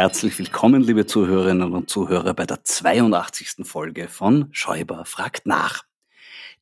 Herzlich 0.00 0.32
willkommen, 0.38 0.80
liebe 0.80 1.04
Zuhörerinnen 1.04 1.74
und 1.74 1.90
Zuhörer, 1.90 2.32
bei 2.32 2.46
der 2.46 2.64
82. 2.64 3.56
Folge 3.64 4.08
von 4.08 4.48
Schäuber 4.50 5.04
fragt 5.04 5.44
nach. 5.44 5.84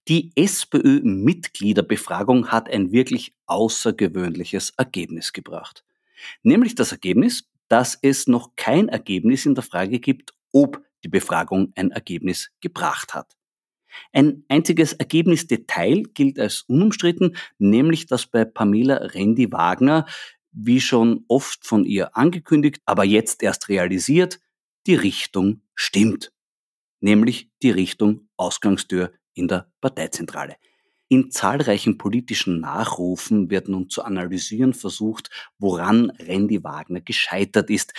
Die 0.08 0.32
SPÖ-Mitgliederbefragung 0.34 2.48
hat 2.48 2.68
ein 2.68 2.90
wirklich 2.90 3.32
außergewöhnliches 3.46 4.72
Ergebnis 4.76 5.32
gebracht. 5.32 5.84
Nämlich 6.42 6.74
das 6.74 6.90
Ergebnis, 6.90 7.44
dass 7.68 7.96
es 8.02 8.26
noch 8.26 8.56
kein 8.56 8.88
Ergebnis 8.88 9.46
in 9.46 9.54
der 9.54 9.62
Frage 9.62 10.00
gibt, 10.00 10.34
ob 10.50 10.82
die 11.04 11.08
Befragung 11.08 11.72
ein 11.76 11.92
Ergebnis 11.92 12.50
gebracht 12.60 13.14
hat. 13.14 13.36
Ein 14.12 14.44
einziges 14.48 14.94
Ergebnisdetail 14.94 16.02
gilt 16.12 16.40
als 16.40 16.62
unumstritten, 16.62 17.36
nämlich 17.58 18.06
dass 18.06 18.26
bei 18.26 18.44
Pamela 18.44 18.96
Rendi-Wagner 18.96 20.06
wie 20.52 20.80
schon 20.80 21.24
oft 21.28 21.66
von 21.66 21.84
ihr 21.84 22.16
angekündigt, 22.16 22.80
aber 22.84 23.04
jetzt 23.04 23.42
erst 23.42 23.68
realisiert, 23.68 24.40
die 24.86 24.94
Richtung 24.94 25.62
stimmt. 25.74 26.32
Nämlich 27.00 27.50
die 27.62 27.70
Richtung 27.70 28.28
Ausgangstür 28.36 29.12
in 29.34 29.48
der 29.48 29.70
Parteizentrale. 29.80 30.56
In 31.08 31.30
zahlreichen 31.30 31.96
politischen 31.96 32.60
Nachrufen 32.60 33.50
wird 33.50 33.68
nun 33.68 33.88
zu 33.88 34.02
analysieren 34.02 34.74
versucht, 34.74 35.30
woran 35.58 36.10
Randy 36.10 36.62
Wagner 36.62 37.00
gescheitert 37.00 37.70
ist. 37.70 37.94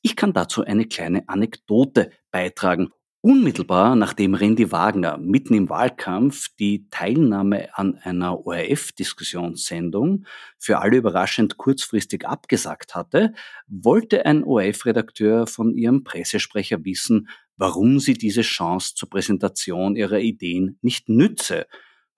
Ich 0.00 0.14
kann 0.14 0.32
dazu 0.32 0.64
eine 0.64 0.86
kleine 0.86 1.28
Anekdote 1.28 2.12
beitragen. 2.30 2.90
Unmittelbar 3.24 3.94
nachdem 3.94 4.34
Randy 4.34 4.72
Wagner 4.72 5.16
mitten 5.16 5.54
im 5.54 5.68
Wahlkampf 5.68 6.48
die 6.58 6.88
Teilnahme 6.90 7.68
an 7.78 7.96
einer 7.98 8.44
ORF-Diskussionssendung 8.44 10.26
für 10.58 10.80
alle 10.80 10.96
überraschend 10.96 11.56
kurzfristig 11.56 12.26
abgesagt 12.26 12.96
hatte, 12.96 13.32
wollte 13.68 14.26
ein 14.26 14.42
ORF-Redakteur 14.42 15.46
von 15.46 15.72
ihrem 15.72 16.02
Pressesprecher 16.02 16.84
wissen, 16.84 17.28
warum 17.56 18.00
sie 18.00 18.14
diese 18.14 18.42
Chance 18.42 18.96
zur 18.96 19.08
Präsentation 19.08 19.94
ihrer 19.94 20.18
Ideen 20.18 20.80
nicht 20.82 21.08
nütze, 21.08 21.68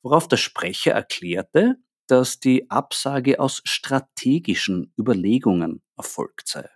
worauf 0.00 0.26
der 0.26 0.38
Sprecher 0.38 0.92
erklärte, 0.92 1.76
dass 2.06 2.40
die 2.40 2.70
Absage 2.70 3.40
aus 3.40 3.60
strategischen 3.64 4.94
Überlegungen 4.98 5.82
erfolgt 5.98 6.48
sei. 6.48 6.66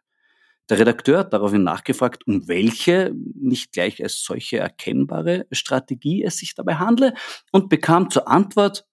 Der 0.68 0.78
Redakteur 0.78 1.20
hat 1.20 1.32
daraufhin 1.32 1.64
nachgefragt, 1.64 2.26
um 2.26 2.46
welche 2.46 3.14
nicht 3.34 3.72
gleich 3.72 4.02
als 4.02 4.22
solche 4.22 4.58
erkennbare 4.58 5.46
Strategie 5.50 6.22
es 6.22 6.36
sich 6.36 6.54
dabei 6.54 6.74
handle 6.74 7.14
und 7.52 7.70
bekam 7.70 8.10
zur 8.10 8.28
Antwort, 8.28 8.86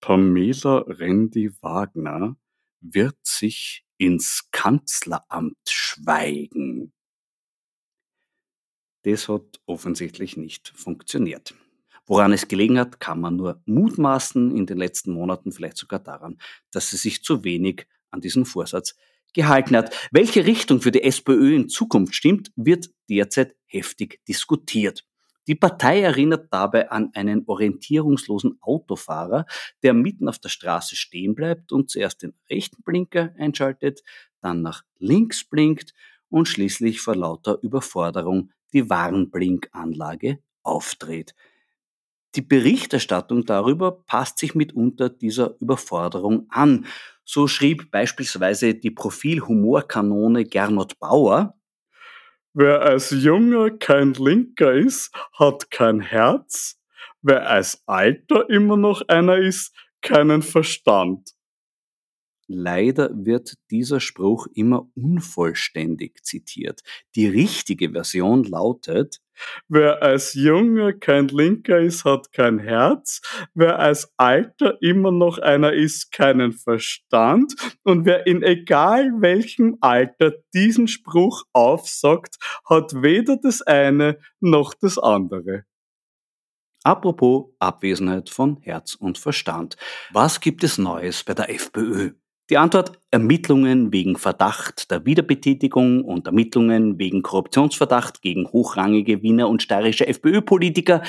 Pamela 0.00 0.84
Rendi-Wagner 0.86 2.36
wird 2.80 3.16
sich 3.22 3.84
ins 3.98 4.48
Kanzleramt 4.50 5.58
schweigen. 5.68 6.92
Das 9.02 9.28
hat 9.28 9.60
offensichtlich 9.66 10.36
nicht 10.36 10.72
funktioniert. 10.74 11.54
Woran 12.06 12.32
es 12.32 12.48
gelegen 12.48 12.78
hat, 12.78 12.98
kann 12.98 13.20
man 13.20 13.36
nur 13.36 13.62
mutmaßen, 13.66 14.56
in 14.56 14.66
den 14.66 14.78
letzten 14.78 15.12
Monaten 15.12 15.52
vielleicht 15.52 15.76
sogar 15.76 16.00
daran, 16.00 16.38
dass 16.70 16.90
sie 16.90 16.96
sich 16.96 17.22
zu 17.22 17.44
wenig 17.44 17.86
an 18.10 18.20
diesen 18.20 18.46
Vorsatz 18.46 18.96
gehalten 19.34 19.76
hat. 19.76 19.94
Welche 20.10 20.46
Richtung 20.46 20.80
für 20.80 20.90
die 20.90 21.02
SPÖ 21.02 21.54
in 21.54 21.68
Zukunft 21.68 22.14
stimmt, 22.14 22.50
wird 22.56 22.90
derzeit 23.08 23.54
heftig 23.66 24.20
diskutiert. 24.26 25.04
Die 25.46 25.54
Partei 25.54 26.02
erinnert 26.02 26.52
dabei 26.52 26.90
an 26.90 27.10
einen 27.14 27.44
orientierungslosen 27.46 28.58
Autofahrer, 28.60 29.46
der 29.82 29.94
mitten 29.94 30.28
auf 30.28 30.38
der 30.38 30.48
Straße 30.48 30.96
stehen 30.96 31.34
bleibt 31.34 31.72
und 31.72 31.90
zuerst 31.90 32.22
den 32.22 32.34
rechten 32.48 32.82
Blinker 32.82 33.34
einschaltet, 33.36 34.02
dann 34.40 34.62
nach 34.62 34.82
links 34.98 35.44
blinkt 35.44 35.92
und 36.28 36.46
schließlich 36.46 37.00
vor 37.00 37.16
lauter 37.16 37.58
Überforderung 37.62 38.50
die 38.72 38.88
Warnblinkanlage 38.88 40.38
aufdreht. 40.62 41.34
Die 42.36 42.42
Berichterstattung 42.42 43.44
darüber 43.44 43.90
passt 43.90 44.38
sich 44.38 44.54
mitunter 44.54 45.08
dieser 45.08 45.56
Überforderung 45.60 46.46
an. 46.50 46.86
So 47.32 47.46
schrieb 47.46 47.92
beispielsweise 47.92 48.74
die 48.74 48.90
Profil-Humorkanone 48.90 50.46
Gernot 50.46 50.98
Bauer, 50.98 51.54
Wer 52.54 52.82
als 52.82 53.10
Junger 53.10 53.70
kein 53.70 54.14
Linker 54.14 54.72
ist, 54.72 55.14
hat 55.38 55.70
kein 55.70 56.00
Herz. 56.00 56.80
Wer 57.22 57.48
als 57.48 57.84
Alter 57.86 58.50
immer 58.50 58.76
noch 58.76 59.02
einer 59.06 59.36
ist, 59.36 59.72
keinen 60.00 60.42
Verstand. 60.42 61.30
Leider 62.48 63.10
wird 63.12 63.54
dieser 63.70 64.00
Spruch 64.00 64.48
immer 64.52 64.90
unvollständig 64.96 66.24
zitiert. 66.24 66.80
Die 67.14 67.28
richtige 67.28 67.92
Version 67.92 68.42
lautet, 68.42 69.20
Wer 69.68 70.02
als 70.02 70.34
Junger 70.34 70.92
kein 70.92 71.28
Linker 71.28 71.78
ist, 71.78 72.04
hat 72.04 72.32
kein 72.32 72.58
Herz. 72.58 73.20
Wer 73.54 73.78
als 73.78 74.12
Alter 74.16 74.80
immer 74.80 75.12
noch 75.12 75.38
einer 75.38 75.72
ist, 75.72 76.12
keinen 76.12 76.52
Verstand. 76.52 77.54
Und 77.82 78.04
wer 78.04 78.26
in 78.26 78.42
egal 78.42 79.12
welchem 79.20 79.78
Alter 79.80 80.32
diesen 80.54 80.88
Spruch 80.88 81.44
aufsagt, 81.52 82.36
hat 82.68 83.02
weder 83.02 83.36
das 83.36 83.62
eine 83.62 84.18
noch 84.40 84.74
das 84.74 84.98
andere. 84.98 85.64
Apropos 86.82 87.50
Abwesenheit 87.58 88.30
von 88.30 88.56
Herz 88.62 88.94
und 88.94 89.18
Verstand. 89.18 89.76
Was 90.12 90.40
gibt 90.40 90.64
es 90.64 90.78
Neues 90.78 91.24
bei 91.24 91.34
der 91.34 91.50
FPÖ? 91.50 92.12
Die 92.50 92.58
Antwort 92.58 93.00
Ermittlungen 93.12 93.92
wegen 93.92 94.16
Verdacht 94.16 94.90
der 94.90 95.06
Wiederbetätigung 95.06 96.04
und 96.04 96.26
Ermittlungen 96.26 96.98
wegen 96.98 97.22
Korruptionsverdacht 97.22 98.22
gegen 98.22 98.48
hochrangige 98.48 99.22
Wiener 99.22 99.48
und 99.48 99.62
steirische 99.62 100.08
FPÖ-Politiker. 100.08 101.02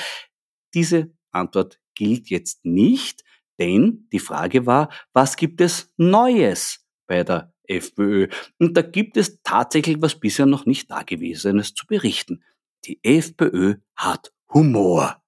Diese 0.72 1.10
Antwort 1.32 1.80
gilt 1.96 2.30
jetzt 2.30 2.64
nicht, 2.64 3.24
denn 3.58 4.06
die 4.12 4.20
Frage 4.20 4.66
war, 4.66 4.88
was 5.12 5.34
gibt 5.34 5.60
es 5.60 5.92
Neues 5.96 6.86
bei 7.08 7.24
der 7.24 7.52
FPÖ? 7.64 8.28
Und 8.60 8.76
da 8.76 8.82
gibt 8.82 9.16
es 9.16 9.42
tatsächlich 9.42 10.00
was 10.00 10.20
bisher 10.20 10.46
noch 10.46 10.64
nicht 10.64 10.92
Dagewesenes 10.92 11.74
zu 11.74 11.88
berichten. 11.88 12.44
Die 12.84 13.00
FPÖ 13.02 13.78
hat 13.96 14.32
Humor. 14.54 15.21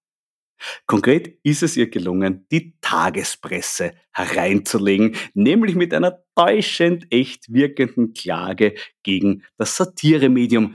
Konkret 0.86 1.38
ist 1.42 1.62
es 1.62 1.76
ihr 1.76 1.90
gelungen, 1.90 2.46
die 2.50 2.74
Tagespresse 2.80 3.92
hereinzulegen, 4.12 5.16
nämlich 5.34 5.74
mit 5.74 5.92
einer 5.92 6.18
täuschend 6.36 7.06
echt 7.10 7.52
wirkenden 7.52 8.12
Klage 8.14 8.74
gegen 9.02 9.42
das 9.56 9.76
Satiremedium. 9.76 10.74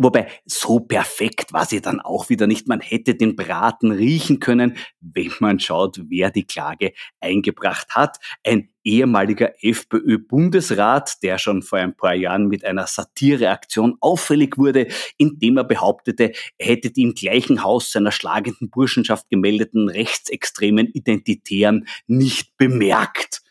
Wobei, 0.00 0.28
so 0.46 0.78
perfekt 0.78 1.52
war 1.52 1.66
sie 1.66 1.80
dann 1.80 2.00
auch 2.00 2.28
wieder 2.28 2.46
nicht. 2.46 2.68
Man 2.68 2.80
hätte 2.80 3.16
den 3.16 3.34
Braten 3.34 3.90
riechen 3.90 4.38
können, 4.38 4.76
wenn 5.00 5.32
man 5.40 5.58
schaut, 5.58 6.00
wer 6.08 6.30
die 6.30 6.46
Klage 6.46 6.92
eingebracht 7.18 7.96
hat. 7.96 8.18
Ein 8.44 8.68
ehemaliger 8.84 9.54
FPÖ-Bundesrat, 9.60 11.20
der 11.24 11.38
schon 11.38 11.62
vor 11.62 11.80
ein 11.80 11.96
paar 11.96 12.14
Jahren 12.14 12.46
mit 12.46 12.64
einer 12.64 12.86
Satireaktion 12.86 13.96
auffällig 14.00 14.56
wurde, 14.56 14.86
indem 15.16 15.56
er 15.56 15.64
behauptete, 15.64 16.30
er 16.58 16.66
hätte 16.66 16.92
die 16.92 17.02
im 17.02 17.14
gleichen 17.14 17.64
Haus 17.64 17.90
seiner 17.90 18.12
schlagenden 18.12 18.70
Burschenschaft 18.70 19.28
gemeldeten 19.30 19.88
rechtsextremen 19.88 20.86
Identitären 20.86 21.88
nicht 22.06 22.56
bemerkt 22.56 23.42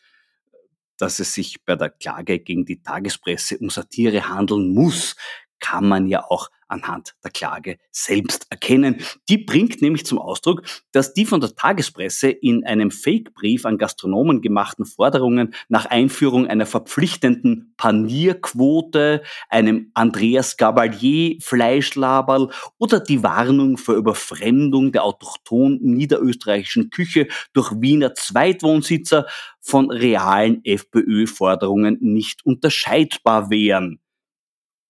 dass 1.00 1.20
es 1.20 1.34
sich 1.34 1.64
bei 1.64 1.76
der 1.76 1.92
Klage 1.92 2.40
gegen 2.40 2.66
die 2.66 2.82
Tagespresse 2.82 3.60
um 3.60 3.70
Satire 3.70 4.30
handeln 4.30 4.74
muss, 4.74 5.16
kann 5.60 5.88
man 5.88 6.08
ja 6.08 6.24
auch 6.24 6.50
anhand 6.68 7.16
der 7.24 7.32
Klage 7.32 7.78
selbst 7.92 8.48
erkennen. 8.50 9.02
Die 9.30 9.38
bringt 9.38 9.82
nämlich 9.82 10.06
zum 10.06 10.20
Ausdruck, 10.20 10.64
dass 10.92 11.14
die 11.14 11.26
von 11.26 11.40
der 11.40 11.56
Tagespresse 11.56 12.30
in 12.30 12.66
einem 12.66 12.92
Fake-Brief 12.92 13.66
an 13.66 13.78
Gastronomen 13.78 14.42
gemachten 14.42 14.86
Forderungen 14.86 15.54
nach 15.70 15.86
Einführung 15.86 16.48
einer 16.48 16.66
verpflichtenden 16.66 17.74
Panierquote, 17.78 19.24
einem 19.50 19.92
Andreas 19.94 20.58
Gabalier 20.58 21.38
Fleischlaberl 21.42 22.50
oder 22.78 23.00
die 23.00 23.24
Warnung 23.24 23.78
vor 23.78 23.96
Überfremdung 23.96 24.92
der 24.92 25.04
autochton 25.04 25.80
niederösterreichischen 25.82 26.90
Küche 26.90 27.28
durch 27.54 27.72
Wiener 27.80 28.14
Zweitwohnsitzer 28.14 29.26
von 29.62 29.92
realen 29.92 30.64
FPÖ-Forderungen 30.64 31.98
nicht 32.02 32.46
unterscheidbar 32.46 33.50
wären. 33.50 34.00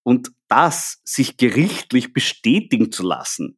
Und 0.04 0.32
das 0.48 1.02
sich 1.04 1.38
gerichtlich 1.38 2.14
bestätigen 2.14 2.92
zu 2.92 3.04
lassen, 3.04 3.58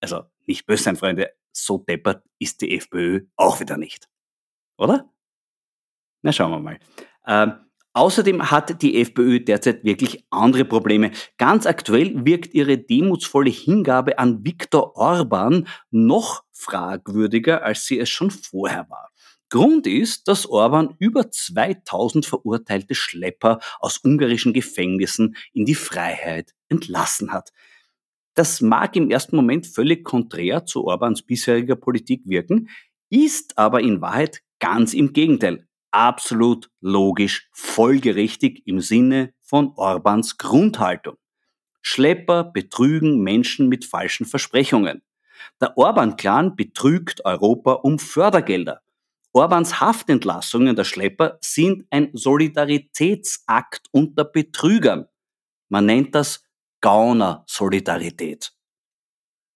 also 0.00 0.24
nicht 0.46 0.66
böse 0.66 0.84
sein, 0.84 0.96
Freunde, 0.96 1.32
so 1.52 1.78
deppert 1.78 2.24
ist 2.38 2.60
die 2.60 2.76
FPÖ 2.76 3.26
auch 3.36 3.60
wieder 3.60 3.76
nicht. 3.76 4.08
Oder? 4.78 5.10
Na, 6.22 6.32
schauen 6.32 6.50
wir 6.50 6.60
mal. 6.60 6.78
Ähm, 7.26 7.52
außerdem 7.92 8.50
hat 8.50 8.82
die 8.82 9.00
FPÖ 9.00 9.40
derzeit 9.40 9.84
wirklich 9.84 10.24
andere 10.30 10.64
Probleme. 10.64 11.10
Ganz 11.38 11.66
aktuell 11.66 12.24
wirkt 12.24 12.54
ihre 12.54 12.78
demutsvolle 12.78 13.50
Hingabe 13.50 14.18
an 14.18 14.44
Viktor 14.44 14.96
Orban 14.96 15.68
noch 15.90 16.44
fragwürdiger, 16.52 17.62
als 17.62 17.86
sie 17.86 17.98
es 17.98 18.08
schon 18.08 18.30
vorher 18.30 18.88
war. 18.88 19.09
Grund 19.50 19.86
ist, 19.86 20.28
dass 20.28 20.46
Orban 20.46 20.94
über 20.98 21.30
2000 21.30 22.24
verurteilte 22.24 22.94
Schlepper 22.94 23.58
aus 23.80 23.98
ungarischen 23.98 24.52
Gefängnissen 24.52 25.36
in 25.52 25.64
die 25.66 25.74
Freiheit 25.74 26.54
entlassen 26.68 27.32
hat. 27.32 27.50
Das 28.34 28.60
mag 28.60 28.94
im 28.94 29.10
ersten 29.10 29.34
Moment 29.34 29.66
völlig 29.66 30.04
konträr 30.04 30.64
zu 30.64 30.84
Orbans 30.84 31.22
bisheriger 31.22 31.74
Politik 31.74 32.22
wirken, 32.26 32.68
ist 33.10 33.58
aber 33.58 33.80
in 33.80 34.00
Wahrheit 34.00 34.42
ganz 34.60 34.94
im 34.94 35.12
Gegenteil. 35.12 35.66
Absolut 35.90 36.70
logisch, 36.80 37.48
folgerichtig 37.52 38.62
im 38.66 38.80
Sinne 38.80 39.34
von 39.42 39.72
Orbans 39.74 40.38
Grundhaltung. 40.38 41.16
Schlepper 41.82 42.44
betrügen 42.44 43.20
Menschen 43.20 43.68
mit 43.68 43.84
falschen 43.84 44.26
Versprechungen. 44.26 45.02
Der 45.60 45.76
Orban-Clan 45.76 46.54
betrügt 46.54 47.24
Europa 47.24 47.72
um 47.72 47.98
Fördergelder. 47.98 48.82
Orbans 49.32 49.80
Haftentlassungen 49.80 50.74
der 50.74 50.84
Schlepper 50.84 51.38
sind 51.40 51.86
ein 51.90 52.10
Solidaritätsakt 52.12 53.86
unter 53.92 54.24
Betrügern. 54.24 55.06
Man 55.68 55.86
nennt 55.86 56.14
das 56.14 56.44
Gauner-Solidarität. 56.80 58.52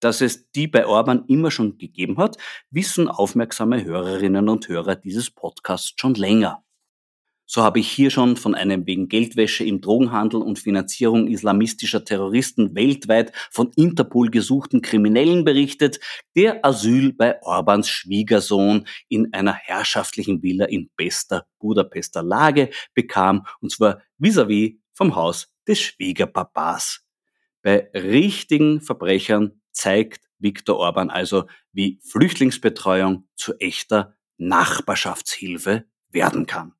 Dass 0.00 0.20
es 0.20 0.50
die 0.52 0.68
bei 0.68 0.86
Orban 0.86 1.24
immer 1.26 1.50
schon 1.50 1.78
gegeben 1.78 2.18
hat, 2.18 2.36
wissen 2.70 3.08
aufmerksame 3.08 3.82
Hörerinnen 3.84 4.48
und 4.48 4.68
Hörer 4.68 4.96
dieses 4.96 5.30
Podcasts 5.30 5.94
schon 5.96 6.14
länger. 6.14 6.63
So 7.46 7.62
habe 7.62 7.79
ich 7.79 7.91
hier 7.91 8.11
schon 8.11 8.37
von 8.37 8.55
einem 8.55 8.87
wegen 8.87 9.08
Geldwäsche 9.08 9.64
im 9.64 9.82
Drogenhandel 9.82 10.41
und 10.41 10.58
Finanzierung 10.58 11.29
islamistischer 11.29 12.05
Terroristen 12.05 12.75
weltweit 12.75 13.32
von 13.50 13.70
Interpol 13.76 14.31
gesuchten 14.31 14.81
Kriminellen 14.81 15.44
berichtet, 15.44 16.00
der 16.37 16.64
Asyl 16.64 17.12
bei 17.12 17.43
Orbans 17.43 17.88
Schwiegersohn 17.88 18.87
in 19.08 19.35
einer 19.35 19.52
herrschaftlichen 19.52 20.43
Villa 20.43 20.64
in 20.64 20.91
bester 20.96 21.46
Budapester 21.58 22.23
Lage 22.23 22.70
bekam, 22.94 23.46
und 23.61 23.70
zwar 23.70 24.00
vis-à-vis 24.19 24.70
-vis 24.70 24.79
vom 24.94 25.14
Haus 25.14 25.52
des 25.69 25.81
Schwiegerpapas. 25.81 27.05
Bei 27.62 27.91
richtigen 27.94 28.81
Verbrechern 28.81 29.61
zeigt 29.73 30.25
Viktor 30.38 30.76
Orban 30.79 31.11
also, 31.11 31.46
wie 31.73 32.00
Flüchtlingsbetreuung 32.02 33.29
zu 33.37 33.55
echter 33.58 34.14
Nachbarschaftshilfe 34.37 35.85
werden 36.11 36.46
kann. 36.46 36.73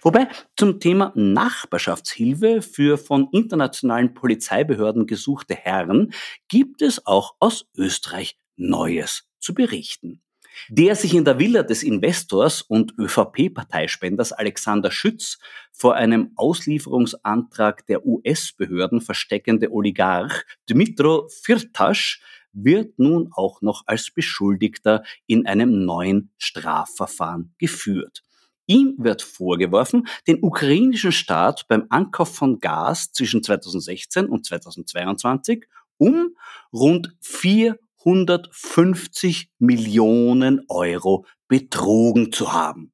Wobei 0.00 0.28
zum 0.56 0.80
Thema 0.80 1.12
Nachbarschaftshilfe 1.14 2.62
für 2.62 2.98
von 2.98 3.28
internationalen 3.32 4.14
Polizeibehörden 4.14 5.06
gesuchte 5.06 5.54
Herren 5.54 6.12
gibt 6.48 6.82
es 6.82 7.06
auch 7.06 7.34
aus 7.40 7.66
Österreich 7.76 8.36
Neues 8.56 9.28
zu 9.38 9.54
berichten. 9.54 10.22
Der 10.68 10.94
sich 10.96 11.14
in 11.14 11.24
der 11.24 11.38
Villa 11.38 11.62
des 11.62 11.82
Investors 11.82 12.62
und 12.62 12.94
ÖVP-Parteispenders 12.98 14.32
Alexander 14.32 14.90
Schütz 14.90 15.38
vor 15.72 15.94
einem 15.94 16.32
Auslieferungsantrag 16.36 17.86
der 17.86 18.04
US-Behörden 18.06 19.00
versteckende 19.00 19.72
Oligarch 19.72 20.44
Dmitro 20.68 21.28
Firtasch 21.28 22.20
wird 22.52 22.98
nun 22.98 23.30
auch 23.32 23.62
noch 23.62 23.84
als 23.86 24.10
Beschuldigter 24.10 25.04
in 25.26 25.46
einem 25.46 25.84
neuen 25.86 26.30
Strafverfahren 26.36 27.54
geführt. 27.58 28.22
Ihm 28.66 28.96
wird 28.98 29.22
vorgeworfen, 29.22 30.06
den 30.26 30.42
ukrainischen 30.42 31.12
Staat 31.12 31.66
beim 31.68 31.86
Ankauf 31.90 32.34
von 32.34 32.58
Gas 32.60 33.12
zwischen 33.12 33.42
2016 33.42 34.26
und 34.26 34.46
2022 34.46 35.66
um 35.98 36.34
rund 36.72 37.14
450 37.20 39.50
Millionen 39.58 40.64
Euro 40.68 41.26
betrogen 41.48 42.32
zu 42.32 42.52
haben. 42.52 42.92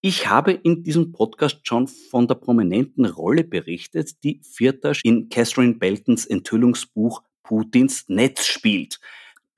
Ich 0.00 0.28
habe 0.28 0.52
in 0.52 0.84
diesem 0.84 1.12
Podcast 1.12 1.58
schon 1.64 1.88
von 1.88 2.28
der 2.28 2.36
prominenten 2.36 3.04
Rolle 3.04 3.42
berichtet, 3.42 4.22
die 4.22 4.40
Firtasch 4.42 5.04
in 5.04 5.28
Catherine 5.28 5.74
Beltons 5.74 6.24
Enthüllungsbuch 6.24 7.24
Putins 7.42 8.04
Netz 8.08 8.46
spielt. 8.46 9.00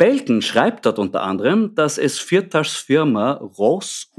Belton 0.00 0.40
schreibt 0.40 0.86
dort 0.86 0.98
unter 0.98 1.22
anderem, 1.22 1.74
dass 1.74 1.98
es 1.98 2.18
Firtaschs 2.18 2.74
Firma 2.74 3.32
Ross 3.32 4.10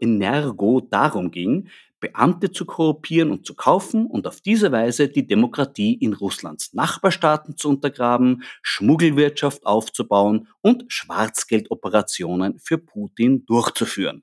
Energo 0.00 0.80
darum 0.80 1.32
ging, 1.32 1.66
Beamte 1.98 2.52
zu 2.52 2.64
korruptieren 2.64 3.32
und 3.32 3.44
zu 3.44 3.56
kaufen 3.56 4.06
und 4.06 4.28
auf 4.28 4.40
diese 4.40 4.70
Weise 4.70 5.08
die 5.08 5.26
Demokratie 5.26 5.94
in 5.94 6.14
Russlands 6.14 6.72
Nachbarstaaten 6.72 7.56
zu 7.56 7.68
untergraben, 7.68 8.44
Schmuggelwirtschaft 8.62 9.66
aufzubauen 9.66 10.46
und 10.60 10.84
Schwarzgeldoperationen 10.86 12.60
für 12.60 12.78
Putin 12.78 13.44
durchzuführen. 13.44 14.22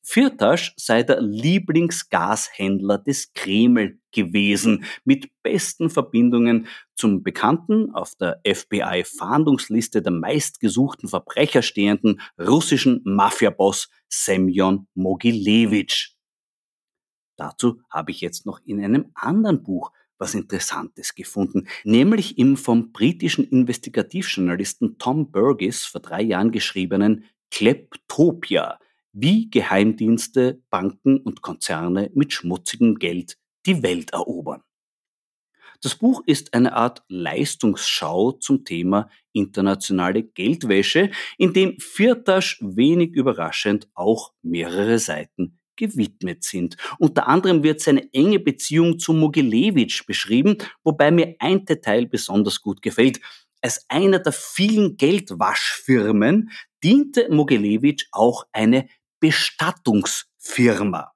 Firtasch 0.00 0.74
sei 0.76 1.02
der 1.02 1.20
Lieblingsgashändler 1.22 2.98
des 2.98 3.32
Kreml 3.32 3.98
gewesen, 4.16 4.84
mit 5.04 5.30
besten 5.44 5.90
Verbindungen 5.90 6.66
zum 6.96 7.22
bekannten, 7.22 7.94
auf 7.94 8.16
der 8.16 8.40
FBI-Fahndungsliste 8.44 10.02
der 10.02 10.12
meistgesuchten 10.12 11.08
Verbrecher 11.08 11.62
stehenden 11.62 12.20
russischen 12.40 13.02
Mafiaboss 13.04 13.88
Semyon 14.08 14.88
Mogilevich. 14.94 16.16
Dazu 17.36 17.80
habe 17.90 18.10
ich 18.10 18.20
jetzt 18.20 18.46
noch 18.46 18.60
in 18.64 18.82
einem 18.82 19.10
anderen 19.14 19.62
Buch 19.62 19.92
was 20.18 20.34
Interessantes 20.34 21.14
gefunden, 21.14 21.68
nämlich 21.84 22.38
im 22.38 22.56
vom 22.56 22.92
britischen 22.92 23.46
Investigativjournalisten 23.48 24.98
Tom 24.98 25.30
Burgess 25.30 25.84
vor 25.84 26.00
drei 26.00 26.22
Jahren 26.22 26.52
geschriebenen 26.52 27.24
Kleptopia, 27.50 28.78
wie 29.12 29.50
Geheimdienste, 29.50 30.62
Banken 30.70 31.18
und 31.18 31.42
Konzerne 31.42 32.10
mit 32.14 32.32
schmutzigem 32.32 32.96
Geld 32.96 33.38
die 33.66 33.82
Welt 33.82 34.12
erobern. 34.12 34.62
Das 35.82 35.94
Buch 35.94 36.22
ist 36.26 36.54
eine 36.54 36.74
Art 36.74 37.02
Leistungsschau 37.08 38.32
zum 38.32 38.64
Thema 38.64 39.10
internationale 39.32 40.22
Geldwäsche, 40.22 41.10
in 41.36 41.52
dem 41.52 41.78
Firtasch 41.78 42.58
wenig 42.62 43.12
überraschend 43.12 43.88
auch 43.94 44.32
mehrere 44.42 44.98
Seiten 44.98 45.58
gewidmet 45.76 46.44
sind. 46.44 46.78
Unter 46.98 47.28
anderem 47.28 47.62
wird 47.62 47.82
seine 47.82 48.10
enge 48.14 48.40
Beziehung 48.40 48.98
zu 48.98 49.12
Mogilewitsch 49.12 50.06
beschrieben, 50.06 50.56
wobei 50.82 51.10
mir 51.10 51.36
ein 51.38 51.66
Detail 51.66 52.06
besonders 52.06 52.62
gut 52.62 52.80
gefällt. 52.80 53.20
Als 53.60 53.84
einer 53.88 54.18
der 54.18 54.32
vielen 54.32 54.96
Geldwaschfirmen 54.96 56.50
diente 56.82 57.28
Mogilewitsch 57.30 58.06
auch 58.12 58.46
eine 58.52 58.88
Bestattungsfirma 59.20 61.15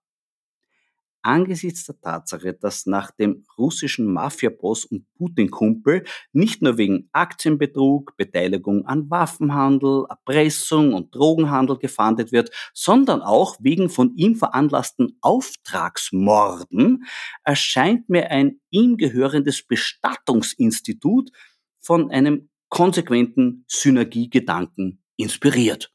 angesichts 1.22 1.86
der 1.86 2.00
Tatsache, 2.00 2.54
dass 2.54 2.86
nach 2.86 3.10
dem 3.10 3.44
russischen 3.58 4.12
Mafiaboss 4.12 4.84
und 4.84 5.06
Putin-Kumpel 5.14 6.04
nicht 6.32 6.62
nur 6.62 6.78
wegen 6.78 7.08
Aktienbetrug, 7.12 8.16
Beteiligung 8.16 8.86
an 8.86 9.10
Waffenhandel, 9.10 10.06
Erpressung 10.08 10.94
und 10.94 11.14
Drogenhandel 11.14 11.78
gefahndet 11.78 12.32
wird, 12.32 12.50
sondern 12.74 13.22
auch 13.22 13.56
wegen 13.60 13.88
von 13.88 14.14
ihm 14.16 14.36
veranlassten 14.36 15.18
Auftragsmorden, 15.20 17.04
erscheint 17.44 18.08
mir 18.08 18.30
ein 18.30 18.60
ihm 18.70 18.96
gehörendes 18.96 19.66
Bestattungsinstitut 19.66 21.30
von 21.78 22.10
einem 22.10 22.50
konsequenten 22.68 23.64
Synergiegedanken 23.66 25.02
inspiriert 25.16 25.92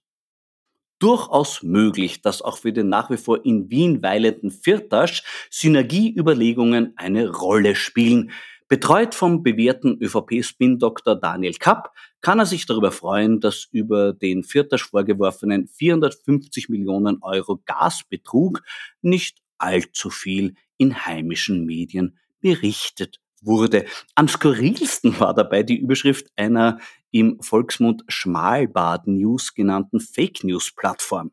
durchaus 0.99 1.63
möglich, 1.63 2.21
dass 2.21 2.41
auch 2.41 2.57
für 2.57 2.73
den 2.73 2.89
nach 2.89 3.09
wie 3.09 3.17
vor 3.17 3.45
in 3.45 3.69
Wien 3.69 4.01
weilenden 4.01 4.51
Firtasch 4.51 5.23
Synergieüberlegungen 5.49 6.93
eine 6.97 7.29
Rolle 7.29 7.75
spielen. 7.75 8.31
Betreut 8.67 9.13
vom 9.13 9.43
bewährten 9.43 10.01
ÖVP-Spin-Doktor 10.01 11.15
Daniel 11.15 11.53
Kapp 11.53 11.91
kann 12.21 12.39
er 12.39 12.47
sich 12.47 12.65
darüber 12.65 12.91
freuen, 12.91 13.39
dass 13.39 13.67
über 13.71 14.13
den 14.13 14.43
Firtasch 14.43 14.85
vorgeworfenen 14.89 15.67
450 15.67 16.69
Millionen 16.69 17.21
Euro 17.21 17.61
Gasbetrug 17.65 18.63
nicht 19.01 19.37
allzu 19.59 20.09
viel 20.09 20.55
in 20.77 21.05
heimischen 21.05 21.65
Medien 21.65 22.17
berichtet 22.41 23.19
wurde. 23.45 23.85
Am 24.15 24.27
skurrilsten 24.27 25.19
war 25.19 25.33
dabei 25.33 25.63
die 25.63 25.77
Überschrift 25.77 26.31
einer 26.35 26.79
im 27.11 27.41
Volksmund 27.41 28.03
Schmalbad 28.07 29.07
News 29.07 29.53
genannten 29.53 29.99
Fake 29.99 30.43
News 30.43 30.71
Plattform. 30.73 31.31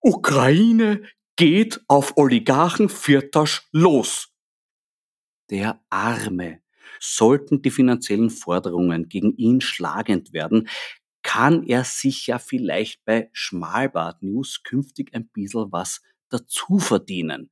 Ukraine 0.00 1.02
geht 1.36 1.80
auf 1.88 2.16
Oligarchen 2.16 2.88
Firtasch 2.88 3.68
los. 3.72 4.28
Der 5.50 5.80
Arme. 5.90 6.60
Sollten 7.00 7.62
die 7.62 7.70
finanziellen 7.70 8.30
Forderungen 8.30 9.08
gegen 9.08 9.36
ihn 9.36 9.60
schlagend 9.60 10.32
werden, 10.32 10.68
kann 11.22 11.64
er 11.64 11.84
sich 11.84 12.26
ja 12.26 12.38
vielleicht 12.38 13.04
bei 13.04 13.28
Schmalbad 13.32 14.22
News 14.22 14.62
künftig 14.62 15.14
ein 15.14 15.28
bisschen 15.28 15.72
was 15.72 16.02
dazu 16.28 16.78
verdienen. 16.78 17.50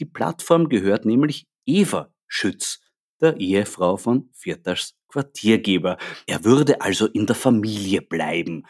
Die 0.00 0.04
Plattform 0.04 0.68
gehört 0.68 1.04
nämlich 1.04 1.46
Eva 1.64 2.12
Schütz, 2.26 2.80
der 3.24 3.40
Ehefrau 3.40 3.96
von 3.96 4.28
Vierters 4.32 4.94
Quartiergeber. 5.08 5.96
Er 6.26 6.44
würde 6.44 6.80
also 6.80 7.06
in 7.06 7.26
der 7.26 7.34
Familie 7.34 8.02
bleiben. 8.02 8.64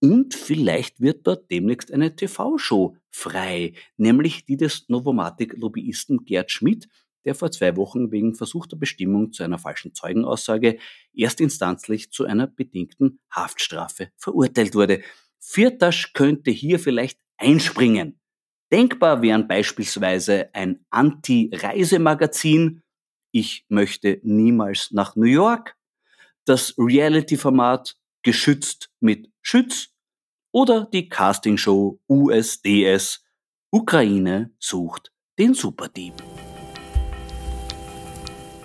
Und 0.00 0.34
vielleicht 0.34 1.00
wird 1.00 1.26
dort 1.26 1.50
demnächst 1.50 1.92
eine 1.92 2.14
TV-Show 2.14 2.96
frei, 3.10 3.74
nämlich 3.96 4.44
die 4.44 4.56
des 4.56 4.88
Novomatic-Lobbyisten 4.88 6.24
Gerd 6.24 6.50
Schmidt, 6.50 6.88
der 7.24 7.34
vor 7.34 7.52
zwei 7.52 7.76
Wochen 7.76 8.10
wegen 8.10 8.34
versuchter 8.34 8.76
Bestimmung 8.76 9.32
zu 9.32 9.44
einer 9.44 9.58
falschen 9.58 9.94
Zeugenaussage 9.94 10.78
erstinstanzlich 11.16 12.10
zu 12.10 12.24
einer 12.24 12.48
bedingten 12.48 13.20
Haftstrafe 13.30 14.10
verurteilt 14.16 14.74
wurde. 14.74 15.02
Viertasch 15.38 16.12
könnte 16.12 16.50
hier 16.50 16.80
vielleicht 16.80 17.20
einspringen. 17.36 18.18
Denkbar 18.72 19.22
wären 19.22 19.46
beispielsweise 19.46 20.52
ein 20.52 20.84
Anti-Reisemagazin 20.90 22.82
ich 23.32 23.64
möchte 23.68 24.20
niemals 24.22 24.90
nach 24.92 25.16
New 25.16 25.26
York, 25.26 25.76
das 26.44 26.74
Reality-Format 26.78 27.96
Geschützt 28.24 28.88
mit 29.00 29.32
Schütz 29.40 29.88
oder 30.52 30.86
die 30.86 31.08
Castingshow 31.08 31.98
USDS 32.06 33.24
Ukraine 33.72 34.52
sucht 34.60 35.12
den 35.40 35.54
Superdieb. 35.54 36.14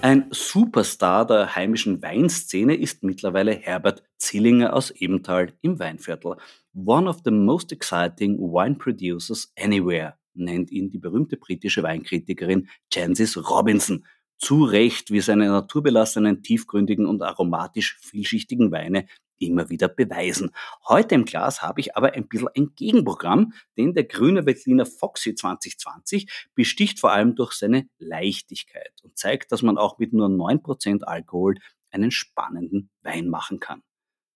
Ein 0.01 0.27
Superstar 0.29 1.25
der 1.25 1.55
heimischen 1.55 2.03
Weinszene 2.03 2.75
ist 2.75 3.01
mittlerweile 3.03 3.53
Herbert 3.53 4.03
Zillinger 4.19 4.73
aus 4.73 4.91
Ebenthal 4.91 5.53
im 5.61 5.79
Weinviertel. 5.79 6.35
One 6.75 7.09
of 7.09 7.21
the 7.25 7.31
most 7.31 7.71
exciting 7.71 8.37
wine 8.37 8.75
producers 8.75 9.51
anywhere, 9.57 10.19
nennt 10.35 10.69
ihn 10.71 10.91
die 10.91 10.99
berühmte 10.99 11.37
britische 11.37 11.81
Weinkritikerin 11.81 12.69
Jancis 12.91 13.37
Robinson 13.49 14.05
zu 14.37 14.63
Recht, 14.63 15.11
wie 15.11 15.21
seine 15.21 15.47
naturbelassenen, 15.47 16.43
tiefgründigen 16.43 17.05
und 17.05 17.21
aromatisch 17.21 17.97
vielschichtigen 17.99 18.71
Weine 18.71 19.07
immer 19.39 19.69
wieder 19.69 19.87
beweisen. 19.87 20.51
Heute 20.87 21.15
im 21.15 21.25
Glas 21.25 21.61
habe 21.61 21.79
ich 21.79 21.95
aber 21.95 22.13
ein 22.13 22.27
bisschen 22.27 22.49
ein 22.55 22.73
Gegenprogramm, 22.75 23.53
denn 23.77 23.93
der 23.93 24.05
grüne 24.05 24.45
Veltliner 24.45 24.85
Foxy 24.85 25.35
2020 25.35 26.49
besticht 26.55 26.99
vor 26.99 27.11
allem 27.11 27.35
durch 27.35 27.53
seine 27.53 27.87
Leichtigkeit 27.99 28.93
und 29.03 29.17
zeigt, 29.17 29.51
dass 29.51 29.61
man 29.61 29.77
auch 29.77 29.99
mit 29.99 30.13
nur 30.13 30.27
9% 30.27 31.03
Alkohol 31.03 31.55
einen 31.91 32.11
spannenden 32.11 32.89
Wein 33.01 33.29
machen 33.29 33.59
kann. 33.59 33.83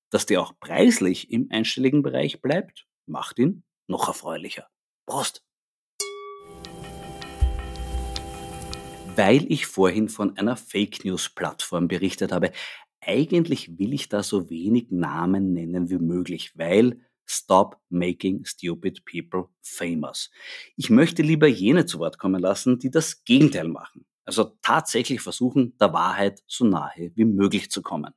Dass 0.09 0.25
der 0.25 0.41
auch 0.41 0.53
preislich 0.59 1.31
im 1.31 1.47
einstelligen 1.51 2.03
Bereich 2.03 2.41
bleibt, 2.41 2.85
macht 3.05 3.39
ihn 3.39 3.63
noch 3.87 4.07
erfreulicher. 4.07 4.67
Prost! 5.05 5.43
Weil 9.15 9.45
ich 9.51 9.65
vorhin 9.65 10.09
von 10.09 10.37
einer 10.37 10.55
Fake 10.55 11.03
News 11.03 11.29
Plattform 11.29 11.87
berichtet 11.87 12.31
habe. 12.31 12.51
Eigentlich 13.01 13.77
will 13.77 13.93
ich 13.93 14.09
da 14.09 14.23
so 14.23 14.49
wenig 14.49 14.91
Namen 14.91 15.53
nennen 15.53 15.89
wie 15.89 15.97
möglich, 15.97 16.51
weil 16.55 16.99
Stop 17.25 17.79
making 17.89 18.43
stupid 18.43 19.05
people 19.05 19.45
famous. 19.61 20.29
Ich 20.75 20.89
möchte 20.89 21.21
lieber 21.21 21.47
jene 21.47 21.85
zu 21.85 21.99
Wort 21.99 22.17
kommen 22.17 22.41
lassen, 22.41 22.77
die 22.77 22.91
das 22.91 23.23
Gegenteil 23.23 23.69
machen. 23.69 24.05
Also 24.25 24.57
tatsächlich 24.61 25.21
versuchen, 25.21 25.77
der 25.79 25.93
Wahrheit 25.93 26.43
so 26.45 26.65
nahe 26.65 27.11
wie 27.15 27.25
möglich 27.25 27.71
zu 27.71 27.81
kommen. 27.81 28.13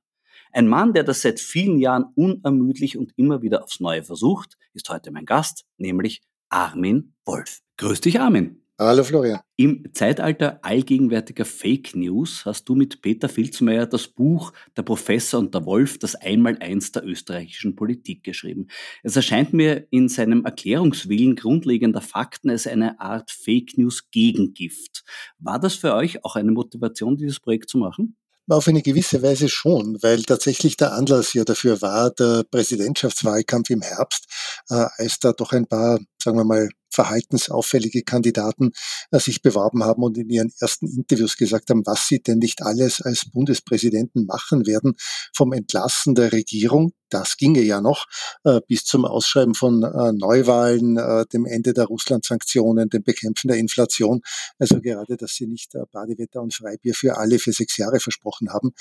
Ein 0.53 0.67
Mann, 0.67 0.95
der 0.95 1.05
das 1.05 1.23
seit 1.23 1.39
vielen 1.39 1.79
Jahren 1.79 2.07
unermüdlich 2.17 2.97
und 2.97 3.13
immer 3.17 3.41
wieder 3.43 3.63
aufs 3.63 3.79
Neue 3.79 4.03
versucht, 4.03 4.57
ist 4.73 4.89
heute 4.89 5.13
mein 5.13 5.27
Gast, 5.27 5.65
nämlich 5.77 6.23
Armin 6.49 7.15
Wolf. 7.25 7.61
Grüß 7.77 8.01
dich, 8.01 8.21
Armin. 8.21 8.64
Hallo 8.77 9.05
Florian. 9.05 9.39
Im 9.55 9.85
Zeitalter 9.93 10.59
allgegenwärtiger 10.63 11.45
Fake 11.45 11.95
News 11.95 12.45
hast 12.45 12.69
du 12.69 12.75
mit 12.75 13.03
Peter 13.03 13.29
Filzmeier 13.29 13.87
das 13.87 14.09
Buch 14.09 14.53
Der 14.77 14.83
Professor 14.83 15.39
und 15.39 15.55
der 15.55 15.65
Wolf, 15.65 16.01
das 16.01 16.17
Einmaleins 16.17 16.91
der 16.91 17.07
österreichischen 17.07 17.77
Politik 17.77 18.25
geschrieben. 18.25 18.67
Es 19.05 19.15
erscheint 19.15 19.53
mir 19.53 19.87
in 19.91 20.09
seinem 20.09 20.45
Erklärungswillen 20.45 21.37
grundlegender 21.37 22.01
Fakten 22.01 22.51
als 22.51 22.67
eine 22.67 22.99
Art 22.99 23.31
Fake 23.31 23.79
News 23.79 24.11
Gegengift. 24.11 25.05
War 25.39 25.61
das 25.61 25.77
für 25.77 25.95
euch 25.95 26.25
auch 26.25 26.35
eine 26.35 26.51
Motivation, 26.51 27.17
dieses 27.17 27.39
Projekt 27.39 27.71
zu 27.71 27.79
machen? 27.79 28.17
Auf 28.49 28.67
eine 28.67 28.83
gewisse 28.83 29.23
Weise 29.23 29.49
schon, 29.49 30.03
weil 30.03 30.23
tatsächlich 30.25 30.77
der 30.77 30.95
Anlass 30.95 31.33
ja 31.33 31.45
dafür 31.45 31.81
war, 31.81 32.11
der 32.11 32.43
Präsidentschaftswahlkampf 32.51 33.71
im 33.71 33.83
Herbst, 33.83 34.27
äh, 34.69 34.87
als 34.97 35.21
da 35.21 35.33
doch 35.33 35.53
ein 35.53 35.67
paar, 35.67 36.01
sagen 36.21 36.37
wir 36.37 36.45
mal, 36.45 36.69
verhaltensauffällige 36.95 38.03
Kandidaten 38.03 38.71
äh, 39.11 39.19
sich 39.19 39.43
beworben 39.43 39.85
haben 39.85 40.03
und 40.03 40.17
in 40.17 40.31
ihren 40.31 40.53
ersten 40.61 40.87
Interviews 40.87 41.37
gesagt 41.37 41.71
haben, 41.71 41.85
was 41.87 42.09
sie 42.09 42.21
denn 42.21 42.39
nicht 42.39 42.63
alles 42.63 43.01
als 43.01 43.31
Bundespräsidenten 43.31 44.27
machen 44.27 44.67
werden, 44.67 44.95
vom 45.35 45.53
Entlassen 45.53 46.15
der 46.15 46.33
Regierung, 46.33 46.93
das 47.11 47.37
ginge 47.37 47.63
ja 47.63 47.81
noch, 47.81 48.07
äh, 48.45 48.61
bis 48.67 48.85
zum 48.85 49.05
Ausschreiben 49.05 49.55
von 49.55 49.83
äh, 49.83 50.13
Neuwahlen, 50.13 50.99
dem 51.33 51.47
Ende 51.47 51.75
der 51.75 51.85
Russland-Sanktionen, 51.87 52.89
dem 52.89 53.03
Bekämpfen 53.03 53.49
der 53.49 53.57
Inflation. 53.57 54.21
Also 54.59 54.81
gerade, 54.81 55.17
dass 55.17 55.35
sie 55.35 55.47
nicht 55.47 55.73
Badewetter 55.93 56.41
und 56.41 56.55
Freibier 56.55 56.95
für 56.95 57.17
alle 57.17 57.39
für 57.39 57.53
sechs 57.53 57.77
Jahre 57.77 58.01
versprochen 58.01 58.51
haben. 58.51 58.73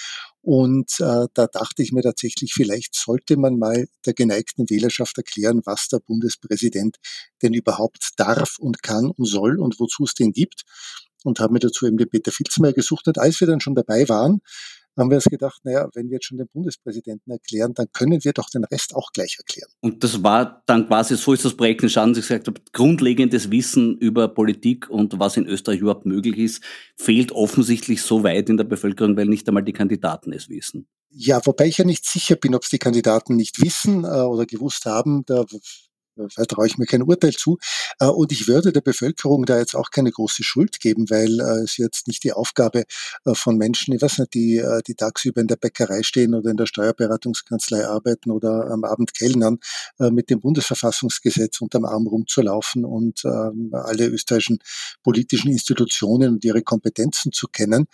Und 0.42 1.00
da 1.00 1.28
dachte 1.34 1.82
ich 1.82 1.92
mir 1.92 2.02
tatsächlich, 2.02 2.54
vielleicht 2.54 2.96
sollte 2.96 3.38
man 3.38 3.58
mal 3.58 3.88
der 4.06 4.14
geneigten 4.14 4.70
Wählerschaft 4.70 5.18
erklären, 5.18 5.62
was 5.66 5.88
der 5.88 6.00
Bundespräsident 6.00 6.98
denn 7.42 7.54
überhaupt 7.54 8.03
darf 8.12 8.58
und 8.60 8.84
kann 8.84 9.12
und 9.12 9.26
soll 9.26 9.60
und 9.60 9.80
wozu 9.80 10.04
es 10.04 10.14
den 10.14 10.32
gibt. 10.32 10.64
Und 11.24 11.40
habe 11.40 11.54
mir 11.54 11.60
dazu 11.60 11.88
eben 11.88 11.98
den 11.98 12.10
Peter 12.10 12.32
Filzmeier 12.32 12.74
gesucht. 12.74 13.08
Und 13.08 13.18
als 13.18 13.40
wir 13.40 13.48
dann 13.48 13.62
schon 13.62 13.76
dabei 13.76 14.10
waren, 14.10 14.42
haben 14.98 15.10
wir 15.10 15.16
uns 15.16 15.26
gedacht, 15.26 15.60
naja, 15.64 15.90
wenn 15.94 16.10
wir 16.10 16.16
jetzt 16.16 16.26
schon 16.26 16.38
den 16.38 16.48
Bundespräsidenten 16.54 17.32
erklären, 17.32 17.74
dann 17.74 17.88
können 17.92 18.24
wir 18.24 18.34
doch 18.34 18.50
den 18.50 18.64
Rest 18.66 18.96
auch 18.96 19.12
gleich 19.12 19.38
erklären. 19.40 19.70
Und 19.82 20.04
das 20.04 20.24
war 20.24 20.64
dann 20.66 20.88
quasi, 20.88 21.16
so 21.16 21.34
ist 21.34 21.46
das 21.46 21.56
Projekt 21.56 21.82
entstanden, 21.82 22.16
Sie 22.16 22.22
gesagt 22.22 22.48
haben, 22.48 22.60
grundlegendes 22.72 23.50
Wissen 23.52 23.98
über 23.98 24.28
Politik 24.28 24.90
und 24.90 25.20
was 25.20 25.38
in 25.38 25.48
Österreich 25.48 25.80
überhaupt 25.80 26.06
möglich 26.06 26.38
ist, 26.38 26.64
fehlt 26.98 27.32
offensichtlich 27.32 28.02
so 28.02 28.24
weit 28.24 28.50
in 28.50 28.58
der 28.58 28.66
Bevölkerung, 28.66 29.18
weil 29.18 29.26
nicht 29.26 29.48
einmal 29.48 29.64
die 29.64 29.74
Kandidaten 29.74 30.32
es 30.34 30.50
wissen. 30.50 30.88
Ja, 31.10 31.46
wobei 31.46 31.68
ich 31.68 31.78
ja 31.78 31.86
nicht 31.86 32.06
sicher 32.06 32.36
bin, 32.36 32.56
ob 32.56 32.64
es 32.64 32.70
die 32.70 32.80
Kandidaten 32.80 33.36
nicht 33.36 33.62
wissen 33.62 34.04
äh, 34.04 34.08
oder 34.08 34.46
gewusst 34.46 34.86
haben. 34.86 35.24
Da 35.26 35.46
da 36.16 36.46
traue 36.46 36.68
ich 36.68 36.78
mir 36.78 36.86
kein 36.86 37.04
Urteil 37.04 37.34
zu. 37.34 37.58
Äh, 38.00 38.08
und 38.08 38.32
ich 38.32 38.48
würde 38.48 38.72
der 38.72 38.82
Bevölkerung 38.82 39.46
da 39.46 39.58
jetzt 39.58 39.76
auch 39.76 39.90
keine 39.92 40.12
große 40.12 40.44
Schuld 40.44 40.80
geben, 40.80 41.10
weil 41.10 41.40
äh, 41.40 41.64
es 41.64 41.78
jetzt 41.78 42.08
nicht 42.08 42.24
die 42.24 42.34
Aufgabe 42.34 42.84
äh, 43.26 43.34
von 43.34 43.58
Menschen, 43.58 43.94
ich 43.94 44.02
weiß 44.02 44.20
nicht, 44.20 44.34
die, 44.34 44.64
die 44.88 44.96
tagsüber 44.96 45.42
in 45.42 45.48
der 45.48 45.56
Bäckerei 45.56 46.04
stehen 46.04 46.34
oder 46.36 46.52
in 46.52 46.58
der 46.58 46.66
Steuerberatungskanzlei 46.66 47.86
arbeiten 47.86 48.32
oder 48.32 48.70
am 48.72 48.84
Abend 48.84 49.14
kellnern, 49.14 49.60
mit 50.00 50.30
dem 50.30 50.40
Bundesverfassungsgesetz 50.40 51.62
unterm 51.62 51.86
Arm 51.86 52.08
rumzulaufen 52.08 52.86
und 52.86 53.24
ähm, 53.26 53.72
alle 53.74 54.08
österreichischen 54.08 54.60
politischen 55.04 55.52
Institutionen 55.52 56.34
und 56.34 56.46
ihre 56.46 56.62
Kompetenzen 56.62 57.32
zu 57.32 57.48
kennen. 57.48 57.88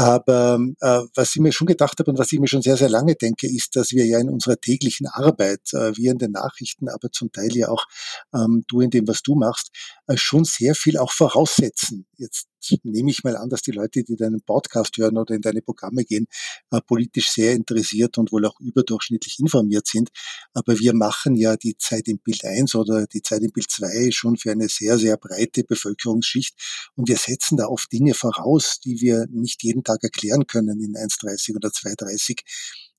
Aber 0.00 0.58
äh, 0.80 1.02
was 1.14 1.36
ich 1.36 1.42
mir 1.42 1.52
schon 1.52 1.66
gedacht 1.66 1.98
habe 1.98 2.10
und 2.10 2.18
was 2.18 2.32
ich 2.32 2.40
mir 2.40 2.48
schon 2.48 2.62
sehr, 2.62 2.78
sehr 2.78 2.88
lange 2.88 3.16
denke, 3.16 3.46
ist, 3.46 3.76
dass 3.76 3.90
wir 3.90 4.06
ja 4.06 4.18
in 4.18 4.30
unserer 4.30 4.58
täglichen 4.58 5.06
Arbeit, 5.06 5.60
äh, 5.74 5.94
wir 5.94 6.12
in 6.12 6.16
den 6.16 6.30
Nachrichten, 6.30 6.88
aber 6.88 7.12
zum 7.12 7.30
Teil 7.32 7.54
ja 7.54 7.68
auch 7.68 7.84
ähm, 8.32 8.64
du 8.66 8.80
in 8.80 8.88
dem, 8.88 9.06
was 9.06 9.20
du 9.20 9.34
machst, 9.34 9.68
äh, 10.06 10.16
schon 10.16 10.44
sehr 10.44 10.74
viel 10.74 10.96
auch 10.96 11.12
voraussetzen. 11.12 12.06
Jetzt 12.16 12.46
nehme 12.82 13.10
ich 13.10 13.24
mal 13.24 13.36
an, 13.36 13.48
dass 13.48 13.62
die 13.62 13.70
Leute, 13.70 14.04
die 14.04 14.16
deinen 14.16 14.42
Podcast 14.42 14.96
hören 14.98 15.16
oder 15.18 15.34
in 15.34 15.42
deine 15.42 15.62
Programme 15.62 16.04
gehen, 16.04 16.26
äh, 16.70 16.80
politisch 16.80 17.30
sehr 17.30 17.54
interessiert 17.54 18.18
und 18.18 18.32
wohl 18.32 18.46
auch 18.46 18.60
überdurchschnittlich 18.60 19.38
informiert 19.38 19.86
sind. 19.86 20.10
Aber 20.52 20.78
wir 20.78 20.94
machen 20.94 21.34
ja 21.36 21.56
die 21.56 21.76
Zeit 21.76 22.08
im 22.08 22.18
Bild 22.18 22.44
1 22.44 22.74
oder 22.74 23.06
die 23.06 23.22
Zeit 23.22 23.42
im 23.42 23.52
Bild 23.52 23.70
2 23.70 24.10
schon 24.10 24.36
für 24.36 24.52
eine 24.52 24.68
sehr, 24.68 24.98
sehr 24.98 25.16
breite 25.16 25.64
Bevölkerungsschicht. 25.64 26.54
Und 26.96 27.08
wir 27.08 27.16
setzen 27.16 27.56
da 27.56 27.66
oft 27.66 27.90
Dinge 27.92 28.14
voraus, 28.14 28.80
die 28.80 29.00
wir 29.00 29.26
nicht 29.30 29.62
jeden 29.62 29.84
Tag 29.84 30.02
erklären 30.02 30.46
können 30.46 30.80
in 30.80 30.94
1,30 30.94 31.56
oder 31.56 31.68
2,30 31.68 32.40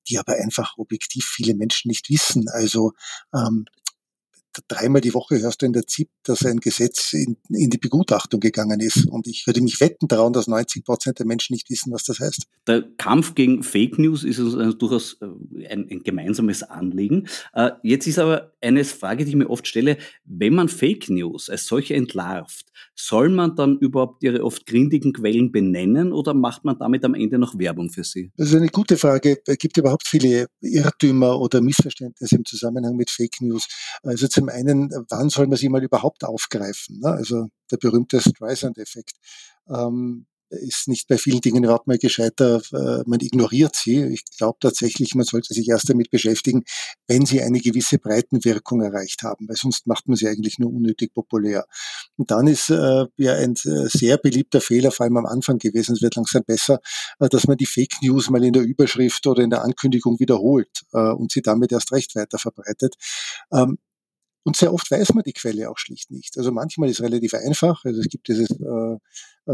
die 0.09 0.17
aber 0.17 0.33
einfach 0.33 0.77
objektiv 0.77 1.25
viele 1.25 1.53
Menschen 1.53 1.89
nicht 1.89 2.09
wissen. 2.09 2.49
Also 2.49 2.93
ähm, 3.33 3.65
dreimal 4.67 5.01
die 5.01 5.13
Woche 5.13 5.39
hörst 5.39 5.61
du 5.61 5.65
in 5.65 5.73
der 5.73 5.87
ZIP, 5.87 6.09
dass 6.23 6.45
ein 6.45 6.59
Gesetz 6.59 7.13
in, 7.13 7.37
in, 7.49 7.69
die 7.69 7.77
Begutachtung 7.77 8.39
gegangen 8.39 8.79
ist. 8.79 9.07
Und 9.07 9.27
ich 9.27 9.45
würde 9.47 9.61
mich 9.61 9.79
wetten 9.79 10.07
trauen, 10.07 10.33
dass 10.33 10.47
90 10.47 10.83
Prozent 10.83 11.19
der 11.19 11.25
Menschen 11.25 11.53
nicht 11.53 11.69
wissen, 11.69 11.91
was 11.91 12.03
das 12.03 12.19
heißt. 12.19 12.47
Der 12.67 12.83
Kampf 12.97 13.35
gegen 13.35 13.63
Fake 13.63 13.97
News 13.97 14.23
ist 14.23 14.39
uns 14.39 14.77
durchaus 14.77 15.17
äh, 15.21 15.67
ein, 15.67 15.87
ein, 15.89 16.03
gemeinsames 16.03 16.63
Anliegen. 16.63 17.27
Äh, 17.53 17.71
jetzt 17.83 18.07
ist 18.07 18.19
aber 18.19 18.53
eine 18.61 18.83
Frage, 18.83 19.25
die 19.25 19.31
ich 19.31 19.35
mir 19.35 19.49
oft 19.49 19.67
stelle, 19.67 19.97
wenn 20.25 20.53
man 20.53 20.69
Fake 20.69 21.09
News 21.09 21.49
als 21.49 21.65
solche 21.65 21.95
entlarvt, 21.95 22.65
soll 22.95 23.29
man 23.29 23.55
dann 23.55 23.77
überhaupt 23.77 24.23
ihre 24.23 24.43
oft 24.43 24.65
grindigen 24.65 25.13
Quellen 25.13 25.51
benennen 25.51 26.13
oder 26.13 26.33
macht 26.33 26.65
man 26.65 26.77
damit 26.77 27.03
am 27.03 27.13
Ende 27.13 27.37
noch 27.37 27.57
Werbung 27.57 27.89
für 27.89 28.03
sie? 28.03 28.31
Das 28.37 28.49
ist 28.49 28.55
eine 28.55 28.67
gute 28.67 28.97
Frage. 28.97 29.37
Es 29.45 29.57
gibt 29.57 29.77
überhaupt 29.77 30.07
viele 30.07 30.47
Irrtümer 30.61 31.39
oder 31.39 31.61
Missverständnisse 31.61 32.35
im 32.35 32.45
Zusammenhang 32.45 32.95
mit 32.95 33.09
Fake 33.09 33.41
News. 33.41 33.67
Also 34.03 34.27
zum 34.41 34.49
einen, 34.49 34.89
wann 35.09 35.29
soll 35.29 35.45
man 35.45 35.57
sie 35.57 35.69
mal 35.69 35.83
überhaupt 35.83 36.23
aufgreifen? 36.23 36.99
Ne? 36.99 37.09
Also 37.09 37.47
der 37.69 37.77
berühmte 37.77 38.19
Streisand-Effekt. 38.19 39.13
Ähm, 39.69 40.25
ist 40.49 40.89
nicht 40.89 41.07
bei 41.07 41.17
vielen 41.17 41.39
Dingen 41.39 41.63
überhaupt 41.63 41.87
mal 41.87 41.97
gescheiter, 41.97 42.61
äh, 42.73 43.03
man 43.05 43.21
ignoriert 43.21 43.75
sie. 43.75 44.03
Ich 44.07 44.25
glaube 44.37 44.57
tatsächlich, 44.59 45.15
man 45.15 45.23
sollte 45.23 45.53
sich 45.53 45.69
erst 45.69 45.89
damit 45.89 46.09
beschäftigen, 46.09 46.63
wenn 47.07 47.25
sie 47.25 47.41
eine 47.41 47.59
gewisse 47.59 47.99
Breitenwirkung 47.99 48.81
erreicht 48.81 49.23
haben, 49.23 49.47
weil 49.47 49.55
sonst 49.55 49.87
macht 49.87 50.09
man 50.09 50.17
sie 50.17 50.27
eigentlich 50.27 50.59
nur 50.59 50.73
unnötig 50.73 51.13
populär. 51.13 51.65
Und 52.17 52.31
dann 52.31 52.47
ist 52.47 52.69
äh, 52.69 53.05
ja 53.15 53.35
ein 53.35 53.53
äh, 53.53 53.87
sehr 53.87 54.17
beliebter 54.17 54.59
Fehler, 54.59 54.91
vor 54.91 55.05
allem 55.05 55.17
am 55.17 55.25
Anfang 55.25 55.57
gewesen, 55.57 55.95
es 55.95 56.01
wird 56.01 56.15
langsam 56.15 56.43
besser, 56.45 56.79
äh, 57.19 57.29
dass 57.29 57.47
man 57.47 57.55
die 57.55 57.65
Fake 57.65 58.01
News 58.01 58.29
mal 58.29 58.43
in 58.43 58.51
der 58.51 58.63
Überschrift 58.63 59.25
oder 59.27 59.43
in 59.43 59.51
der 59.51 59.63
Ankündigung 59.63 60.19
wiederholt 60.19 60.81
äh, 60.91 61.11
und 61.11 61.31
sie 61.31 61.41
damit 61.41 61.71
erst 61.71 61.93
recht 61.93 62.13
weiter 62.15 62.39
verbreitet. 62.39 62.95
Ähm, 63.53 63.77
und 64.43 64.55
sehr 64.55 64.73
oft 64.73 64.89
weiß 64.89 65.13
man 65.13 65.23
die 65.23 65.33
Quelle 65.33 65.69
auch 65.69 65.77
schlicht 65.77 66.11
nicht. 66.11 66.37
Also 66.37 66.51
manchmal 66.51 66.89
ist 66.89 66.99
es 66.99 67.05
relativ 67.05 67.33
einfach. 67.33 67.83
Also 67.85 67.99
es 67.99 68.07
gibt 68.07 68.27
dieses 68.27 68.49
äh, 68.49 68.97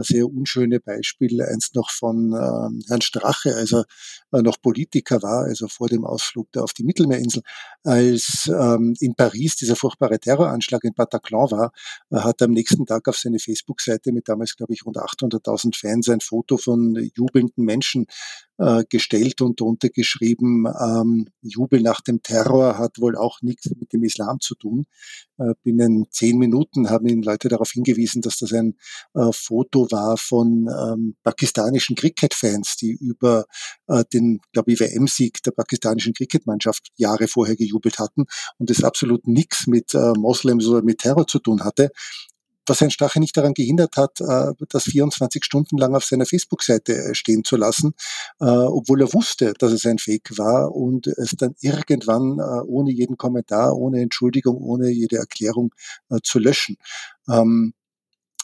sehr 0.03 0.27
unschöne 0.27 0.79
Beispiel 0.79 1.41
einst 1.41 1.75
noch 1.75 1.89
von 1.89 2.33
ähm, 2.33 2.81
Herrn 2.87 3.01
Strache, 3.01 3.55
als 3.55 3.73
er 3.73 3.85
äh, 4.31 4.41
noch 4.41 4.61
Politiker 4.61 5.21
war, 5.21 5.45
also 5.45 5.67
vor 5.67 5.87
dem 5.87 6.05
Ausflug 6.05 6.47
da 6.51 6.61
auf 6.61 6.73
die 6.73 6.83
Mittelmeerinsel, 6.83 7.41
als 7.83 8.49
ähm, 8.53 8.95
in 8.99 9.15
Paris 9.15 9.55
dieser 9.55 9.75
furchtbare 9.75 10.19
Terroranschlag 10.19 10.83
in 10.83 10.93
Bataclan 10.93 11.51
war, 11.51 11.71
äh, 12.09 12.17
hat 12.17 12.41
er 12.41 12.45
am 12.45 12.53
nächsten 12.53 12.85
Tag 12.85 13.07
auf 13.07 13.17
seine 13.17 13.39
Facebook-Seite 13.39 14.11
mit 14.11 14.27
damals, 14.27 14.55
glaube 14.55 14.73
ich, 14.73 14.85
rund 14.85 14.97
800.000 14.97 15.77
Fans 15.77 16.09
ein 16.09 16.21
Foto 16.21 16.57
von 16.57 16.95
jubelnden 17.15 17.63
Menschen 17.63 18.07
äh, 18.57 18.83
gestellt 18.89 19.41
und 19.41 19.61
darunter 19.61 19.89
geschrieben, 19.89 20.65
ähm, 20.65 21.27
Jubel 21.41 21.81
nach 21.81 22.01
dem 22.01 22.21
Terror 22.23 22.77
hat 22.77 22.99
wohl 22.99 23.15
auch 23.15 23.41
nichts 23.41 23.69
mit 23.69 23.93
dem 23.93 24.03
Islam 24.03 24.39
zu 24.39 24.55
tun. 24.55 24.85
Äh, 25.37 25.53
binnen 25.63 26.07
zehn 26.09 26.37
Minuten 26.37 26.89
haben 26.89 27.07
ihn 27.07 27.21
Leute 27.21 27.49
darauf 27.49 27.71
hingewiesen, 27.71 28.21
dass 28.21 28.37
das 28.37 28.53
ein 28.53 28.75
äh, 29.13 29.31
Foto 29.31 29.86
war 29.91 30.17
von 30.17 30.67
ähm, 30.67 31.15
pakistanischen 31.23 31.95
Cricket-Fans, 31.95 32.75
die 32.77 32.91
über 32.91 33.45
äh, 33.87 34.03
den, 34.13 34.39
glaube 34.53 34.71
ich, 34.71 34.79
WM-Sieg 34.79 35.41
der 35.43 35.51
pakistanischen 35.51 36.13
Cricket-Mannschaft 36.13 36.87
Jahre 36.95 37.27
vorher 37.27 37.55
gejubelt 37.55 37.99
hatten 37.99 38.25
und 38.57 38.69
es 38.69 38.83
absolut 38.83 39.27
nichts 39.27 39.67
mit 39.67 39.93
äh, 39.93 40.13
Moslems 40.17 40.67
oder 40.67 40.81
mit 40.81 40.99
Terror 40.99 41.27
zu 41.27 41.39
tun 41.39 41.63
hatte 41.63 41.91
was 42.67 42.81
Herrn 42.81 42.91
Strache 42.91 43.19
nicht 43.19 43.35
daran 43.35 43.53
gehindert 43.53 43.97
hat, 43.97 44.21
äh, 44.21 44.53
das 44.69 44.83
24 44.83 45.43
Stunden 45.43 45.77
lang 45.77 45.95
auf 45.95 46.05
seiner 46.05 46.25
Facebook-Seite 46.25 46.93
äh, 46.93 47.15
stehen 47.15 47.43
zu 47.43 47.55
lassen, 47.55 47.93
äh, 48.39 48.45
obwohl 48.45 49.01
er 49.01 49.13
wusste, 49.13 49.53
dass 49.57 49.71
es 49.71 49.85
ein 49.85 49.97
Fake 49.97 50.37
war 50.37 50.73
und 50.75 51.07
es 51.07 51.31
dann 51.37 51.55
irgendwann 51.61 52.39
ohne 52.67 52.91
jeden 52.91 53.17
Kommentar, 53.17 53.75
ohne 53.75 54.01
Entschuldigung, 54.01 54.57
ohne 54.57 54.89
jede 54.89 55.17
Erklärung 55.17 55.73
zu 56.23 56.39
löschen. 56.39 56.77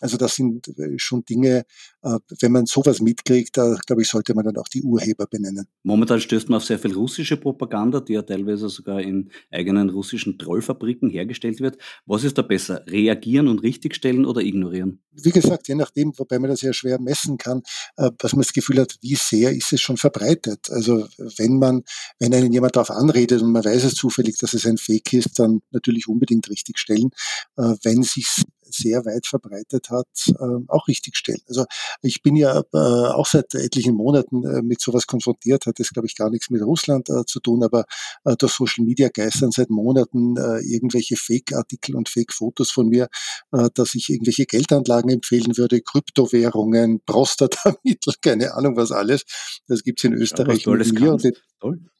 Also 0.04 0.18
das 0.18 0.36
sind 0.36 0.68
äh, 0.78 1.00
schon 1.00 1.24
Dinge, 1.24 1.66
wenn 2.04 2.52
man 2.52 2.66
sowas 2.66 3.00
mitkriegt, 3.00 3.58
da 3.58 3.76
glaube 3.86 4.02
ich, 4.02 4.10
sollte 4.10 4.34
man 4.34 4.44
dann 4.44 4.58
auch 4.58 4.68
die 4.68 4.84
Urheber 4.84 5.26
benennen. 5.26 5.68
Momentan 5.84 6.20
stößt 6.20 6.50
man 6.50 6.58
auf 6.58 6.66
sehr 6.66 6.78
viel 6.78 6.94
russische 6.94 7.38
Propaganda, 7.38 8.02
die 8.02 8.14
ja 8.14 8.22
teilweise 8.22 8.68
sogar 8.70 9.02
in 9.02 9.30
eigenen 9.52 9.90
russischen 9.90 10.38
Trollfabriken 10.38 11.10
hergestellt 11.10 11.62
wird. 11.62 11.78
Was 12.06 12.24
ist 12.24 12.38
da 12.38 12.42
besser? 12.42 12.84
Reagieren 12.88 13.48
und 13.48 13.60
richtigstellen 13.60 14.26
oder 14.26 14.42
ignorieren? 14.42 15.00
Wie 15.12 15.32
gesagt, 15.32 15.68
je 15.68 15.76
nachdem, 15.76 16.12
wobei 16.18 16.40
man 16.40 16.50
das 16.50 16.62
ja 16.62 16.74
schwer 16.74 17.00
messen 17.00 17.38
kann, 17.38 17.62
äh, 17.98 18.10
was 18.20 18.34
man 18.34 18.42
das 18.42 18.54
Gefühl 18.54 18.80
hat, 18.80 18.98
wie 19.02 19.16
sehr 19.16 19.52
ist 19.52 19.72
es 19.72 19.82
schon 19.82 19.98
verbreitet. 19.98 20.70
Also 20.72 21.08
wenn 21.38 21.58
man, 21.58 21.84
wenn 22.20 22.34
einen 22.34 22.52
jemand 22.52 22.76
darauf 22.76 22.92
anredet 22.92 23.42
und 23.42 23.52
man 23.52 23.64
weiß 23.64 23.84
es 23.86 23.96
zufällig, 23.96 24.38
dass 24.40 24.54
es 24.54 24.66
ein 24.66 24.78
Fake 24.78 25.14
ist, 25.14 25.40
dann 25.40 25.62
natürlich 25.72 26.08
unbedingt 26.08 26.50
richtigstellen. 26.50 27.12
Wenn 27.56 28.04
sich 28.04 28.44
sehr 28.74 29.06
weit 29.06 29.28
verbreitet 29.28 29.90
hat, 29.90 30.08
äh, 30.28 30.64
auch 30.68 30.88
richtig 30.88 31.16
stellen. 31.18 31.42
Also 31.48 31.66
ich 32.02 32.22
bin 32.22 32.36
ja 32.36 32.64
äh, 32.74 32.78
auch 32.78 33.28
seit 33.28 33.54
etlichen 33.54 33.96
Monaten 33.96 34.46
äh, 34.46 34.62
mit 34.62 34.82
sowas 34.82 35.08
konfrontiert, 35.08 35.66
hat 35.66 35.80
das 35.80 35.90
glaube 35.90 36.08
ich 36.08 36.16
gar 36.16 36.30
nichts 36.30 36.50
mit 36.50 36.62
Russland 36.62 37.10
äh, 37.10 37.26
zu 37.26 37.40
tun, 37.40 37.64
aber 37.64 37.86
äh, 38.24 38.36
durch 38.38 38.54
Social 38.54 38.86
Media 38.86 39.10
geistern 39.10 39.52
seit 39.52 39.70
Monaten 39.70 40.38
äh, 40.38 40.60
irgendwelche 40.62 41.18
Fake-Artikel 41.18 41.96
und 41.96 42.10
Fake-Fotos 42.10 42.72
von 42.72 42.88
mir, 42.88 43.10
äh, 43.52 43.70
dass 43.74 43.96
ich 43.96 44.10
irgendwelche 44.10 44.46
Geldanlagen 44.46 44.94
Anlagen 44.94 45.10
empfehlen 45.10 45.58
würde, 45.58 45.82
Kryptowährungen, 45.82 47.02
Prostatamittel, 47.06 48.14
keine 48.22 48.54
Ahnung 48.54 48.76
was 48.78 48.92
alles. 48.92 49.24
Das 49.68 49.84
gibt's 49.84 50.04
in 50.04 50.14
Österreich 50.14 50.64
ja, 50.66 50.74
mit 50.74 51.00
mir. 51.00 51.14
Und 51.14 51.26
in, 51.26 51.34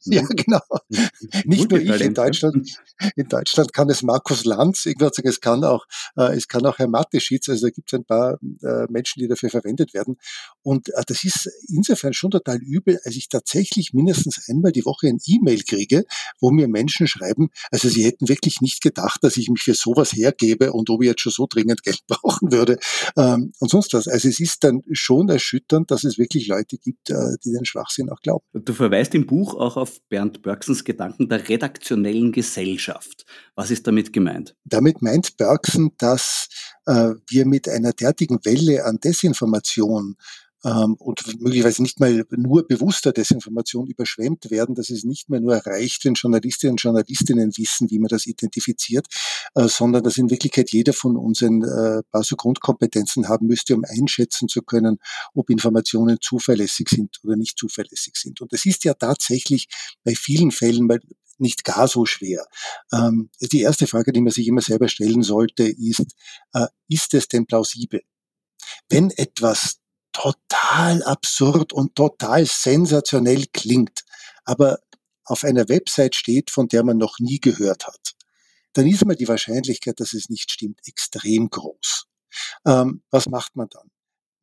ja, 0.04 0.22
genau. 0.22 0.60
Nicht 1.44 1.70
nur 1.70 1.80
ich 1.80 2.00
in 2.00 2.14
Deutschland. 2.14 2.78
In 3.16 3.28
Deutschland 3.28 3.72
kann 3.72 3.88
es 3.88 4.02
Markus 4.02 4.44
Lanz, 4.44 4.86
ich 4.86 5.00
würde 5.00 5.14
sagen, 5.14 5.28
es 5.28 5.40
kann 5.40 5.64
auch, 5.64 5.86
äh, 6.16 6.36
es 6.36 6.48
kann 6.48 6.66
auch 6.66 6.78
Herr 6.78 6.88
Mateschitz, 6.88 7.48
also 7.48 7.66
da 7.66 7.70
gibt 7.70 7.92
es 7.92 7.98
ein 7.98 8.04
paar 8.04 8.38
äh, 8.62 8.86
Menschen, 8.90 9.20
die 9.20 9.28
dafür 9.28 9.50
verwendet 9.50 9.83
werden. 9.92 10.16
Und 10.64 10.88
äh, 10.88 11.02
das 11.06 11.24
ist 11.24 11.50
insofern 11.68 12.14
schon 12.14 12.30
total 12.30 12.58
übel, 12.62 12.98
als 13.04 13.14
ich 13.16 13.28
tatsächlich 13.28 13.92
mindestens 13.92 14.48
einmal 14.48 14.72
die 14.72 14.84
Woche 14.84 15.08
ein 15.08 15.18
E-Mail 15.24 15.62
kriege, 15.62 16.04
wo 16.40 16.50
mir 16.50 16.68
Menschen 16.68 17.06
schreiben, 17.06 17.50
also 17.70 17.88
sie 17.88 18.04
hätten 18.04 18.28
wirklich 18.28 18.60
nicht 18.60 18.82
gedacht, 18.82 19.22
dass 19.22 19.36
ich 19.36 19.48
mich 19.48 19.62
für 19.62 19.74
sowas 19.74 20.12
hergebe 20.12 20.72
und 20.72 20.90
ob 20.90 21.02
ich 21.02 21.08
jetzt 21.08 21.20
schon 21.20 21.32
so 21.32 21.46
dringend 21.48 21.82
Geld 21.82 22.00
brauchen 22.08 22.50
würde 22.50 22.78
ähm, 23.16 23.52
und 23.60 23.70
sonst 23.70 23.92
was. 23.92 24.08
Also 24.08 24.28
es 24.28 24.40
ist 24.40 24.64
dann 24.64 24.82
schon 24.92 25.28
erschütternd, 25.28 25.90
dass 25.90 26.04
es 26.04 26.18
wirklich 26.18 26.48
Leute 26.48 26.78
gibt, 26.78 27.10
äh, 27.10 27.36
die 27.44 27.52
den 27.52 27.64
Schwachsinn 27.64 28.10
auch 28.10 28.20
glauben. 28.20 28.44
Du 28.54 28.72
verweist 28.72 29.14
im 29.14 29.26
Buch 29.26 29.54
auch 29.54 29.76
auf 29.76 30.00
Bernd 30.08 30.42
Bergsons 30.42 30.84
Gedanken 30.84 31.28
der 31.28 31.46
redaktionellen 31.48 32.32
Gesellschaft. 32.32 33.26
Was 33.54 33.70
ist 33.70 33.86
damit 33.86 34.12
gemeint? 34.12 34.56
Damit 34.64 35.02
meint 35.02 35.36
Bergson, 35.36 35.92
dass 35.98 36.48
äh, 36.86 37.10
wir 37.28 37.46
mit 37.46 37.68
einer 37.68 37.92
derartigen 37.92 38.38
Welle 38.44 38.84
an 38.84 38.98
Desinformation 38.98 40.16
ähm, 40.64 40.94
und 40.94 41.40
möglicherweise 41.40 41.82
nicht 41.82 42.00
mal 42.00 42.24
nur 42.30 42.66
bewusster 42.66 43.12
Desinformation 43.12 43.86
überschwemmt 43.86 44.50
werden, 44.50 44.74
dass 44.74 44.90
es 44.90 45.04
nicht 45.04 45.28
mehr 45.28 45.40
nur 45.40 45.56
reicht, 45.56 46.04
wenn 46.04 46.14
Journalistinnen 46.14 46.72
und 46.72 46.82
Journalistinnen 46.82 47.56
wissen, 47.56 47.90
wie 47.90 47.98
man 47.98 48.08
das 48.08 48.26
identifiziert, 48.26 49.06
äh, 49.54 49.68
sondern 49.68 50.02
dass 50.02 50.16
in 50.16 50.30
Wirklichkeit 50.30 50.70
jeder 50.70 50.92
von 50.92 51.16
uns 51.16 51.42
ein 51.42 51.62
äh, 51.62 52.02
paar 52.10 52.24
so 52.24 52.36
Grundkompetenzen 52.36 53.28
haben 53.28 53.46
müsste, 53.46 53.74
um 53.74 53.84
einschätzen 53.84 54.48
zu 54.48 54.62
können, 54.62 54.98
ob 55.34 55.50
Informationen 55.50 56.18
zuverlässig 56.20 56.88
sind 56.88 57.18
oder 57.22 57.36
nicht 57.36 57.58
zuverlässig 57.58 58.16
sind. 58.16 58.40
Und 58.40 58.52
das 58.52 58.64
ist 58.64 58.84
ja 58.84 58.94
tatsächlich 58.94 59.68
bei 60.02 60.14
vielen 60.14 60.50
Fällen 60.50 60.86
mal 60.86 61.00
nicht 61.38 61.64
gar 61.64 61.88
so 61.88 62.06
schwer. 62.06 62.46
Ähm, 62.92 63.30
die 63.40 63.60
erste 63.60 63.86
Frage, 63.86 64.12
die 64.12 64.20
man 64.20 64.32
sich 64.32 64.46
immer 64.46 64.60
selber 64.60 64.88
stellen 64.88 65.22
sollte, 65.22 65.64
ist, 65.64 66.14
äh, 66.52 66.66
ist 66.88 67.12
es 67.14 67.28
denn 67.28 67.46
plausibel? 67.46 68.02
Wenn 68.88 69.10
etwas 69.10 69.80
total 70.14 71.02
absurd 71.02 71.74
und 71.74 71.94
total 71.94 72.46
sensationell 72.46 73.44
klingt, 73.52 74.04
aber 74.44 74.78
auf 75.26 75.44
einer 75.44 75.68
Website 75.68 76.14
steht, 76.14 76.50
von 76.50 76.68
der 76.68 76.84
man 76.84 76.96
noch 76.96 77.18
nie 77.18 77.40
gehört 77.40 77.86
hat, 77.86 78.14
dann 78.72 78.86
ist 78.86 79.04
mal 79.04 79.16
die 79.16 79.28
Wahrscheinlichkeit, 79.28 80.00
dass 80.00 80.14
es 80.14 80.30
nicht 80.30 80.50
stimmt, 80.50 80.80
extrem 80.86 81.50
groß. 81.50 82.06
Ähm, 82.66 83.02
was 83.10 83.28
macht 83.28 83.56
man 83.56 83.68
dann? 83.68 83.90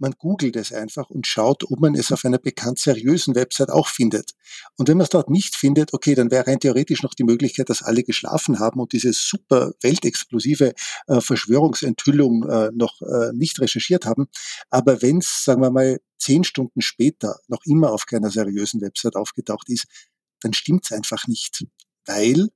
Man 0.02 0.14
googelt 0.18 0.56
es 0.56 0.74
einfach 0.74 1.12
und 1.12 1.28
schaut, 1.28 1.64
ob 1.70 1.80
man 1.80 1.94
es 1.94 2.12
auf 2.12 2.26
einer 2.26 2.40
bekannt 2.40 2.80
seriösen 2.80 3.36
Website 3.36 3.70
auch 3.70 3.88
findet. 3.88 4.32
Und 4.76 4.90
wenn 4.90 4.98
man 4.98 5.04
es 5.04 5.12
dort 5.12 5.30
nicht 5.30 5.56
findet, 5.56 5.94
okay, 5.94 6.16
dann 6.16 6.32
wäre 6.32 6.48
rein 6.48 6.60
theoretisch 6.60 7.04
noch 7.04 7.14
die 7.14 7.24
Möglichkeit, 7.24 7.70
dass 7.70 7.84
alle 7.84 8.04
geschlafen 8.04 8.60
haben 8.60 8.80
und 8.80 8.94
diese 8.94 9.14
super 9.14 9.74
weltexplosive 9.82 10.74
äh, 11.08 11.22
Verschwörungsenthüllung 11.22 12.50
äh, 12.50 12.72
noch 12.74 13.00
äh, 13.04 13.32
nicht 13.34 13.62
recherchiert 13.62 14.06
haben. 14.06 14.28
Aber 14.72 15.04
wenn 15.04 15.20
es, 15.20 15.44
sagen 15.46 15.62
wir 15.62 15.70
mal, 15.70 16.00
zehn 16.18 16.44
Stunden 16.44 16.82
später 16.82 17.40
noch 17.48 17.62
immer 17.66 17.92
auf 17.92 18.08
keiner 18.08 18.32
seriösen 18.32 18.82
Website 18.82 19.16
aufgetaucht 19.16 19.70
ist, 19.70 19.86
dann 20.42 20.54
stimmt 20.54 20.86
es 20.86 20.92
einfach 20.92 21.28
nicht, 21.28 21.64
weil 22.06 22.50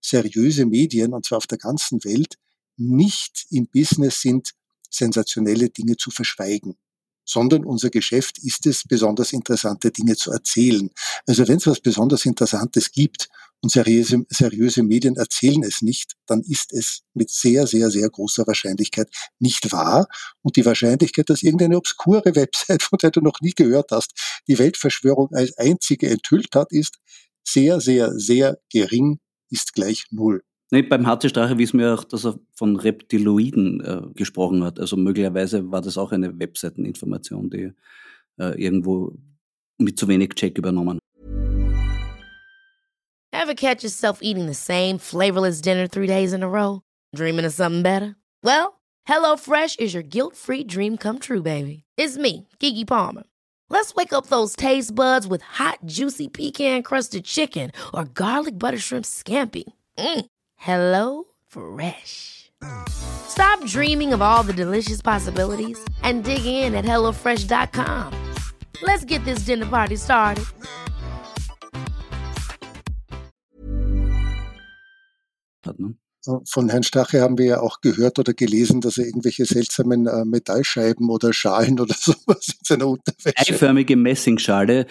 seriöse 0.00 0.66
Medien, 0.66 1.14
und 1.14 1.26
zwar 1.26 1.38
auf 1.38 1.48
der 1.48 1.58
ganzen 1.58 2.04
Welt, 2.04 2.36
nicht 2.76 3.46
im 3.50 3.66
Business 3.66 4.20
sind, 4.20 4.52
sensationelle 4.88 5.68
Dinge 5.70 5.96
zu 5.96 6.12
verschweigen 6.12 6.76
sondern 7.24 7.64
unser 7.64 7.90
Geschäft 7.90 8.38
ist 8.38 8.66
es, 8.66 8.84
besonders 8.84 9.32
interessante 9.32 9.90
Dinge 9.90 10.16
zu 10.16 10.32
erzählen. 10.32 10.90
Also 11.26 11.46
wenn 11.48 11.56
es 11.56 11.66
was 11.66 11.80
besonders 11.80 12.26
Interessantes 12.26 12.90
gibt 12.90 13.28
und 13.60 13.70
seriöse, 13.70 14.24
seriöse 14.28 14.82
Medien 14.82 15.16
erzählen 15.16 15.62
es 15.62 15.82
nicht, 15.82 16.14
dann 16.26 16.42
ist 16.42 16.72
es 16.72 17.02
mit 17.14 17.30
sehr, 17.30 17.66
sehr, 17.66 17.90
sehr 17.90 18.08
großer 18.10 18.46
Wahrscheinlichkeit 18.46 19.08
nicht 19.38 19.70
wahr. 19.72 20.08
Und 20.42 20.56
die 20.56 20.66
Wahrscheinlichkeit, 20.66 21.30
dass 21.30 21.42
irgendeine 21.42 21.76
obskure 21.76 22.34
Website, 22.34 22.82
von 22.82 22.98
der 22.98 23.10
du 23.10 23.20
noch 23.20 23.40
nie 23.40 23.52
gehört 23.52 23.92
hast, 23.92 24.12
die 24.48 24.58
Weltverschwörung 24.58 25.30
als 25.32 25.56
einzige 25.58 26.10
enthüllt 26.10 26.54
hat, 26.54 26.72
ist 26.72 26.98
sehr, 27.44 27.80
sehr, 27.80 28.12
sehr 28.18 28.58
gering, 28.70 29.20
ist 29.50 29.74
gleich 29.74 30.06
null. 30.10 30.42
Nee, 30.72 30.80
beim 30.80 31.06
HC 31.06 31.28
Strache 31.28 31.58
wissen 31.58 31.78
wir 31.78 31.92
auch, 31.92 32.04
dass 32.04 32.24
er 32.24 32.38
von 32.54 32.76
Reptiloiden 32.76 33.84
äh, 33.84 34.00
gesprochen 34.14 34.64
hat. 34.64 34.80
Also 34.80 34.96
möglicherweise 34.96 35.70
war 35.70 35.82
das 35.82 35.98
auch 35.98 36.12
eine 36.12 36.38
Webseiteninformation, 36.38 37.50
die 37.50 37.72
äh, 38.38 38.58
irgendwo 38.58 39.12
mit 39.76 39.98
zu 39.98 40.08
wenig 40.08 40.30
Check 40.34 40.56
übernommen. 40.56 40.98
Ever 43.32 43.54
catch 43.54 43.82
yourself 43.82 44.20
eating 44.22 44.46
the 44.46 44.54
same 44.54 44.98
flavorless 44.98 45.60
dinner 45.60 45.86
three 45.86 46.06
days 46.06 46.32
in 46.32 46.42
a 46.42 46.48
row? 46.48 46.80
Dreaming 47.14 47.44
of 47.44 47.52
something 47.52 47.82
better? 47.82 48.16
Well, 48.42 48.80
HelloFresh 49.06 49.78
is 49.78 49.92
your 49.92 50.02
guilt-free 50.02 50.64
dream 50.64 50.96
come 50.96 51.18
true, 51.18 51.42
baby. 51.42 51.84
It's 51.98 52.16
me, 52.16 52.48
Kiki 52.60 52.86
Palmer. 52.86 53.24
Let's 53.68 53.94
wake 53.94 54.14
up 54.14 54.28
those 54.28 54.56
taste 54.56 54.94
buds 54.94 55.26
with 55.26 55.42
hot, 55.42 55.80
juicy 55.84 56.28
pecan-crusted 56.28 57.26
chicken 57.26 57.72
or 57.92 58.04
garlic 58.06 58.58
butter 58.58 58.78
shrimp 58.78 59.04
scampi. 59.04 59.64
Mm. 59.98 60.24
Hello 60.62 61.24
Fresh. 61.48 62.52
Stop 62.88 63.66
dreaming 63.66 64.12
of 64.12 64.22
all 64.22 64.44
the 64.44 64.52
delicious 64.52 65.02
possibilities 65.02 65.76
and 66.04 66.22
dig 66.22 66.46
in 66.46 66.76
at 66.76 66.84
HelloFresh.com. 66.84 68.12
Let's 68.80 69.04
get 69.04 69.24
this 69.24 69.40
dinner 69.40 69.66
party 69.66 69.96
started. 69.96 70.44
Von 76.44 76.68
Herrn 76.68 76.84
Stache 76.84 77.20
haben 77.20 77.38
wir 77.38 77.46
ja 77.46 77.60
auch 77.60 77.80
gehört 77.80 78.20
oder 78.20 78.32
gelesen, 78.32 78.80
dass 78.80 78.98
er 78.98 79.06
irgendwelche 79.06 79.44
seltsamen 79.44 80.06
äh, 80.06 80.24
Metallscheiben 80.24 81.10
oder 81.10 81.32
Schalen 81.32 81.80
oder 81.80 81.94
sowas 81.98 82.46
in 82.46 82.64
seiner 82.64 82.86
Unterwäsche. 82.86 83.52
Eiförmige 83.52 83.96
Messingschale, 83.96 84.86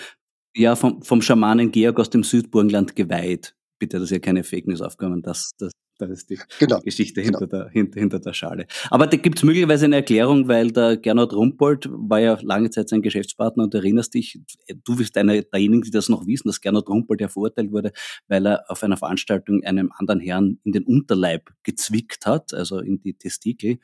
ja, 0.54 0.76
vom, 0.76 1.02
vom 1.02 1.22
Schamanen 1.22 1.72
Georg 1.72 1.98
aus 1.98 2.10
dem 2.10 2.24
Südburgenland 2.24 2.94
geweiht 2.98 3.56
bitte, 3.82 4.00
dass 4.00 4.10
hier 4.10 4.20
keine 4.20 4.44
Fake 4.44 4.68
News 4.68 4.80
aufkommen. 4.80 5.24
Das, 5.24 5.52
das, 5.58 5.72
das 5.98 6.10
ist 6.12 6.30
die, 6.30 6.40
genau. 6.60 6.78
die 6.78 6.86
Geschichte 6.86 7.20
hinter, 7.20 7.48
genau. 7.48 7.64
der, 7.64 7.70
hinter, 7.72 8.00
hinter 8.00 8.20
der 8.20 8.34
Schale. 8.34 8.68
Aber 8.92 9.08
da 9.08 9.18
gibt 9.18 9.40
es 9.40 9.44
möglicherweise 9.44 9.86
eine 9.86 9.96
Erklärung, 9.96 10.48
weil 10.48 10.72
der 10.72 10.98
Gernot 10.98 11.34
Rumpold 11.34 11.90
war 11.92 12.20
ja 12.20 12.38
lange 12.42 12.70
Zeit 12.70 12.90
sein 12.90 13.02
Geschäftspartner 13.02 13.64
und 13.64 13.74
du 13.74 13.80
erinnerst 13.80 14.14
dich, 14.14 14.40
du 14.84 14.96
bist 14.96 15.18
einer 15.18 15.42
derjenigen, 15.42 15.82
die 15.82 15.90
das 15.90 16.10
noch 16.10 16.28
wissen, 16.28 16.48
dass 16.48 16.62
Gernot 16.62 16.88
Rumpold 16.88 17.22
ja 17.22 17.28
verurteilt 17.28 17.72
wurde, 17.72 17.92
weil 18.28 18.46
er 18.46 18.64
auf 18.70 18.84
einer 18.84 18.98
Veranstaltung 18.98 19.64
einem 19.64 19.92
anderen 19.98 20.20
Herrn 20.20 20.60
in 20.64 20.74
den 20.74 20.84
Unterleib 20.84 21.50
gezwickt 21.64 22.28
hat, 22.28 22.54
also 22.54 22.80
in 22.80 23.02
die 23.02 23.16
Testikel. 23.16 23.80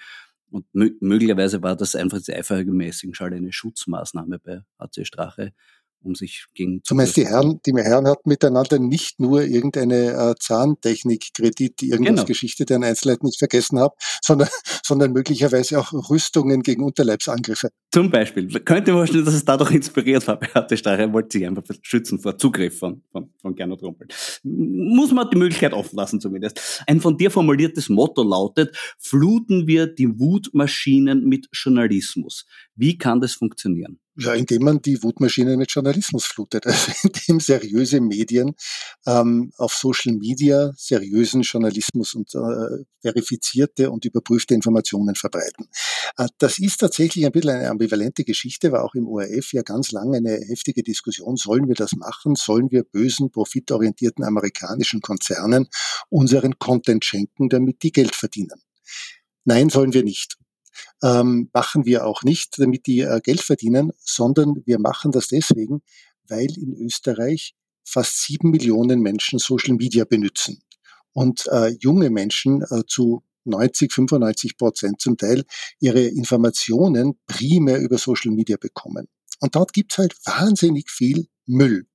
Und 0.51 0.65
möglicherweise 0.73 1.63
war 1.63 1.75
das 1.75 1.95
einfach 1.95 2.19
diese 2.19 2.35
einfache 2.35 2.63
Messingschale 2.65 3.35
eine 3.35 3.51
Schutzmaßnahme 3.51 4.39
bei 4.39 4.61
HC 4.79 5.05
Strache 5.05 5.53
um 6.07 6.15
sich 6.15 6.45
gegen 6.53 6.83
zu. 6.83 6.93
Du 6.93 6.97
meinst, 6.97 7.17
die 7.17 7.25
Herren, 7.25 7.59
die 7.65 7.73
Herren 7.73 8.07
hatten 8.07 8.27
miteinander 8.29 8.79
nicht 8.79 9.19
nur 9.19 9.43
irgendeine 9.43 10.13
äh, 10.13 10.35
Zahntechnik-Kredit, 10.39 11.81
die 11.81 11.89
irgendwas 11.89 12.15
genau. 12.15 12.25
Geschichte, 12.25 12.65
deren 12.65 12.83
Einzelheiten 12.83 13.25
nicht 13.25 13.37
vergessen 13.37 13.79
habe, 13.79 13.95
sondern, 14.21 14.49
sondern 14.83 15.11
möglicherweise 15.11 15.79
auch 15.79 15.93
Rüstungen 16.09 16.63
gegen 16.63 16.83
Unterleibsangriffe. 16.83 17.69
Zum 17.91 18.09
Beispiel. 18.09 18.47
Könnte 18.61 18.91
man 18.91 19.01
vorstellen, 19.01 19.25
dass 19.25 19.33
es 19.33 19.45
dadurch 19.45 19.71
inspiriert 19.71 20.27
war. 20.27 20.39
Beate 20.39 20.77
Steirer 20.77 21.11
wollte 21.13 21.37
sich 21.37 21.47
einfach 21.47 21.63
schützen 21.81 22.19
vor 22.19 22.37
Zugriff 22.37 22.79
von, 22.79 23.03
von, 23.11 23.29
von 23.41 23.55
Gernot 23.55 23.83
Rumpel. 23.83 24.07
Muss 24.43 25.11
man 25.11 25.29
die 25.29 25.37
Möglichkeit 25.37 25.73
offen 25.73 25.95
lassen 25.95 26.19
zumindest. 26.19 26.83
Ein 26.87 27.01
von 27.01 27.17
dir 27.17 27.31
formuliertes 27.31 27.89
Motto 27.89 28.23
lautet, 28.23 28.75
fluten 28.97 29.67
wir 29.67 29.87
die 29.87 30.19
Wutmaschinen 30.19 31.25
mit 31.25 31.47
Journalismus. 31.51 32.45
Wie 32.75 32.97
kann 32.97 33.21
das 33.21 33.33
funktionieren? 33.33 33.99
Ja, 34.19 34.33
indem 34.33 34.63
man 34.63 34.81
die 34.81 35.03
Wutmaschine 35.03 35.57
mit 35.57 35.71
Journalismus 35.71 36.25
flutet, 36.25 36.65
also 36.65 36.91
indem 37.03 37.39
seriöse 37.39 38.01
Medien 38.01 38.55
ähm, 39.05 39.51
auf 39.57 39.73
Social 39.73 40.13
Media 40.13 40.73
seriösen 40.75 41.43
Journalismus 41.43 42.15
und 42.15 42.33
äh, 42.33 42.83
verifizierte 43.01 43.91
und 43.91 44.05
überprüfte 44.05 44.55
Informationen 44.55 45.13
verbreiten. 45.13 45.67
Äh, 46.17 46.25
das 46.39 46.57
ist 46.57 46.77
tatsächlich 46.77 47.27
ein 47.27 47.31
bisschen 47.31 47.51
eine 47.51 47.69
ambivalente 47.69 48.23
Geschichte, 48.23 48.71
war 48.71 48.83
auch 48.83 48.95
im 48.95 49.07
ORF 49.07 49.53
ja 49.53 49.61
ganz 49.61 49.91
lange 49.91 50.17
eine 50.17 50.39
heftige 50.47 50.81
Diskussion. 50.81 51.35
Sollen 51.35 51.67
wir 51.67 51.75
das 51.75 51.93
machen? 51.93 52.35
Sollen 52.35 52.71
wir 52.71 52.83
bösen, 52.85 53.29
profitorientierten 53.29 54.23
amerikanischen 54.23 55.01
Konzernen 55.01 55.67
unseren 56.09 56.57
Content 56.57 57.05
schenken, 57.05 57.49
damit 57.49 57.83
die 57.83 57.91
Geld 57.91 58.15
verdienen? 58.15 58.63
Nein, 59.45 59.69
sollen 59.69 59.93
wir 59.93 60.03
nicht 60.03 60.37
ähm, 61.03 61.49
machen 61.53 61.85
wir 61.85 62.05
auch 62.05 62.23
nicht, 62.23 62.59
damit 62.59 62.87
die 62.87 63.01
äh, 63.01 63.19
Geld 63.21 63.41
verdienen, 63.41 63.91
sondern 63.99 64.63
wir 64.65 64.79
machen 64.79 65.11
das 65.11 65.27
deswegen, 65.27 65.81
weil 66.27 66.57
in 66.57 66.73
Österreich 66.73 67.55
fast 67.83 68.21
sieben 68.21 68.51
Millionen 68.51 69.01
Menschen 69.01 69.39
Social 69.39 69.75
Media 69.75 70.05
benutzen 70.05 70.61
und 71.13 71.47
äh, 71.47 71.69
junge 71.79 72.09
Menschen 72.09 72.61
äh, 72.63 72.83
zu 72.85 73.23
90, 73.45 73.93
95 73.93 74.57
Prozent 74.57 75.01
zum 75.01 75.17
Teil 75.17 75.45
ihre 75.79 76.01
Informationen 76.01 77.17
primär 77.25 77.79
über 77.79 77.97
Social 77.97 78.31
Media 78.31 78.57
bekommen. 78.59 79.07
Und 79.39 79.55
dort 79.55 79.73
gibt's 79.73 79.97
halt 79.97 80.15
wahnsinnig 80.25 80.91
viel 80.91 81.27
Müll. 81.45 81.87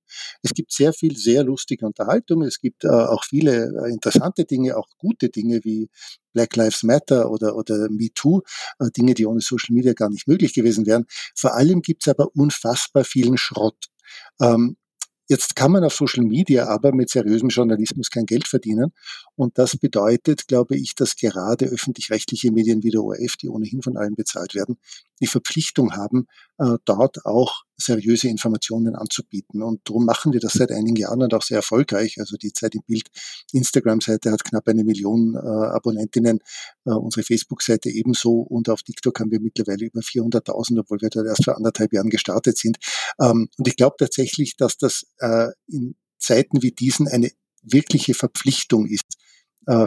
Es 0.42 0.52
gibt 0.54 0.72
sehr 0.72 0.92
viel 0.92 1.16
sehr 1.16 1.44
lustige 1.44 1.86
Unterhaltung. 1.86 2.42
Es 2.42 2.60
gibt 2.60 2.84
äh, 2.84 2.88
auch 2.88 3.24
viele 3.24 3.72
äh, 3.84 3.90
interessante 3.90 4.44
Dinge, 4.44 4.76
auch 4.76 4.88
gute 4.98 5.28
Dinge 5.28 5.60
wie 5.64 5.88
Black 6.32 6.56
Lives 6.56 6.82
Matter 6.82 7.30
oder, 7.30 7.56
oder 7.56 7.88
MeToo, 7.90 8.42
äh, 8.78 8.90
Dinge, 8.90 9.14
die 9.14 9.26
ohne 9.26 9.40
Social 9.40 9.74
Media 9.74 9.92
gar 9.92 10.10
nicht 10.10 10.26
möglich 10.28 10.54
gewesen 10.54 10.86
wären. 10.86 11.06
Vor 11.34 11.54
allem 11.54 11.82
gibt 11.82 12.06
es 12.06 12.08
aber 12.08 12.34
unfassbar 12.34 13.04
vielen 13.04 13.36
Schrott. 13.36 13.86
Ähm, 14.40 14.76
Jetzt 15.28 15.56
kann 15.56 15.72
man 15.72 15.82
auf 15.82 15.94
Social 15.94 16.24
Media 16.24 16.66
aber 16.66 16.92
mit 16.92 17.08
seriösem 17.08 17.48
Journalismus 17.48 18.10
kein 18.10 18.26
Geld 18.26 18.46
verdienen. 18.48 18.92
Und 19.42 19.58
das 19.58 19.76
bedeutet, 19.76 20.46
glaube 20.46 20.76
ich, 20.76 20.94
dass 20.94 21.16
gerade 21.16 21.66
öffentlich-rechtliche 21.66 22.52
Medien 22.52 22.84
wie 22.84 22.90
der 22.90 23.02
ORF, 23.02 23.36
die 23.36 23.48
ohnehin 23.48 23.82
von 23.82 23.96
allen 23.96 24.14
bezahlt 24.14 24.54
werden, 24.54 24.76
die 25.20 25.26
Verpflichtung 25.26 25.96
haben, 25.96 26.28
äh, 26.58 26.76
dort 26.84 27.26
auch 27.26 27.64
seriöse 27.76 28.28
Informationen 28.28 28.94
anzubieten. 28.94 29.60
Und 29.64 29.80
darum 29.82 30.04
machen 30.04 30.32
wir 30.32 30.38
das 30.38 30.52
seit 30.52 30.70
einigen 30.70 30.94
Jahren 30.94 31.22
und 31.22 31.34
auch 31.34 31.42
sehr 31.42 31.56
erfolgreich. 31.56 32.20
Also 32.20 32.36
die 32.36 32.52
Zeit 32.52 32.76
im 32.76 32.82
Bild 32.86 33.08
Instagram-Seite 33.52 34.30
hat 34.30 34.44
knapp 34.44 34.68
eine 34.68 34.84
Million 34.84 35.34
äh, 35.34 35.38
Abonnentinnen, 35.38 36.38
äh, 36.84 36.90
unsere 36.90 37.24
Facebook-Seite 37.24 37.90
ebenso 37.90 38.42
und 38.42 38.68
auf 38.68 38.84
TikTok 38.84 39.18
haben 39.18 39.32
wir 39.32 39.40
mittlerweile 39.40 39.86
über 39.86 40.02
400.000, 40.02 40.78
obwohl 40.78 41.00
wir 41.00 41.10
dort 41.10 41.26
erst 41.26 41.44
vor 41.44 41.56
anderthalb 41.56 41.92
Jahren 41.92 42.10
gestartet 42.10 42.58
sind. 42.58 42.76
Ähm, 43.20 43.48
und 43.58 43.66
ich 43.66 43.74
glaube 43.74 43.96
tatsächlich, 43.98 44.56
dass 44.56 44.76
das 44.78 45.04
in 45.66 45.96
Zeiten 46.18 46.62
wie 46.62 46.70
diesen 46.70 47.08
eine 47.08 47.30
wirkliche 47.62 48.14
Verpflichtung 48.14 48.86
ist, 48.86 49.16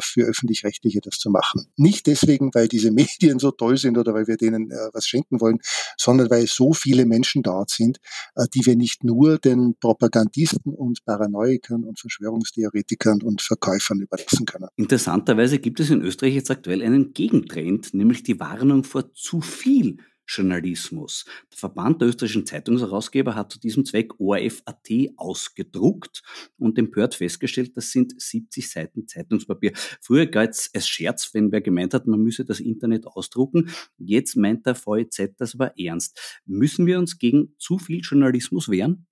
für 0.02 0.22
öffentlich-rechtliche 0.22 1.02
das 1.02 1.18
zu 1.18 1.30
machen. 1.30 1.68
Nicht 1.76 2.08
deswegen, 2.08 2.54
weil 2.54 2.68
diese 2.68 2.92
Medien 3.20 3.40
so 3.40 3.52
toll 3.52 3.78
sind 3.78 3.98
oder 3.98 4.14
weil 4.14 4.28
wir 4.28 4.38
denen 4.38 4.72
äh, 4.72 4.76
was 4.94 5.08
schenken 5.08 5.42
wollen, 5.42 5.60
sondern 5.98 6.30
weil 6.30 6.48
so 6.48 6.74
viele 6.74 7.06
Menschen 7.06 7.44
dort 7.44 7.70
sind, 7.70 8.00
äh, 8.36 8.46
die 8.54 8.66
wir 8.66 8.76
nicht 8.76 9.04
nur 9.04 9.38
den 9.38 9.76
Propagandisten 9.80 10.74
und 10.74 11.04
Paranoikern 11.06 11.84
und 11.84 12.00
Verschwörungstheoretikern 12.00 13.22
und 13.22 13.42
Verkäufern 13.42 14.02
überlassen 14.02 14.46
können. 14.46 14.68
Interessanterweise 14.76 15.60
gibt 15.60 15.80
es 15.80 15.90
in 15.90 16.02
Österreich 16.02 16.36
jetzt 16.36 16.52
aktuell 16.52 16.82
einen 16.82 17.14
Gegentrend, 17.14 17.94
nämlich 17.94 18.24
die 18.24 18.40
Warnung 18.40 18.84
vor 18.84 19.14
zu 19.14 19.42
viel 19.42 19.98
Journalismus. 20.28 21.26
Der 21.52 21.58
Verband 21.58 22.02
der 22.02 22.10
österreichischen 22.10 22.46
Zeitungsherausgeber 22.46 23.36
hat 23.36 23.52
zu 23.52 23.60
diesem 23.60 23.86
Zweck 23.86 24.20
ORF.at 24.20 24.90
ausgedruckt 25.18 26.24
und 26.58 26.78
empört 26.78 27.16
festgestellt, 27.16 27.76
das 27.76 27.92
sind 27.92 28.20
70 28.20 28.70
Seiten 28.70 29.08
Zeitungspapier. 29.08 29.74
Früher 30.02 30.28
galt 30.28 30.52
es 30.52 30.70
als 30.74 30.88
Scherz, 30.88 31.30
wenn 31.34 31.52
wer 31.52 31.62
gemeint 31.62 31.94
hat, 31.94 32.08
man 32.08 32.22
müsse 32.22 32.46
das 32.46 32.60
Internet 32.60 33.08
ausdrucken. 33.08 33.70
Jetzt 33.98 34.36
meint 34.36 34.66
der 34.66 34.76
VEZ 34.76 35.36
das 35.38 35.56
aber 35.56 35.78
ernst. 35.80 36.20
Müssen 36.46 36.86
wir 36.86 37.00
uns 37.00 37.18
gegen 37.18 37.56
zu 37.58 37.78
viel 37.78 38.02
Journalismus 38.02 38.70
wehren? 38.70 39.08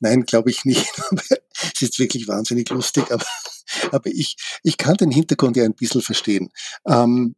Nein, 0.00 0.24
glaube 0.24 0.50
ich 0.50 0.64
nicht. 0.64 0.86
es 1.74 1.82
ist 1.82 1.98
wirklich 1.98 2.28
wahnsinnig 2.28 2.68
lustig, 2.70 3.10
aber, 3.10 3.26
aber 3.90 4.10
ich, 4.10 4.36
ich 4.62 4.76
kann 4.76 4.96
den 4.96 5.10
Hintergrund 5.10 5.56
ja 5.56 5.64
ein 5.64 5.74
bisschen 5.74 6.02
verstehen. 6.02 6.50
Ähm, 6.86 7.34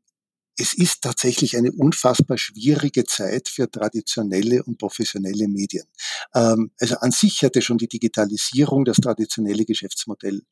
es 0.61 0.75
ist 0.75 1.03
tatsächlich 1.03 1.57
eine 1.57 1.73
unfassbar 1.73 2.37
schwierige 2.37 3.05
Zeit 3.05 3.49
für 3.49 3.71
traditionelle 3.71 4.63
und 4.63 4.79
professionelle 4.79 5.49
Medien. 5.49 5.87
Ähm, 6.35 6.71
also 6.79 6.97
an 6.97 7.11
sich 7.13 7.43
hätte 7.43 7.63
schon 7.63 7.79
die 7.79 7.89
Digitalisierung 7.89 8.85
das 8.85 8.99
traditionelle 8.99 9.65
Geschäftsmodell 9.65 10.43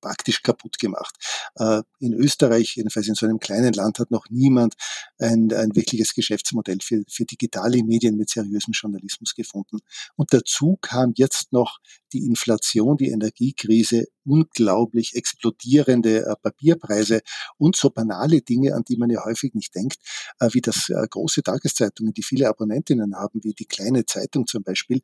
praktisch 0.00 0.42
kaputt 0.42 0.78
gemacht. 0.78 1.14
Äh, 1.56 1.82
in 1.98 2.14
Österreich, 2.14 2.76
jedenfalls 2.76 3.08
in 3.08 3.14
so 3.14 3.26
einem 3.26 3.38
kleinen 3.38 3.72
Land, 3.72 3.98
hat 3.98 4.10
noch 4.10 4.26
niemand 4.30 4.74
ein, 5.18 5.52
ein 5.52 5.74
wirkliches 5.74 6.14
Geschäftsmodell 6.14 6.78
für, 6.82 7.02
für 7.08 7.24
digitale 7.24 7.82
Medien 7.82 8.16
mit 8.16 8.30
seriösem 8.30 8.72
Journalismus 8.72 9.34
gefunden. 9.34 9.78
Und 10.16 10.32
dazu 10.32 10.78
kam 10.80 11.12
jetzt 11.16 11.52
noch 11.52 11.78
die 12.12 12.24
Inflation, 12.26 12.96
die 12.96 13.10
Energiekrise, 13.10 14.06
unglaublich 14.24 15.14
explodierende 15.14 16.26
äh, 16.26 16.34
Papierpreise 16.42 17.20
und 17.58 17.76
so 17.76 17.90
banale 17.90 18.42
Dinge, 18.42 18.74
an 18.74 18.82
die 18.88 18.96
man 18.96 19.10
ja 19.10 19.24
häufig 19.24 19.54
nicht 19.54 19.74
denkt, 19.74 19.98
äh, 20.40 20.48
wie 20.52 20.60
das 20.60 20.90
große 21.10 21.42
Tageszeitungen, 21.42 22.12
die 22.12 22.22
viele 22.22 22.48
Abonnentinnen 22.48 23.16
haben, 23.16 23.40
wie 23.42 23.52
die 23.52 23.66
kleine 23.66 24.04
Zeitung 24.06 24.46
zum 24.46 24.62
Beispiel, 24.62 25.00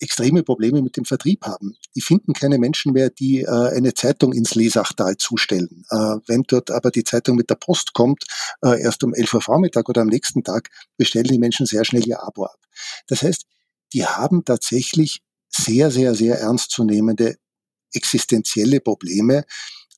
extreme 0.00 0.42
Probleme 0.42 0.82
mit 0.82 0.96
dem 0.96 1.04
Vertrieb 1.04 1.44
haben. 1.44 1.76
Die 1.94 2.00
finden 2.00 2.32
keine 2.32 2.58
Menschen 2.58 2.92
mehr, 2.92 3.10
die 3.10 3.42
äh, 3.42 3.48
eine 3.48 3.94
Zeitung 3.94 4.32
ins 4.32 4.54
Lesachtal 4.54 5.16
zustellen. 5.16 5.84
Äh, 5.90 6.16
wenn 6.26 6.42
dort 6.42 6.70
aber 6.70 6.90
die 6.90 7.04
Zeitung 7.04 7.36
mit 7.36 7.50
der 7.50 7.54
Post 7.54 7.92
kommt, 7.94 8.24
äh, 8.62 8.80
erst 8.80 9.02
um 9.04 9.14
11 9.14 9.34
Uhr 9.34 9.42
Vormittag 9.42 9.88
oder 9.88 10.02
am 10.02 10.08
nächsten 10.08 10.44
Tag, 10.44 10.70
bestellen 10.96 11.28
die 11.28 11.38
Menschen 11.38 11.66
sehr 11.66 11.84
schnell 11.84 12.06
ihr 12.06 12.22
Abo 12.22 12.44
ab. 12.44 12.58
Das 13.06 13.22
heißt, 13.22 13.44
die 13.92 14.04
haben 14.04 14.44
tatsächlich 14.44 15.22
sehr, 15.48 15.90
sehr, 15.90 16.14
sehr 16.14 16.38
ernstzunehmende 16.40 17.36
existenzielle 17.92 18.80
Probleme 18.80 19.44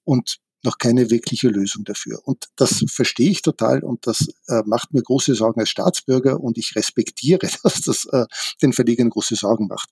und 0.04 0.38
noch 0.64 0.78
keine 0.78 1.10
wirkliche 1.10 1.48
Lösung 1.48 1.84
dafür. 1.84 2.20
Und 2.24 2.48
das 2.56 2.84
verstehe 2.88 3.30
ich 3.30 3.42
total 3.42 3.82
und 3.82 4.06
das 4.06 4.28
äh, 4.48 4.62
macht 4.66 4.92
mir 4.92 5.02
große 5.02 5.34
Sorgen 5.34 5.60
als 5.60 5.70
Staatsbürger 5.70 6.40
und 6.40 6.58
ich 6.58 6.74
respektiere, 6.74 7.48
dass 7.62 7.80
das 7.82 8.06
äh, 8.06 8.26
den 8.62 8.72
Verlegern 8.72 9.10
große 9.10 9.36
Sorgen 9.36 9.68
macht. 9.68 9.88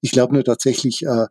Ich 0.00 0.10
glaube 0.10 0.34
nur 0.34 0.44
tatsächlich, 0.44 1.02
äh, 1.04 1.26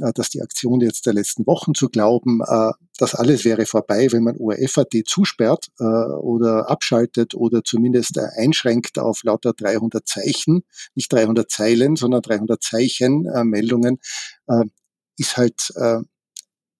äh 0.00 0.12
dass 0.14 0.30
die 0.30 0.40
Aktion 0.40 0.80
jetzt 0.80 1.04
der 1.04 1.12
letzten 1.12 1.46
Wochen 1.46 1.74
zu 1.74 1.88
glauben, 1.90 2.40
äh, 2.46 2.72
dass 2.98 3.14
alles 3.14 3.44
wäre 3.44 3.66
vorbei, 3.66 4.08
wenn 4.10 4.24
man 4.24 4.36
ORF.at 4.38 4.94
zusperrt 5.06 5.66
äh, 5.78 5.84
oder 5.84 6.70
abschaltet 6.70 7.34
oder 7.34 7.62
zumindest 7.62 8.18
einschränkt 8.18 8.98
auf 8.98 9.22
lauter 9.22 9.52
300 9.52 10.08
Zeichen, 10.08 10.62
nicht 10.94 11.12
300 11.12 11.50
Zeilen, 11.50 11.96
sondern 11.96 12.22
300 12.22 12.62
Zeichen 12.62 13.26
Meldungen, 13.44 13.98
ist 15.16 15.36
halt 15.36 15.72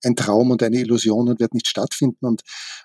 ein 0.05 0.17
Traum 0.17 0.51
und 0.51 0.63
eine 0.63 0.79
Illusion 0.79 1.29
und 1.29 1.41
wird 1.41 1.55
nicht 1.55 1.69
stattfinden. 1.69 2.27
Und 2.27 2.43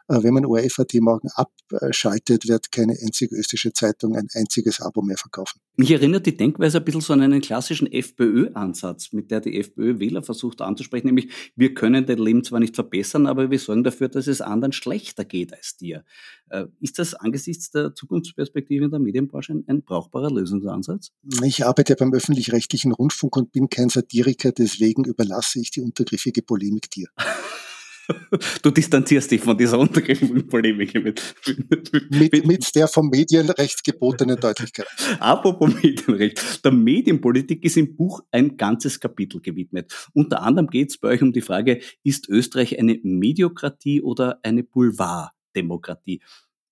äh, 0.07 0.21
wenn 0.21 0.33
man 0.33 0.45
ORF.at 0.45 0.93
morgen 0.95 1.29
abschaltet, 1.33 2.47
wird 2.47 2.71
keine 2.71 2.93
einzige 2.93 3.35
österreichische 3.35 3.73
Zeitung 3.73 4.15
ein 4.15 4.27
einziges 4.33 4.81
Abo 4.81 5.01
mehr 5.01 5.17
verkaufen. 5.17 5.59
Mich 5.77 5.91
erinnert 5.91 6.25
die 6.25 6.37
Denkweise 6.37 6.77
ein 6.77 6.85
bisschen 6.85 7.01
so 7.01 7.11
an 7.11 7.21
einen 7.21 7.41
klassischen 7.41 7.91
FPÖ-Ansatz, 7.91 9.11
mit 9.11 9.29
der 9.29 9.41
die 9.41 9.59
FPÖ 9.59 9.99
Wähler 9.99 10.23
versucht 10.23 10.61
anzusprechen, 10.61 11.07
nämlich 11.07 11.29
wir 11.55 11.73
können 11.73 12.05
dein 12.05 12.17
Leben 12.17 12.43
zwar 12.45 12.61
nicht 12.61 12.75
verbessern, 12.75 13.27
aber 13.27 13.51
wir 13.51 13.59
sorgen 13.59 13.83
dafür, 13.83 14.07
dass 14.07 14.27
es 14.27 14.39
anderen 14.39 14.71
schlechter 14.71 15.25
geht 15.25 15.53
als 15.53 15.75
dir. 15.75 16.05
Äh, 16.49 16.67
ist 16.79 16.97
das 16.97 17.13
angesichts 17.13 17.71
der 17.71 17.93
Zukunftsperspektive 17.93 18.85
in 18.85 18.91
der 18.91 18.99
Medienbranche 18.99 19.53
ein, 19.53 19.63
ein 19.67 19.83
brauchbarer 19.83 20.31
Lösungsansatz? 20.31 21.11
Ich 21.43 21.65
arbeite 21.65 21.95
beim 21.95 22.13
öffentlich-rechtlichen 22.13 22.93
Rundfunk 22.93 23.35
und 23.35 23.51
bin 23.51 23.67
kein 23.67 23.89
Satiriker, 23.89 24.53
deswegen 24.53 25.03
überlasse 25.03 25.59
ich 25.59 25.71
die 25.71 25.81
untergriffige 25.81 26.41
Polemik 26.41 26.89
dir. 26.89 27.09
Du 28.61 28.71
distanzierst 28.71 29.31
dich 29.31 29.41
von 29.41 29.57
dieser 29.57 29.79
untergriffigen 29.79 30.47
Polemik 30.47 30.93
mit, 30.95 31.35
mit, 31.69 32.11
mit, 32.11 32.45
mit, 32.45 32.75
der 32.75 32.87
vom 32.87 33.09
Medienrecht 33.09 33.83
gebotenen 33.83 34.39
Deutlichkeit. 34.39 34.87
Apropos 35.19 35.73
Medienrecht. 35.73 36.63
Der 36.63 36.71
Medienpolitik 36.71 37.63
ist 37.63 37.77
im 37.77 37.95
Buch 37.95 38.21
ein 38.31 38.57
ganzes 38.57 38.99
Kapitel 38.99 39.41
gewidmet. 39.41 40.09
Unter 40.13 40.41
anderem 40.41 40.67
geht 40.67 40.91
es 40.91 40.97
bei 40.97 41.09
euch 41.09 41.21
um 41.21 41.33
die 41.33 41.41
Frage, 41.41 41.79
ist 42.03 42.29
Österreich 42.29 42.77
eine 42.79 42.99
Mediokratie 43.03 44.01
oder 44.01 44.39
eine 44.43 44.63
Boulevarddemokratie? 44.63 46.21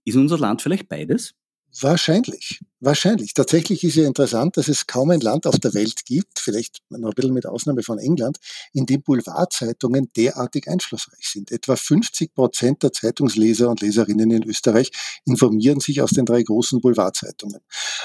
Ist 0.06 0.18
unser 0.18 0.38
Land 0.38 0.62
vielleicht 0.62 0.90
beides? 0.90 1.36
Wahrscheinlich, 1.82 2.62
wahrscheinlich. 2.82 3.34
Tatsächlich 3.34 3.84
ist 3.84 3.96
ja 3.96 4.06
interessant, 4.06 4.58
dass 4.58 4.68
es 4.68 4.86
kaum 4.86 5.10
ein 5.10 5.22
Land 5.22 5.48
auf 5.48 5.58
der 5.58 5.74
Welt 5.74 6.06
gibt, 6.06 6.40
vielleicht 6.40 6.82
noch 6.90 7.10
ein 7.10 7.16
bisschen 7.16 7.34
mit 7.34 7.48
Ausnahme 7.48 7.82
von 7.82 7.98
England, 7.98 8.38
in 8.74 8.86
dem 8.86 9.02
Boulevardzeitungen 9.02 10.12
derartig 10.16 10.68
einflussreich 10.68 11.28
sind. 11.28 11.52
Etwa 11.52 11.76
50 11.76 12.36
Prozent 12.36 12.84
der 12.84 12.94
Zeitungsleser 12.94 13.70
und 13.70 13.82
Leserinnen 13.82 14.30
in 14.30 14.44
Österreich 14.44 14.92
informieren 15.26 15.80
sich 15.80 16.02
aus 16.02 16.12
den 16.12 16.26
drei 16.26 16.44
großen 16.44 16.80
Boulevardzeitungen. 16.80 17.62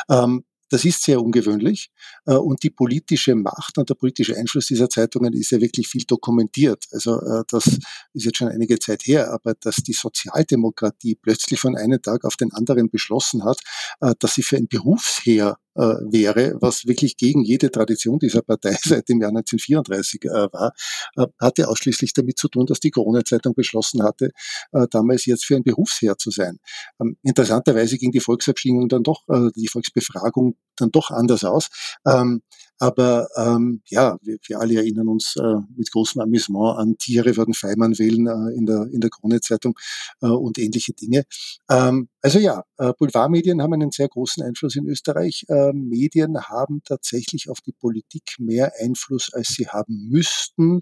Ähm, 0.09 0.45
das 0.69 0.85
ist 0.85 1.03
sehr 1.03 1.21
ungewöhnlich. 1.21 1.91
Äh, 2.27 2.35
und 2.35 2.63
die 2.63 2.71
politische 2.71 3.35
Macht 3.35 3.79
und 3.79 3.89
der 3.89 3.95
politische 3.95 4.37
Einfluss 4.37 4.67
dieser 4.67 4.89
Zeitungen 4.89 5.33
ist 5.33 5.51
ja 5.51 5.61
wirklich 5.61 5.89
viel 5.89 6.05
dokumentiert. 6.05 6.85
Also 6.93 7.21
äh, 7.21 7.45
das 7.49 7.67
ist 7.67 8.25
jetzt 8.25 8.37
schon 8.37 8.49
einige 8.49 8.79
Zeit 8.79 9.03
her, 9.07 9.33
aber 9.33 9.55
dass 9.55 9.77
die 9.77 9.93
Sozialdemokratie 9.93 11.17
plötzlich 11.17 11.61
von 11.61 11.77
einem 11.77 12.01
Tag 12.03 12.25
auf 12.25 12.37
den 12.37 12.53
anderen 12.53 12.91
beschlossen 12.91 13.45
hat, 13.45 13.61
äh, 14.01 14.15
dass 14.19 14.35
sie 14.35 14.43
für 14.43 14.57
ein 14.57 14.69
Berufsheer 14.69 15.59
äh, 15.79 15.95
wäre, 16.11 16.57
was 16.61 16.87
wirklich 16.87 17.17
gegen 17.17 17.43
jede 17.43 17.71
Tradition 17.71 18.19
dieser 18.19 18.43
Partei 18.43 18.77
seit 18.83 19.09
dem 19.09 19.21
Jahr 19.21 19.31
1934 19.31 20.25
äh, 20.25 20.29
war, 20.53 20.73
äh, 21.17 21.27
hatte 21.41 21.69
ausschließlich 21.69 22.13
damit 22.13 22.39
zu 22.39 22.49
tun, 22.49 22.67
dass 22.67 22.81
die 22.81 22.91
Corona-Zeitung 22.91 23.55
beschlossen 23.55 24.03
hatte, 24.03 24.31
äh, 24.73 24.87
damals 24.91 25.25
jetzt 25.27 25.45
für 25.45 25.57
ein 25.57 25.63
Berufsheer 25.63 26.19
zu 26.19 26.31
sein. 26.31 26.59
Ähm, 27.01 27.17
interessanterweise 27.23 27.97
ging 27.97 28.11
die 28.11 28.21
Volksabstimmung 28.21 28.89
dann 28.89 29.05
doch, 29.05 29.23
äh, 29.29 29.51
die 29.55 29.69
Volksbefragung 29.69 30.57
dann 30.77 30.91
doch 30.91 31.11
anders 31.11 31.45
aus. 31.45 31.69
Ähm, 32.07 32.43
Aber 32.79 33.29
ähm, 33.37 33.83
ja, 33.87 34.17
wir, 34.23 34.39
wir 34.47 34.61
alle 34.61 34.77
erinnern 34.77 35.09
uns 35.09 35.37
äh, 35.37 35.57
mit 35.77 35.91
großem 35.91 36.21
Amüsement 36.21 36.79
an 36.79 36.97
Tiere 36.99 37.37
werden 37.37 37.55
Feimann 37.55 37.99
wählen 37.99 38.27
äh, 38.27 38.57
in 38.57 38.67
der, 38.67 38.89
in 38.93 39.01
der 39.01 39.11
Krone-Zeitung 39.11 39.79
äh, 40.23 40.27
und 40.27 40.59
ähnliche 40.59 40.93
Dinge. 40.93 41.25
Ähm, 41.71 42.09
also 42.23 42.39
ja, 42.39 42.63
äh, 42.79 42.93
Boulevardmedien 42.99 43.63
haben 43.63 43.75
einen 43.75 43.91
sehr 43.91 44.09
großen 44.09 44.43
Einfluss 44.43 44.77
in 44.77 44.87
Österreich. 44.87 45.45
Äh, 45.49 45.73
Medien 45.73 46.41
haben 46.41 46.83
tatsächlich 46.85 47.49
auf 47.51 47.61
die 47.61 47.73
Politik 47.73 48.37
mehr 48.39 48.73
Einfluss, 48.81 49.33
als 49.33 49.49
sie 49.49 49.69
haben 49.69 50.09
müssten 50.09 50.81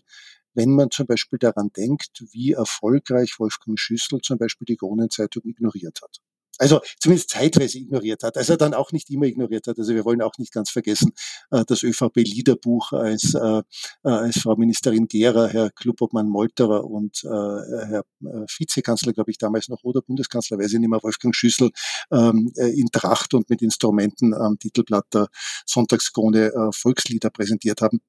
wenn 0.57 0.75
man 0.75 0.91
zum 0.91 1.07
Beispiel 1.07 1.39
daran 1.39 1.71
denkt, 1.77 2.25
wie 2.33 2.53
erfolgreich 2.53 3.35
Wolfgang 3.39 3.79
Schüssel 3.79 4.21
zum 4.23 4.39
Beispiel 4.39 4.65
die 4.65 4.77
Kronenzeitung 4.77 5.43
ignoriert 5.45 6.01
hat. 6.03 6.17
Also 6.59 6.81
zumindest 7.01 7.31
zeitweise 7.31 7.79
ignoriert 7.79 8.23
hat, 8.23 8.37
also 8.37 8.57
dann 8.57 8.75
auch 8.75 8.93
nicht 8.93 9.11
immer 9.11 9.27
ignoriert 9.27 9.67
hat. 9.67 9.79
Also 9.79 9.95
wir 9.95 10.05
wollen 10.05 10.23
auch 10.23 10.39
nicht 10.39 10.53
ganz 10.53 10.71
vergessen, 10.71 11.13
äh, 11.51 11.65
das 11.67 11.83
ÖVP-Liederbuch, 11.83 12.93
als, 12.93 13.35
äh, 13.35 13.59
äh, 13.59 13.63
als 14.03 14.39
Frau 14.39 14.57
Ministerin 14.57 15.07
Gera, 15.09 15.47
Herr 15.47 15.71
Klubobmann-Molterer 15.71 16.85
und 16.85 17.23
Herr 17.27 18.05
Vizekanzler, 18.21 19.13
glaube 19.13 19.31
ich, 19.31 19.39
damals 19.39 19.69
noch, 19.69 19.83
oder 19.85 20.01
Bundeskanzler, 20.03 20.59
weiß 20.59 20.73
ich 20.73 20.79
nicht 20.79 20.89
mehr, 20.89 21.03
Wolfgang 21.03 21.35
Schüssel, 21.35 21.71
ähm, 22.11 22.53
in 22.57 22.89
Tracht 22.93 23.35
und 23.35 23.51
mit 23.51 23.63
Instrumenten 23.63 24.35
am 24.35 24.59
Titelblatt 24.59 25.07
der 25.13 25.29
Sonntagskrone 25.67 26.71
Volkslieder 26.73 27.31
präsentiert 27.31 27.81
haben. 27.81 28.01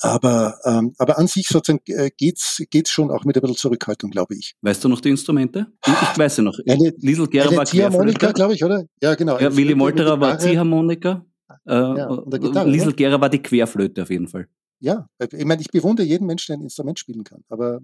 Aber, 0.00 0.58
ähm, 0.64 0.94
aber 0.98 1.18
an 1.18 1.26
sich 1.26 1.46
sozusagen 1.46 1.80
äh, 1.86 2.10
geht's 2.16 2.62
geht's 2.70 2.90
schon 2.90 3.10
auch 3.10 3.24
mit 3.24 3.36
ein 3.36 3.40
bisschen 3.40 3.56
Zurückhaltung, 3.56 4.10
glaube 4.10 4.34
ich. 4.34 4.54
Weißt 4.62 4.82
du 4.84 4.88
noch 4.88 5.00
die 5.00 5.10
Instrumente? 5.10 5.66
Ich, 5.86 5.92
ich 5.92 6.18
weiß 6.18 6.38
ja 6.38 6.42
noch. 6.42 6.58
Eine, 6.68 6.92
Liesel 6.98 7.28
Gera 7.28 7.48
eine 7.48 7.56
war 7.56 7.64
Ziehharmonika, 7.64 8.32
glaube 8.32 8.54
ich, 8.54 8.64
oder? 8.64 8.84
Ja, 9.00 9.14
genau. 9.14 9.38
Ja, 9.38 9.54
Willy 9.54 9.74
Molterer 9.74 10.20
war 10.20 10.38
Ziehharmonika. 10.38 11.24
Äh, 11.66 11.72
ja, 11.72 12.22
Gitarre, 12.26 12.68
Liesel 12.68 12.92
Gera 12.92 13.20
war 13.20 13.28
die 13.28 13.42
Querflöte 13.42 14.02
auf 14.02 14.10
jeden 14.10 14.28
Fall. 14.28 14.48
Ja, 14.80 15.06
ich 15.18 15.44
meine, 15.44 15.62
ich 15.62 15.70
bewundere 15.70 16.06
jeden 16.06 16.26
Menschen, 16.26 16.52
der 16.52 16.58
ein 16.58 16.64
Instrument 16.64 16.98
spielen 16.98 17.24
kann. 17.24 17.42
Aber 17.48 17.80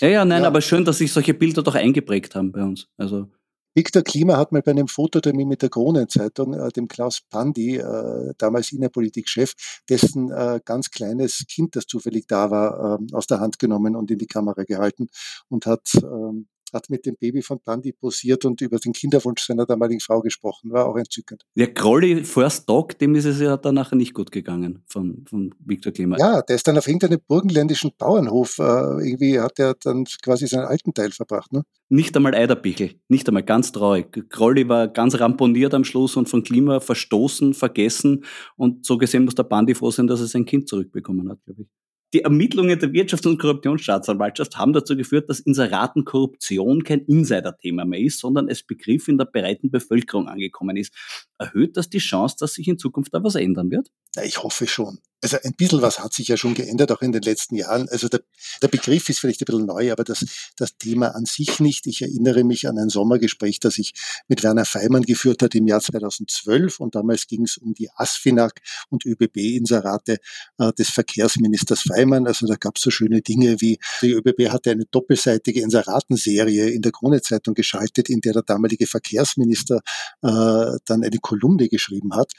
ja, 0.00 0.08
ja, 0.08 0.24
nein, 0.24 0.42
ja. 0.42 0.48
aber 0.48 0.60
schön, 0.60 0.84
dass 0.84 0.98
sich 0.98 1.12
solche 1.12 1.32
Bilder 1.32 1.62
doch 1.62 1.74
eingeprägt 1.74 2.34
haben 2.34 2.52
bei 2.52 2.62
uns. 2.62 2.88
Also 2.96 3.30
Viktor 3.76 4.02
Klima 4.02 4.38
hat 4.38 4.52
mal 4.52 4.62
bei 4.62 4.70
einem 4.70 4.88
Fototermin 4.88 5.48
mit 5.48 5.60
der 5.60 5.68
Kronenzeitung, 5.68 6.54
äh, 6.54 6.70
dem 6.70 6.88
Klaus 6.88 7.20
Pandi, 7.28 7.76
äh, 7.76 8.32
damals 8.38 8.72
Innenpolitikchef, 8.72 9.52
dessen 9.90 10.30
äh, 10.30 10.60
ganz 10.64 10.90
kleines 10.90 11.44
Kind, 11.46 11.76
das 11.76 11.84
zufällig 11.86 12.26
da 12.26 12.50
war, 12.50 12.98
äh, 12.98 13.14
aus 13.14 13.26
der 13.26 13.40
Hand 13.40 13.58
genommen 13.58 13.94
und 13.94 14.10
in 14.10 14.16
die 14.16 14.26
Kamera 14.26 14.64
gehalten 14.64 15.08
und 15.50 15.66
hat 15.66 15.90
ähm, 15.96 16.48
hat 16.76 16.90
mit 16.90 17.06
dem 17.06 17.16
Baby 17.16 17.42
von 17.42 17.58
Pandi 17.60 17.92
posiert 17.92 18.44
und 18.44 18.60
über 18.60 18.78
den 18.78 18.92
Kinderwunsch 18.92 19.44
seiner 19.44 19.66
damaligen 19.66 20.00
Frau 20.00 20.20
gesprochen. 20.20 20.70
War 20.70 20.86
auch 20.86 20.96
entzückend. 20.96 21.42
Der 21.56 21.72
Crowley 21.74 22.24
First 22.24 22.68
Dog, 22.68 22.98
dem 22.98 23.14
ist 23.14 23.24
es 23.24 23.40
ja 23.40 23.56
dann 23.56 23.74
nachher 23.74 23.96
nicht 23.96 24.14
gut 24.14 24.30
gegangen 24.30 24.82
von, 24.86 25.24
von 25.28 25.54
Viktor 25.58 25.92
Klima. 25.92 26.16
Ja, 26.18 26.42
der 26.42 26.56
ist 26.56 26.68
dann 26.68 26.78
auf 26.78 26.86
irgendeinem 26.86 27.20
burgenländischen 27.26 27.92
Bauernhof, 27.98 28.58
äh, 28.58 28.62
irgendwie 28.62 29.40
hat 29.40 29.58
er 29.58 29.74
dann 29.74 30.04
quasi 30.22 30.46
seinen 30.46 30.66
alten 30.66 30.94
Teil 30.94 31.10
verbracht. 31.10 31.52
Ne? 31.52 31.62
Nicht 31.88 32.16
einmal 32.16 32.34
Eiderpickel, 32.34 33.00
nicht 33.08 33.26
einmal, 33.28 33.42
ganz 33.42 33.72
traurig. 33.72 34.28
Crowley 34.30 34.68
war 34.68 34.88
ganz 34.88 35.18
ramponiert 35.18 35.74
am 35.74 35.84
Schluss 35.84 36.16
und 36.16 36.28
von 36.28 36.42
Klima 36.42 36.80
verstoßen, 36.80 37.54
vergessen 37.54 38.24
und 38.56 38.84
so 38.84 38.98
gesehen 38.98 39.24
muss 39.24 39.34
der 39.34 39.44
Pandi 39.44 39.74
froh 39.74 39.90
sein, 39.90 40.06
dass 40.06 40.20
er 40.20 40.26
sein 40.26 40.44
Kind 40.44 40.68
zurückbekommen 40.68 41.28
hat, 41.30 41.38
glaube 41.44 41.62
ich. 41.62 41.68
Die 42.14 42.22
Ermittlungen 42.22 42.78
der 42.78 42.90
Wirtschafts- 42.90 43.26
und 43.26 43.38
Korruptionsstaatsanwaltschaft 43.38 44.56
haben 44.56 44.72
dazu 44.72 44.96
geführt, 44.96 45.28
dass 45.28 45.40
Inseratenkorruption 45.40 46.84
kein 46.84 47.00
Insider-Thema 47.00 47.84
mehr 47.84 48.00
ist, 48.00 48.20
sondern 48.20 48.48
als 48.48 48.62
Begriff 48.62 49.08
in 49.08 49.18
der 49.18 49.24
breiten 49.24 49.70
Bevölkerung 49.70 50.28
angekommen 50.28 50.76
ist. 50.76 50.94
Erhöht 51.38 51.76
das 51.76 51.90
die 51.90 51.98
Chance, 51.98 52.36
dass 52.38 52.54
sich 52.54 52.68
in 52.68 52.78
Zukunft 52.78 53.12
da 53.12 53.22
was 53.24 53.34
ändern 53.34 53.70
wird? 53.70 53.90
Ja, 54.14 54.22
ich 54.22 54.42
hoffe 54.42 54.66
schon 54.66 54.98
also 55.26 55.38
ein 55.42 55.54
bisschen 55.54 55.82
was 55.82 55.98
hat 55.98 56.12
sich 56.12 56.28
ja 56.28 56.36
schon 56.36 56.54
geändert, 56.54 56.92
auch 56.92 57.02
in 57.02 57.10
den 57.10 57.22
letzten 57.22 57.56
Jahren. 57.56 57.88
Also 57.88 58.08
der, 58.08 58.20
der 58.62 58.68
Begriff 58.68 59.08
ist 59.08 59.18
vielleicht 59.18 59.42
ein 59.42 59.46
bisschen 59.46 59.66
neu, 59.66 59.90
aber 59.90 60.04
das, 60.04 60.24
das 60.56 60.76
Thema 60.78 61.16
an 61.16 61.24
sich 61.24 61.58
nicht. 61.58 61.88
Ich 61.88 62.00
erinnere 62.02 62.44
mich 62.44 62.68
an 62.68 62.78
ein 62.78 62.88
Sommergespräch, 62.88 63.58
das 63.58 63.78
ich 63.78 63.92
mit 64.28 64.44
Werner 64.44 64.64
Feimann 64.64 65.02
geführt 65.02 65.42
hat 65.42 65.56
im 65.56 65.66
Jahr 65.66 65.80
2012 65.80 66.78
und 66.78 66.94
damals 66.94 67.26
ging 67.26 67.42
es 67.42 67.56
um 67.56 67.74
die 67.74 67.90
ASFINAG 67.96 68.60
und 68.88 69.04
ÖBB-Inserate 69.04 70.18
äh, 70.58 70.72
des 70.74 70.90
Verkehrsministers 70.90 71.80
Feimann. 71.80 72.28
Also 72.28 72.46
da 72.46 72.54
gab 72.54 72.76
es 72.76 72.82
so 72.82 72.90
schöne 72.90 73.20
Dinge 73.20 73.60
wie, 73.60 73.80
die 74.02 74.12
ÖBB 74.12 74.50
hatte 74.50 74.70
eine 74.70 74.84
doppelseitige 74.84 75.60
Inseratenserie 75.60 76.70
in 76.70 76.82
der 76.82 76.92
Krone-Zeitung 76.92 77.54
geschaltet, 77.54 78.08
in 78.10 78.20
der 78.20 78.34
der 78.34 78.42
damalige 78.42 78.86
Verkehrsminister 78.86 79.80
äh, 80.22 80.78
dann 80.84 81.02
eine 81.02 81.18
Kolumne 81.20 81.68
geschrieben 81.68 82.14
hat. 82.14 82.32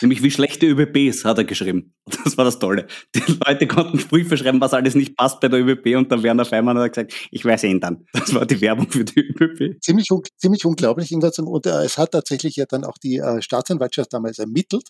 Nämlich 0.00 0.22
wie 0.22 0.30
schlechte 0.30 0.66
ÖBBs, 0.66 1.24
hat 1.24 1.38
er 1.38 1.44
geschrieben. 1.44 1.94
Das 2.24 2.36
war 2.36 2.44
das 2.44 2.58
Tolle. 2.58 2.86
Die 3.14 3.22
Leute 3.44 3.66
konnten 3.66 3.98
Sprüche 3.98 4.36
schreiben, 4.36 4.60
was 4.60 4.74
alles 4.74 4.94
nicht 4.94 5.16
passt 5.16 5.40
bei 5.40 5.48
der 5.48 5.60
ÖBB 5.60 5.96
und 5.96 6.10
der 6.10 6.22
Werner 6.22 6.44
Feimann 6.44 6.78
hat 6.78 6.92
gesagt, 6.92 7.14
ich 7.30 7.44
weiß 7.44 7.64
ändern. 7.64 8.06
Das 8.12 8.32
war 8.34 8.46
die 8.46 8.60
Werbung 8.60 8.90
für 8.90 9.04
die 9.04 9.20
ÖBB. 9.20 9.82
Ziemlich, 9.82 10.08
ziemlich 10.36 10.64
unglaublich. 10.64 11.12
Und 11.12 11.66
äh, 11.66 11.70
es 11.84 11.98
hat 11.98 12.12
tatsächlich 12.12 12.56
ja 12.56 12.66
dann 12.66 12.84
auch 12.84 12.98
die 12.98 13.16
äh, 13.16 13.42
Staatsanwaltschaft 13.42 14.12
damals 14.12 14.38
ermittelt 14.38 14.84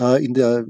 äh, 0.00 0.24
in 0.24 0.34
der 0.34 0.64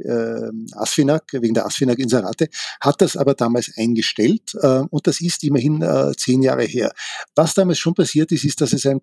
ASFINAG, 0.75 1.25
wegen 1.33 1.55
der 1.55 1.67
ASFINAG-Inserate, 1.67 2.49
hat 2.81 3.01
das 3.01 3.17
aber 3.17 3.35
damals 3.35 3.71
eingestellt 3.77 4.55
und 4.55 5.07
das 5.07 5.21
ist 5.21 5.45
immerhin 5.45 5.85
zehn 6.17 6.43
Jahre 6.43 6.65
her. 6.65 6.93
Was 7.35 7.55
damals 7.55 7.79
schon 7.79 7.95
passiert 7.95 8.33
ist, 8.33 8.45
ist, 8.45 8.61
dass 8.61 8.73
es 8.73 8.87
ein 8.87 9.01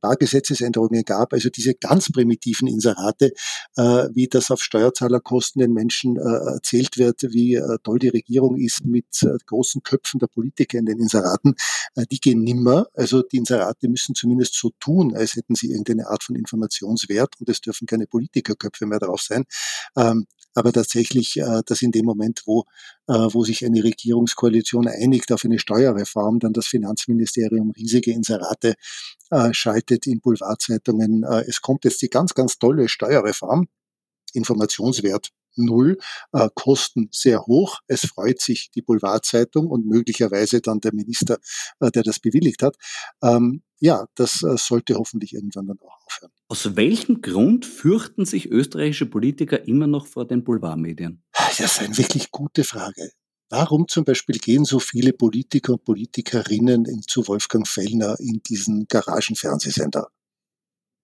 paar 0.00 0.16
Gesetzesänderungen 0.16 1.04
gab, 1.04 1.32
also 1.32 1.50
diese 1.50 1.74
ganz 1.74 2.10
primitiven 2.10 2.68
Inserate, 2.68 3.32
wie 3.76 4.28
das 4.28 4.50
auf 4.50 4.62
Steuerzahlerkosten 4.62 5.60
den 5.60 5.72
Menschen 5.72 6.16
äh, 6.16 6.52
erzählt 6.54 6.98
wird, 6.98 7.22
wie 7.22 7.54
äh, 7.54 7.78
toll 7.82 7.98
die 7.98 8.08
Regierung 8.08 8.56
ist 8.56 8.84
mit 8.84 9.06
großen 9.46 9.82
Köpfen 9.82 10.18
der 10.18 10.26
Politiker 10.26 10.78
in 10.78 10.86
den 10.86 10.98
Inseraten. 10.98 11.54
Die 12.10 12.20
gehen 12.20 12.42
nimmer. 12.42 12.86
Also 12.94 13.22
die 13.22 13.38
Inserate 13.38 13.88
müssen 13.88 14.14
zumindest 14.14 14.54
so 14.54 14.70
tun, 14.80 15.14
als 15.14 15.36
hätten 15.36 15.54
sie 15.54 15.70
irgendeine 15.70 16.08
Art 16.08 16.22
von 16.22 16.36
Informationswert 16.36 17.34
und 17.40 17.48
es 17.48 17.60
dürfen 17.60 17.86
keine 17.86 18.06
Politikerköpfe 18.06 18.86
mehr 18.86 18.98
drauf 18.98 19.20
sein. 19.20 19.44
Aber 20.54 20.72
tatsächlich, 20.72 21.36
äh, 21.36 21.62
dass 21.64 21.82
in 21.82 21.92
dem 21.92 22.04
Moment, 22.04 22.42
wo, 22.46 22.64
äh, 23.06 23.12
wo 23.12 23.44
sich 23.44 23.64
eine 23.64 23.84
Regierungskoalition 23.84 24.88
einigt 24.88 25.32
auf 25.32 25.44
eine 25.44 25.58
Steuerreform, 25.58 26.40
dann 26.40 26.52
das 26.52 26.66
Finanzministerium 26.66 27.70
riesige 27.70 28.12
Inserate 28.12 28.74
äh, 29.30 29.52
schaltet 29.52 30.06
in 30.06 30.20
Boulevardzeitungen. 30.20 31.24
Es 31.46 31.60
kommt 31.60 31.84
jetzt 31.84 32.02
die 32.02 32.08
ganz, 32.08 32.34
ganz 32.34 32.58
tolle 32.58 32.88
Steuerreform, 32.88 33.68
Informationswert 34.32 35.30
null, 35.64 35.98
äh, 36.32 36.48
Kosten 36.54 37.08
sehr 37.12 37.42
hoch. 37.46 37.78
Es 37.86 38.02
freut 38.02 38.40
sich 38.40 38.70
die 38.74 38.82
Boulevardzeitung 38.82 39.66
und 39.66 39.86
möglicherweise 39.86 40.60
dann 40.60 40.80
der 40.80 40.94
Minister, 40.94 41.38
äh, 41.80 41.90
der 41.90 42.02
das 42.02 42.18
bewilligt 42.18 42.62
hat. 42.62 42.76
Ähm, 43.22 43.62
ja, 43.78 44.06
das 44.14 44.42
äh, 44.42 44.56
sollte 44.56 44.94
hoffentlich 44.96 45.34
irgendwann 45.34 45.66
dann 45.66 45.78
auch 45.80 46.06
aufhören. 46.06 46.32
Aus 46.48 46.76
welchem 46.76 47.22
Grund 47.22 47.64
fürchten 47.64 48.26
sich 48.26 48.50
österreichische 48.50 49.06
Politiker 49.06 49.66
immer 49.66 49.86
noch 49.86 50.06
vor 50.06 50.26
den 50.26 50.44
Boulevardmedien? 50.44 51.22
Das 51.32 51.60
ist 51.60 51.80
eine 51.80 51.96
wirklich 51.96 52.30
gute 52.30 52.64
Frage. 52.64 53.10
Warum 53.48 53.88
zum 53.88 54.04
Beispiel 54.04 54.38
gehen 54.38 54.64
so 54.64 54.78
viele 54.78 55.12
Politiker 55.12 55.72
und 55.72 55.84
Politikerinnen 55.84 56.86
zu 57.08 57.26
Wolfgang 57.26 57.66
Fellner 57.66 58.16
in 58.20 58.40
diesen 58.48 58.86
Garagenfernsehsender? 58.86 60.08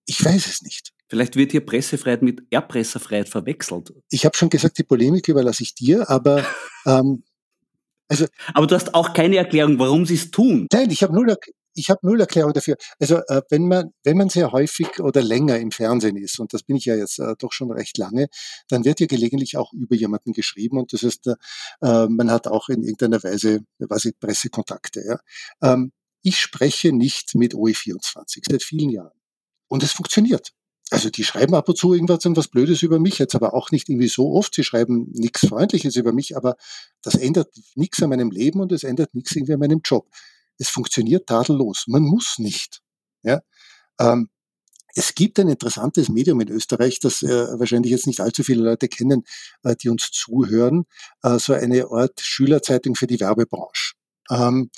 Ich 0.07 0.25
weiß 0.25 0.47
es 0.47 0.62
nicht. 0.62 0.92
Vielleicht 1.09 1.37
wird 1.37 1.53
hier 1.53 1.64
Pressefreiheit 1.64 2.23
mit 2.23 2.42
Erpresserfreiheit 2.51 3.29
verwechselt. 3.29 3.92
Ich 4.11 4.25
habe 4.25 4.37
schon 4.37 4.51
gesagt, 4.51 4.79
die 4.79 4.83
Polemik 4.83 5.29
überlasse 5.29 5.62
ich 5.62 5.75
dir, 5.75 6.09
aber 6.11 6.45
ähm, 6.87 7.23
also, 8.09 8.27
aber 8.55 8.66
du 8.66 8.75
hast 8.75 8.95
auch 8.95 9.14
keine 9.14 9.37
Erklärung, 9.37 9.79
warum 9.79 10.07
sie 10.07 10.14
es 10.14 10.31
tun. 10.31 10.69
Nein, 10.73 10.90
ich 10.90 11.03
habe 11.03 11.12
null, 11.12 11.37
ich 11.75 11.90
habe 11.90 12.01
null 12.03 12.21
Erklärung 12.21 12.53
dafür. 12.53 12.77
Also 12.99 13.16
äh, 13.29 13.42
wenn 13.51 13.69
man 13.69 13.92
wenn 14.05 14.16
man 14.16 14.29
sehr 14.29 14.53
häufig 14.53 15.01
oder 15.01 15.23
länger 15.23 15.59
im 15.59 15.71
Fernsehen 15.71 16.16
ist 16.16 16.38
und 16.38 16.53
das 16.53 16.62
bin 16.62 16.77
ich 16.77 16.87
ja 16.87 16.95
jetzt 16.95 17.19
äh, 17.19 17.35
doch 17.38 17.53
schon 17.53 17.71
recht 17.71 17.99
lange, 17.99 18.29
dann 18.69 18.85
wird 18.85 19.01
ja 19.01 19.07
gelegentlich 19.07 19.57
auch 19.57 19.73
über 19.73 19.95
jemanden 19.95 20.33
geschrieben 20.33 20.79
und 20.79 20.92
das 20.92 21.03
heißt, 21.03 21.27
äh, 21.27 22.07
man 22.09 22.31
hat 22.31 22.47
auch 22.47 22.69
in 22.69 22.83
irgendeiner 22.83 23.23
Weise, 23.23 23.61
weiß 23.79 24.07
ich, 24.07 24.19
Pressekontakte. 24.19 25.03
Ja. 25.05 25.73
Ähm, 25.73 25.92
ich 26.23 26.38
spreche 26.38 26.92
nicht 26.92 27.35
mit 27.35 27.55
OE24 27.55 28.42
seit 28.51 28.62
vielen 28.62 28.90
Jahren 28.90 29.16
und 29.69 29.83
es 29.83 29.92
funktioniert. 29.92 30.53
Also 30.90 31.11
die 31.11 31.25
schreiben 31.25 31.55
ab 31.55 31.68
und 31.68 31.77
zu 31.77 31.94
irgendwas, 31.94 32.25
irgendwas 32.25 32.49
Blödes 32.49 32.83
über 32.83 33.01
mich, 33.01 33.18
jetzt 33.18 33.35
aber 33.35 33.55
auch 33.55 33.72
nicht 33.72 33.88
irgendwie 33.88 34.09
so 34.09 34.33
oft. 34.33 34.55
Sie 34.55 34.62
schreiben 34.62 35.11
nichts 35.12 35.46
Freundliches 35.46 35.96
über 35.96 36.12
mich, 36.12 36.37
aber 36.37 36.57
das 37.03 37.16
ändert 37.16 37.53
nichts 37.75 38.01
an 38.03 38.11
meinem 38.11 38.31
Leben 38.31 38.61
und 38.61 38.70
es 38.70 38.85
ändert 38.85 39.14
nichts 39.14 39.35
irgendwie 39.35 39.55
an 39.55 39.61
meinem 39.61 39.81
Job. 39.85 40.09
Es 40.59 40.68
funktioniert 40.68 41.27
tadellos. 41.27 41.85
Man 41.88 42.03
muss 42.03 42.38
nicht. 42.38 42.83
Ja? 43.22 43.42
Ähm, 43.99 44.29
es 44.94 45.14
gibt 45.14 45.38
ein 45.38 45.49
interessantes 45.49 46.09
Medium 46.09 46.40
in 46.40 46.49
Österreich, 46.49 47.01
das 47.01 47.22
äh, 47.22 47.59
wahrscheinlich 47.59 47.90
jetzt 47.90 48.07
nicht 48.07 48.20
allzu 48.20 48.42
viele 48.44 48.62
Leute 48.62 48.88
kennen, 48.88 49.25
äh, 49.64 49.75
die 49.77 49.90
uns 49.90 50.11
zuhören, 50.12 50.87
äh, 51.22 51.38
so 51.38 51.53
eine 51.53 51.85
Art 51.90 52.20
Schülerzeitung 52.20 52.94
für 52.94 53.07
die 53.07 53.20
Werbebranche. 53.20 53.94
Ähm, 54.31 54.70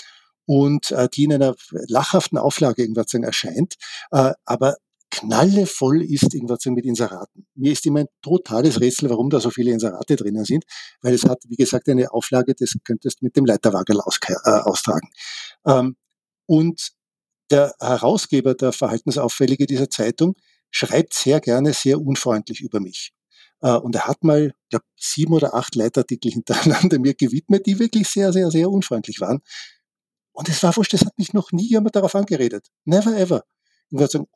und 0.46 0.90
äh, 0.90 1.08
die 1.12 1.24
in 1.24 1.34
einer 1.34 1.54
lachhaften 1.70 2.38
Auflage 2.38 2.82
irgendwas 2.82 3.12
erscheint, 3.12 3.74
äh, 4.10 4.32
aber 4.46 4.76
knallevoll 5.10 6.02
ist 6.02 6.34
irgendwas 6.34 6.64
mit 6.66 6.84
Inseraten. 6.84 7.46
Mir 7.54 7.72
ist 7.72 7.86
immer 7.86 8.00
ein 8.00 8.08
totales 8.22 8.80
Rätsel, 8.80 9.10
warum 9.10 9.30
da 9.30 9.40
so 9.40 9.50
viele 9.50 9.72
Inserate 9.72 10.16
drinnen 10.16 10.44
sind, 10.44 10.64
weil 11.02 11.14
es 11.14 11.24
hat, 11.24 11.38
wie 11.48 11.56
gesagt, 11.56 11.88
eine 11.88 12.12
Auflage, 12.12 12.54
das 12.54 12.74
könntest 12.84 13.22
mit 13.22 13.36
dem 13.36 13.46
Leiterwagel 13.46 14.00
aus, 14.00 14.18
äh, 14.26 14.50
austragen. 14.50 15.10
Ähm, 15.66 15.96
und 16.46 16.90
der 17.50 17.74
Herausgeber, 17.80 18.54
der 18.54 18.72
Verhaltensauffällige 18.72 19.66
dieser 19.66 19.88
Zeitung, 19.88 20.34
schreibt 20.70 21.14
sehr 21.14 21.40
gerne 21.40 21.72
sehr 21.72 22.00
unfreundlich 22.00 22.60
über 22.60 22.80
mich. 22.80 23.12
Äh, 23.60 23.72
und 23.72 23.94
er 23.94 24.06
hat 24.06 24.22
mal, 24.22 24.48
ich 24.48 24.68
glaube, 24.70 24.84
sieben 24.96 25.32
oder 25.32 25.54
acht 25.54 25.74
Leitartikel 25.74 26.32
hintereinander 26.32 26.98
mir 26.98 27.14
gewidmet, 27.14 27.66
die 27.66 27.78
wirklich 27.78 28.08
sehr, 28.08 28.32
sehr, 28.32 28.50
sehr 28.50 28.70
unfreundlich 28.70 29.20
waren. 29.20 29.40
Und 30.32 30.48
es 30.48 30.62
war 30.62 30.76
wurscht, 30.76 30.92
das 30.92 31.04
hat 31.04 31.18
mich 31.18 31.32
noch 31.32 31.50
nie 31.52 31.68
jemand 31.68 31.96
darauf 31.96 32.14
angeredet. 32.14 32.68
Never 32.84 33.16
ever. 33.16 33.42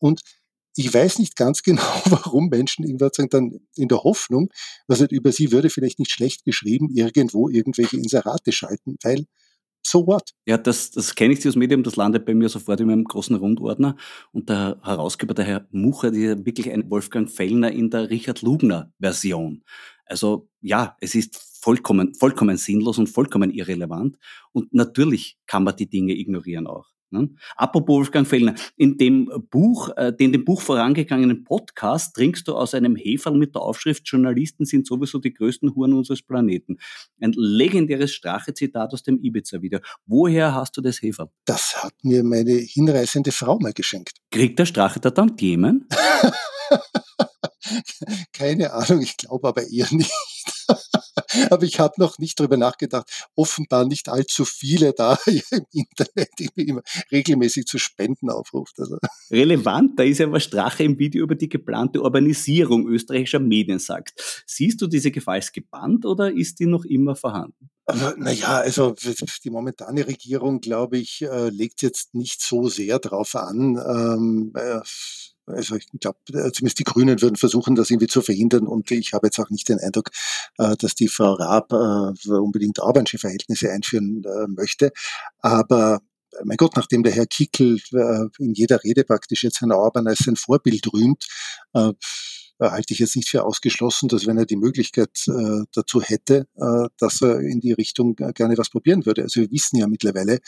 Und 0.01 0.21
ich 0.77 0.93
weiß 0.93 1.19
nicht 1.19 1.37
ganz 1.37 1.63
genau, 1.63 1.83
warum 2.07 2.49
Menschen 2.49 2.85
irgendwas 2.85 3.13
sagen, 3.15 3.31
dann 3.31 3.61
in 3.77 3.89
der 3.89 4.03
Hoffnung, 4.03 4.51
was 4.87 5.01
nicht 5.01 5.13
über 5.13 5.33
sie 5.33 5.53
würde 5.53 5.71
vielleicht 5.71 5.99
nicht 5.99 6.11
schlecht 6.11 6.45
geschrieben, 6.45 6.89
irgendwo 6.91 7.49
irgendwelche 7.49 7.97
Inserate 7.97 8.53
schalten, 8.53 8.97
weil 9.03 9.27
so 9.85 10.07
what? 10.07 10.31
Ja, 10.47 10.57
das, 10.59 10.93
das 10.93 11.15
kenne 11.15 11.33
ich, 11.33 11.41
dieses 11.41 11.57
Medium, 11.57 11.83
das 11.83 11.97
landet 11.97 12.25
bei 12.25 12.35
mir 12.35 12.49
sofort 12.49 12.81
in 12.81 12.87
meinem 12.87 13.05
großen 13.05 13.35
Rundordner. 13.35 13.97
Und 14.31 14.49
der 14.49 14.79
Herausgeber, 14.83 15.35
der 15.35 15.45
Herr 15.45 15.67
Mucher, 15.71 16.13
ist 16.13 16.19
ja 16.19 16.47
wirklich 16.47 16.71
ein 16.71 16.89
Wolfgang 16.89 17.29
Fellner 17.29 17.73
in 17.73 17.91
der 17.91 18.09
Richard 18.09 18.43
Lugner 18.43 18.93
Version. 19.01 19.65
Also 20.07 20.49
ja, 20.61 20.97
es 21.01 21.15
ist 21.15 21.37
vollkommen, 21.61 22.15
vollkommen 22.15 22.57
sinnlos 22.57 22.99
und 22.99 23.09
vollkommen 23.09 23.51
irrelevant. 23.51 24.19
Und 24.53 24.73
natürlich 24.73 25.39
kann 25.47 25.65
man 25.65 25.77
die 25.77 25.89
Dinge 25.89 26.15
ignorieren 26.15 26.67
auch. 26.67 26.89
Ne? 27.13 27.31
Apropos 27.57 27.97
Wolfgang 27.97 28.27
Fellner, 28.27 28.55
in 28.77 28.97
dem 28.97 29.31
Buch, 29.51 29.91
äh, 29.97 30.13
den 30.13 30.33
dem 30.33 30.45
Buch 30.45 30.63
vorangegangenen 30.63 31.45
Podcast 31.45 32.17
trinkst 32.17 32.49
du 32.49 32.55
aus 32.55 32.75
einem 32.75 32.97
Heferl 32.97 33.37
mit 33.37 33.55
der 33.55 33.63
Aufschrift 33.63 34.07
Journalisten 34.07 34.65
sind 34.65 34.87
sowieso 34.87 35.19
die 35.19 35.33
größten 35.33 35.75
Huren 35.75 35.93
unseres 35.93 36.23
Planeten. 36.23 36.79
Ein 37.21 37.33
legendäres 37.37 38.13
Strache-Zitat 38.13 38.93
aus 38.93 39.03
dem 39.03 39.23
Ibiza-Video. 39.23 39.81
Woher 40.07 40.55
hast 40.55 40.77
du 40.77 40.81
das 40.81 41.03
Heferl? 41.03 41.29
Das 41.45 41.83
hat 41.83 41.95
mir 42.03 42.25
meine 42.25 42.53
hinreißende 42.53 43.33
Frau 43.33 43.59
mal 43.59 43.73
geschenkt. 43.73 44.19
Kriegt 44.31 44.59
der 44.59 44.67
Strache 44.67 45.01
da 45.01 45.11
dann 45.11 45.37
Themen? 45.37 45.89
Keine 48.33 48.73
Ahnung, 48.73 49.03
ich 49.03 49.17
glaube 49.17 49.49
aber 49.49 49.71
eher 49.71 49.87
nicht. 49.91 50.11
Aber 51.51 51.65
ich 51.65 51.79
habe 51.81 51.95
noch 51.99 52.19
nicht 52.19 52.39
darüber 52.39 52.57
nachgedacht. 52.57 53.29
Offenbar 53.35 53.87
nicht 53.87 54.09
allzu 54.09 54.45
viele 54.45 54.93
da 54.93 55.19
im 55.27 55.67
Internet, 55.73 56.31
die 56.39 56.49
immer 56.63 56.83
regelmäßig 57.11 57.67
zu 57.67 57.79
Spenden 57.79 58.31
aufruft. 58.31 58.79
Also. 58.79 58.99
Relevant, 59.31 59.99
da 59.99 60.03
ist 60.03 60.19
ja, 60.19 60.31
was 60.31 60.45
Strache 60.45 60.85
im 60.85 60.99
Video 60.99 61.25
über 61.25 61.35
die 61.35 61.49
geplante 61.49 62.01
Urbanisierung 62.01 62.87
österreichischer 62.87 63.41
Medien 63.41 63.79
sagt. 63.79 64.45
Siehst 64.47 64.81
du 64.81 64.87
diese 64.87 65.11
Gefahr 65.11 65.35
als 65.35 65.53
gebannt 65.53 66.07
oder 66.07 66.33
ist 66.33 66.61
die 66.61 66.67
noch 66.67 66.85
immer 66.85 67.17
vorhanden? 67.17 67.71
Naja, 68.17 68.59
also 68.59 68.95
die 69.45 69.51
momentane 69.51 70.07
Regierung, 70.07 70.61
glaube 70.61 70.99
ich, 70.99 71.23
äh, 71.23 71.49
legt 71.49 71.83
jetzt 71.83 72.15
nicht 72.15 72.41
so 72.41 72.69
sehr 72.69 72.99
drauf 73.01 73.35
an. 73.35 73.77
Ähm, 73.77 74.53
äh, 74.55 74.81
also 75.47 75.77
ich 75.77 75.87
glaube, 76.01 76.19
äh, 76.29 76.53
zumindest 76.53 76.79
die 76.79 76.85
Grünen 76.85 77.21
würden 77.21 77.37
versuchen, 77.37 77.75
das 77.75 77.91
irgendwie 77.91 78.07
zu 78.07 78.23
verhindern. 78.23 78.67
Und 78.67 78.91
ich 78.91 79.13
habe 79.13 79.27
jetzt 79.27 79.39
auch 79.39 79.51
nicht 79.51 79.69
den 79.69 79.79
Eindruck, 79.79 80.11
äh, 80.59 80.77
dass 80.77 80.95
die 80.95 81.09
Frau 81.09 81.35
Raab 81.35 81.73
äh, 81.73 82.31
unbedingt 82.31 82.79
Orbansche 82.79 83.19
Verhältnisse 83.19 83.71
einführen 83.71 84.25
möchte. 84.49 84.93
Aber 85.39 86.01
mein 86.45 86.57
Gott, 86.57 86.77
nachdem 86.77 87.03
der 87.03 87.13
Herr 87.13 87.27
Kickel 87.27 87.79
in 88.39 88.55
jeder 88.55 88.83
Rede 88.83 89.05
praktisch 89.05 89.45
jetzt 89.45 89.61
Herrn 89.61 89.73
Orban 89.73 90.07
als 90.07 90.21
sein 90.21 90.37
Vorbild 90.37 90.87
rühmt, 90.93 91.27
halte 92.71 92.95
ich 92.95 93.01
jetzt 93.01 93.17
nicht 93.17 93.29
für 93.29 93.45
ausgeschlossen, 93.45 94.09
dass 94.09 94.27
wenn 94.27 94.39
er 94.39 94.47
die 94.47 94.57
Möglichkeit 94.57 95.11
äh, 95.27 95.65
dazu 95.73 96.01
hätte, 96.01 96.47
äh, 96.57 96.89
dass 96.99 97.23
er 97.23 97.41
in 97.41 97.61
die 97.61 97.73
Richtung 97.73 98.15
gerne 98.15 98.57
was 98.57 98.71
probieren 98.71 99.05
würde. 99.07 99.23
Also 99.23 99.41
wir 99.41 99.51
wissen 99.51 99.79
ja 99.79 99.89
mittlerweile, 99.89 100.39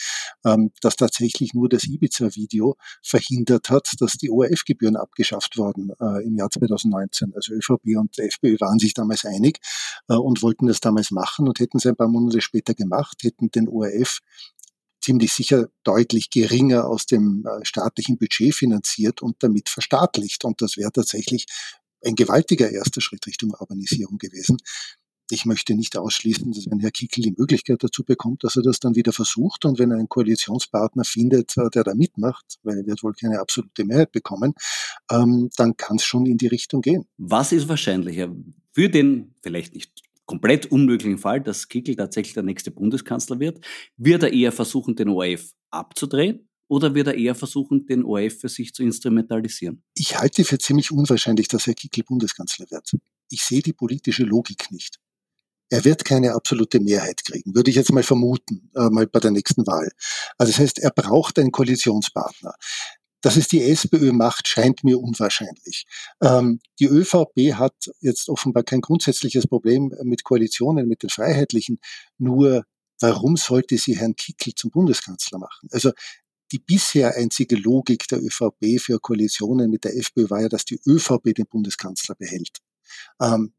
ähm, 0.45 0.71
dass 0.81 0.97
tatsächlich 0.97 1.55
nur 1.55 1.69
das 1.69 1.85
Ibiza-Video 1.85 2.77
verhindert 3.03 3.71
hat, 3.71 3.89
dass 3.99 4.13
die 4.13 4.31
ORF-Gebühren 4.31 4.97
abgeschafft 4.97 5.57
wurden 5.57 5.91
äh, 6.01 6.25
im 6.25 6.37
Jahr 6.37 6.51
2019. 6.51 7.33
Also 7.35 7.55
ÖVP 7.55 7.97
und 7.97 8.19
FPÖ 8.19 8.57
waren 8.61 8.79
sich 8.79 8.95
damals 8.95 9.25
einig 9.25 9.59
äh, 10.09 10.15
und 10.15 10.43
wollten 10.43 10.67
das 10.67 10.81
damals 10.81 11.11
machen 11.11 11.49
und 11.49 11.59
hätten 11.59 11.79
es 11.79 11.87
ein 11.87 11.97
paar 11.97 12.09
Monate 12.09 12.41
später 12.41 12.75
gemacht, 12.75 13.23
hätten 13.23 13.51
den 13.51 13.69
ORF 13.69 14.21
ziemlich 15.05 15.35
sicher 15.35 15.67
deutlich 15.83 16.31
geringer 16.31 16.87
aus 16.87 17.05
dem 17.05 17.45
äh, 17.47 17.65
staatlichen 17.65 18.17
Budget 18.17 18.55
finanziert 18.55 19.21
und 19.21 19.37
damit 19.43 19.69
verstaatlicht. 19.69 20.45
Und 20.45 20.63
das 20.63 20.79
wäre 20.79 20.93
tatsächlich 20.93 21.47
ein 22.05 22.15
gewaltiger 22.15 22.71
erster 22.71 23.01
Schritt 23.01 23.27
Richtung 23.27 23.55
Urbanisierung 23.59 24.19
gewesen. 24.19 24.59
Ich 25.31 25.47
möchte 25.47 25.75
nicht 25.75 25.97
ausschließen, 25.97 26.53
dass 26.53 26.67
wenn 26.71 26.81
Herr 26.81 26.91
Kickel 26.91 27.23
die 27.23 27.35
Möglichkeit 27.37 27.83
dazu 27.83 28.05
bekommt, 28.05 28.45
dass 28.45 28.57
er 28.57 28.63
das 28.63 28.79
dann 28.79 28.95
wieder 28.95 29.13
versucht 29.13 29.65
und 29.65 29.79
wenn 29.79 29.91
er 29.91 29.97
einen 29.97 30.09
Koalitionspartner 30.09 31.05
findet, 31.05 31.57
äh, 31.57 31.71
der 31.71 31.83
da 31.83 31.95
mitmacht, 31.95 32.59
weil 32.63 32.79
er 32.79 32.87
wird 32.87 33.03
wohl 33.03 33.15
keine 33.15 33.41
absolute 33.41 33.85
Mehrheit 33.85 34.13
bekommen, 34.13 34.53
ähm, 35.11 35.49
dann 35.57 35.77
kann 35.79 35.97
es 35.97 36.05
schon 36.05 36.27
in 36.27 36.37
die 36.37 36.49
Richtung 36.49 36.83
gehen. 36.83 37.07
Was 37.17 37.53
ist 37.53 37.69
wahrscheinlicher? 37.69 38.35
Für 38.73 38.91
den 38.91 39.35
vielleicht 39.43 39.75
nicht 39.75 40.03
komplett 40.27 40.67
unmöglichen 40.67 41.19
Fall, 41.19 41.41
dass 41.41 41.69
Kickel 41.69 41.97
tatsächlich 41.97 42.35
der 42.35 42.43
nächste 42.43 42.71
Bundeskanzler 42.71 43.41
wird, 43.41 43.65
wird 43.97 44.23
er 44.23 44.33
eher 44.33 44.53
versuchen, 44.53 44.95
den 44.95 45.09
ORF 45.09 45.53
abzudrehen 45.71 46.49
oder 46.69 46.95
wird 46.95 47.09
er 47.09 47.15
eher 47.15 47.35
versuchen, 47.35 47.87
den 47.87 48.05
ORF 48.05 48.41
für 48.41 48.49
sich 48.49 48.73
zu 48.73 48.83
instrumentalisieren? 48.83 49.83
Ich 49.95 50.19
halte 50.19 50.45
für 50.45 50.59
ziemlich 50.59 50.91
unwahrscheinlich, 50.91 51.49
dass 51.49 51.67
Herr 51.67 51.75
Kickl 51.75 52.03
Bundeskanzler 52.03 52.67
wird. 52.71 52.93
Ich 53.31 53.43
sehe 53.43 53.63
die 53.63 53.73
politische 53.73 54.25
Logik 54.25 54.71
nicht. 54.71 54.99
Er 55.71 55.85
wird 55.85 56.05
keine 56.05 56.35
absolute 56.35 56.79
Mehrheit 56.79 57.25
kriegen, 57.25 57.55
würde 57.55 57.71
ich 57.71 57.77
jetzt 57.77 57.93
mal 57.93 58.03
vermuten, 58.03 58.71
äh, 58.77 58.91
mal 58.91 59.07
bei 59.07 59.19
der 59.19 59.31
nächsten 59.31 59.67
Wahl. 59.67 59.91
Also 60.39 60.53
das 60.53 60.61
heißt, 60.61 60.79
er 60.79 60.91
braucht 60.91 61.39
einen 61.39 61.53
Koalitionspartner. 61.53 62.55
Dass 63.23 63.37
es 63.37 63.49
die 63.49 63.63
SPÖ 63.63 64.13
macht, 64.13 64.49
scheint 64.49 64.85
mir 64.85 65.01
unwahrscheinlich. 65.01 65.87
Ähm, 66.23 66.61
die 66.79 66.85
ÖVP 66.85 67.55
hat 67.55 67.75
jetzt 68.01 68.29
offenbar 68.29 68.65
kein 68.65 68.83
grundsätzliches 68.83 69.47
Problem 69.47 69.95
mit 70.03 70.25
Koalitionen, 70.25 70.87
mit 70.87 71.03
den 71.03 71.09
Freiheitlichen. 71.09 71.81
Nur 72.19 72.65
warum 73.01 73.37
sollte 73.37 73.79
sie 73.79 73.97
Herrn 73.97 74.15
Kickl 74.15 74.55
zum 74.55 74.71
Bundeskanzler 74.71 75.39
machen? 75.39 75.69
Also 75.73 75.93
die 76.53 76.59
bisher 76.59 77.17
einzige 77.17 77.57
Logik 77.57 78.07
der 78.09 78.23
ÖVP 78.23 78.81
für 78.81 78.99
Koalitionen 78.99 79.71
mit 79.71 79.85
der 79.85 79.97
FPÖ 79.97 80.31
war 80.31 80.43
ja, 80.43 80.49
dass 80.49 80.65
die 80.65 80.81
ÖVP 80.87 81.35
den 81.35 81.47
Bundeskanzler 81.47 82.15
behält. 82.15 82.59
Ähm, 83.21 83.53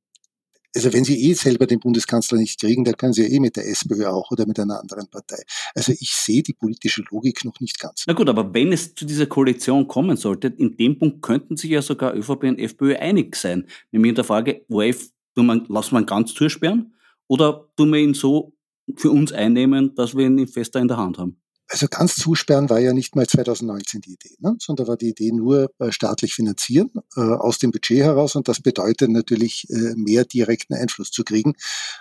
also 0.75 0.91
wenn 0.91 1.05
sie 1.05 1.29
eh 1.29 1.33
selber 1.33 1.67
den 1.67 1.79
Bundeskanzler 1.79 2.37
nicht 2.37 2.59
kriegen, 2.59 2.83
dann 2.83 2.97
können 2.97 3.13
sie 3.13 3.23
ja 3.23 3.29
eh 3.29 3.39
mit 3.39 3.55
der 3.55 3.65
SPÖ 3.65 4.07
auch 4.07 4.29
oder 4.31 4.45
mit 4.45 4.59
einer 4.59 4.79
anderen 4.79 5.07
Partei. 5.09 5.41
Also 5.73 5.93
ich 5.93 6.11
sehe 6.11 6.43
die 6.43 6.53
politische 6.53 7.01
Logik 7.09 7.45
noch 7.45 7.59
nicht 7.61 7.79
ganz. 7.79 8.03
Na 8.07 8.13
gut, 8.13 8.27
aber 8.27 8.53
wenn 8.53 8.73
es 8.73 8.93
zu 8.93 9.05
dieser 9.05 9.25
Koalition 9.25 9.87
kommen 9.87 10.17
sollte, 10.17 10.49
in 10.49 10.75
dem 10.75 10.99
Punkt 10.99 11.21
könnten 11.21 11.55
sich 11.55 11.71
ja 11.71 11.81
sogar 11.81 12.13
ÖVP 12.13 12.43
und 12.43 12.59
FPÖ 12.59 12.97
einig 12.97 13.37
sein. 13.37 13.67
Nämlich 13.91 14.09
in 14.09 14.15
der 14.15 14.25
Frage, 14.25 14.65
ORF, 14.69 15.09
lassen 15.35 15.95
wir 15.95 15.99
ihn 15.99 16.05
ganz 16.05 16.33
zusperren 16.33 16.93
oder 17.27 17.69
tun 17.77 17.93
wir 17.93 17.99
ihn 17.99 18.13
so 18.13 18.53
für 18.97 19.11
uns 19.11 19.31
einnehmen, 19.31 19.95
dass 19.95 20.15
wir 20.15 20.25
ihn 20.25 20.45
fester 20.47 20.81
in 20.81 20.89
der 20.89 20.97
Hand 20.97 21.17
haben? 21.17 21.41
Also 21.67 21.87
ganz 21.87 22.15
zusperren 22.15 22.69
war 22.69 22.79
ja 22.79 22.93
nicht 22.93 23.15
mal 23.15 23.25
2019 23.25 24.01
die 24.01 24.13
Idee, 24.13 24.35
ne? 24.39 24.55
sondern 24.59 24.87
war 24.87 24.97
die 24.97 25.09
Idee 25.09 25.31
nur 25.31 25.71
äh, 25.79 25.91
staatlich 25.91 26.33
finanzieren 26.33 26.91
äh, 27.15 27.21
aus 27.21 27.57
dem 27.57 27.71
Budget 27.71 27.99
heraus 27.99 28.35
und 28.35 28.47
das 28.47 28.61
bedeutet 28.61 29.09
natürlich 29.09 29.67
äh, 29.69 29.95
mehr 29.95 30.25
direkten 30.25 30.75
Einfluss 30.75 31.09
zu 31.09 31.23
kriegen. 31.23 31.53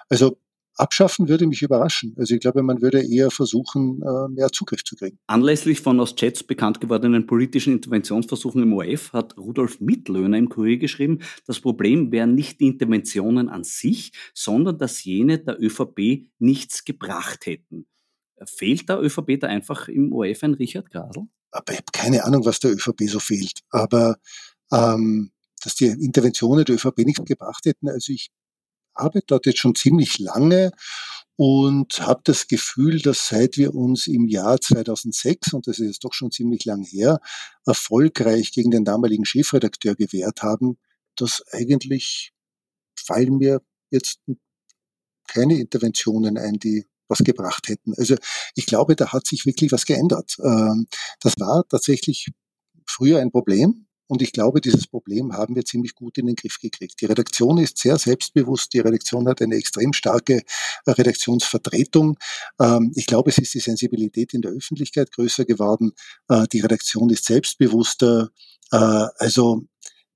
Also 0.09 0.37
Abschaffen 0.77 1.29
würde 1.29 1.47
mich 1.47 1.63
überraschen. 1.63 2.15
Also 2.19 2.35
ich 2.35 2.41
glaube, 2.41 2.63
man 2.63 2.83
würde 2.83 3.01
eher 3.01 3.31
versuchen, 3.31 4.03
äh, 4.03 4.29
mehr 4.29 4.49
Zugriff 4.49 4.85
zu 4.85 4.97
kriegen. 4.97 5.19
Anlässlich 5.27 5.81
von 5.81 6.01
aus 6.01 6.17
Chats 6.17 6.43
bekannt 6.43 6.81
gewordenen 6.81 7.27
politischen 7.27 7.75
Interventionsversuchen 7.75 8.63
im 8.63 8.73
ORF 8.73 9.13
hat 9.13 9.37
Rudolf 9.39 9.81
Mittlöhner 9.81 10.37
im 10.37 10.49
Kurier 10.49 10.79
geschrieben, 10.79 11.21
das 11.47 11.61
Problem 11.61 12.11
wären 12.11 12.35
nicht 12.35 12.61
die 12.61 12.67
Interventionen 12.67 13.49
an 13.49 13.65
sich, 13.65 14.13
sondern 14.35 14.79
dass 14.79 15.05
jene 15.05 15.39
der 15.39 15.63
ÖVP 15.63 16.27
nichts 16.39 16.85
gebracht 16.85 17.47
hätten. 17.47 17.87
Fehlt 18.47 18.89
der 18.89 19.01
ÖVP 19.01 19.41
da 19.41 19.47
einfach 19.47 19.89
im 19.89 20.13
ORF 20.13 20.43
ein 20.43 20.55
Richard 20.55 20.91
Grasl? 20.91 21.27
Aber 21.51 21.73
ich 21.73 21.79
habe 21.79 21.93
keine 21.93 22.25
Ahnung, 22.25 22.45
was 22.45 22.59
der 22.59 22.73
ÖVP 22.73 23.09
so 23.09 23.21
fehlt. 23.21 23.61
Aber 23.71 24.17
ähm, 24.73 25.33
dass 25.63 25.75
die 25.75 25.87
Interventionen 25.87 26.65
der 26.65 26.75
ÖVP 26.75 26.99
nichts 26.99 27.25
gebracht 27.25 27.65
hätten, 27.65 27.89
also 27.89 28.13
ich 28.13 28.31
arbeite 28.95 29.27
dort 29.27 29.47
jetzt 29.47 29.59
schon 29.59 29.75
ziemlich 29.75 30.19
lange 30.19 30.73
und 31.37 32.01
habe 32.01 32.21
das 32.25 32.47
Gefühl, 32.47 33.01
dass 33.01 33.29
seit 33.29 33.57
wir 33.57 33.75
uns 33.75 34.07
im 34.07 34.29
Jahr 34.29 34.61
2006, 34.61 35.53
und 35.53 35.67
das 35.67 35.79
ist 35.79 35.87
jetzt 35.87 36.05
doch 36.05 36.13
schon 36.13 36.31
ziemlich 36.31 36.65
lang 36.65 36.85
her, 36.85 37.19
erfolgreich 37.67 38.53
gegen 38.53 38.71
den 38.71 38.85
damaligen 38.85 39.25
Chefredakteur 39.25 39.97
gewehrt 39.97 40.43
haben, 40.43 40.79
dass 41.17 41.43
eigentlich 41.51 42.33
fallen 42.97 43.39
mir 43.39 43.63
jetzt 43.91 44.21
keine 45.27 45.59
Interventionen 45.59 46.39
ein, 46.39 46.59
die 46.59 46.87
was 47.09 47.19
gebracht 47.19 47.69
hätten. 47.69 47.95
Also 47.97 48.17
ich 48.55 48.67
glaube, 48.67 48.97
da 48.97 49.13
hat 49.13 49.27
sich 49.27 49.47
wirklich 49.47 49.73
was 49.73 49.85
geändert. 49.87 50.37
Ähm, 50.43 50.87
das 51.21 51.35
war 51.39 51.65
tatsächlich 51.69 52.29
früher 52.87 53.21
ein 53.21 53.31
Problem 53.31 53.87
Und 54.07 54.21
ich 54.23 54.33
glaube, 54.33 54.61
dieses 54.61 54.87
Problem 54.87 55.33
haben 55.33 55.57
wir 55.57 55.65
ziemlich 55.65 55.95
gut 55.95 56.19
in 56.19 56.27
den 56.27 56.37
Griff 56.37 56.59
gekriegt. 56.61 57.01
Die 57.01 57.07
Redaktion 57.07 57.59
ist 57.59 57.79
sehr 57.79 57.99
selbstbewusst. 57.99 58.73
Die 58.75 58.81
Redaktion 58.81 59.27
hat 59.29 59.41
eine 59.41 59.57
extrem 59.57 59.93
starke 59.93 60.43
äh, 60.87 60.91
Redaktionsvertretung. 60.91 62.19
Ähm, 62.61 62.93
ich 62.97 63.07
glaube, 63.07 63.31
es 63.31 63.39
ist 63.39 63.55
die 63.55 63.61
Sensibilität 63.61 64.35
in 64.35 64.43
der 64.43 64.53
Öffentlichkeit 64.53 65.11
größer 65.13 65.45
geworden. 65.47 65.93
Äh, 66.29 66.47
die 66.53 66.61
Redaktion 66.61 67.11
ist 67.11 67.25
selbstbewusster. 67.25 68.31
Äh, 68.73 68.77
also 69.19 69.63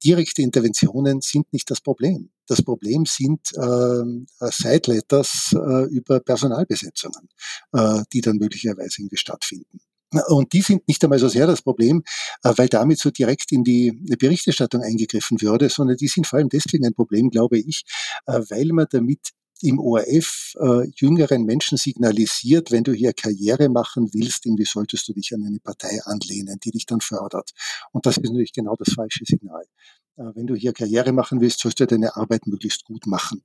direkte 0.05 0.43
Interventionen 0.43 1.21
sind 1.21 1.53
nicht 1.53 1.71
das 1.71 1.81
Problem. 1.81 2.31
Das 2.47 2.63
Problem 2.63 3.05
sind 3.07 3.41
äh, 3.55 4.51
Side-Letters 4.51 5.55
äh, 5.55 5.85
über 5.91 6.21
Personalbesetzungen, 6.21 7.29
äh, 7.73 8.03
die 8.13 8.21
dann 8.21 8.37
möglicherweise 8.37 9.03
irgendwie 9.03 9.17
stattfinden. 9.17 9.81
Und 10.29 10.55
die 10.55 10.63
sind 10.63 10.89
nicht 10.89 11.05
einmal 11.05 11.19
so 11.19 11.29
sehr 11.29 11.47
das 11.47 11.61
Problem, 11.61 12.03
äh, 12.43 12.53
weil 12.57 12.69
damit 12.69 12.99
so 12.99 13.11
direkt 13.11 13.53
in 13.53 13.65
die 13.65 13.93
Berichterstattung 14.19 14.83
eingegriffen 14.83 15.41
würde, 15.43 15.69
sondern 15.69 15.97
die 15.97 16.09
sind 16.09 16.27
vor 16.27 16.39
allem 16.39 16.49
deswegen 16.49 16.87
ein 16.87 16.95
Problem, 16.95 17.29
glaube 17.31 17.59
ich, 17.59 17.85
äh, 18.27 18.41
weil 18.49 18.69
man 18.73 18.87
damit 18.91 19.33
im 19.63 19.79
ORF 19.79 20.55
äh, 20.61 20.89
jüngeren 20.95 21.45
Menschen 21.45 21.79
signalisiert, 21.79 22.71
wenn 22.71 22.85
du 22.85 22.93
hier 22.93 23.13
Karriere 23.13 23.69
machen 23.69 24.11
willst, 24.13 24.47
irgendwie 24.47 24.65
solltest 24.65 25.09
du 25.09 25.13
dich 25.13 25.35
an 25.35 25.45
eine 25.45 25.59
Partei 25.61 26.01
anlehnen, 26.05 26.59
die 26.63 26.71
dich 26.71 26.87
dann 26.87 27.01
fördert. 27.01 27.51
Und 27.93 28.07
das 28.07 28.17
ist 28.17 28.25
natürlich 28.25 28.53
genau 28.53 28.77
das 28.77 28.95
falsche 28.95 29.25
Signal. 29.25 29.65
Äh, 30.17 30.23
wenn 30.35 30.47
du 30.47 30.55
hier 30.55 30.73
Karriere 30.73 31.13
machen 31.13 31.41
willst, 31.41 31.61
sollst 31.61 31.81
du 31.81 31.87
deine 31.87 32.17
Arbeit 32.17 32.47
möglichst 32.47 32.85
gut 32.85 33.07
machen. 33.07 33.43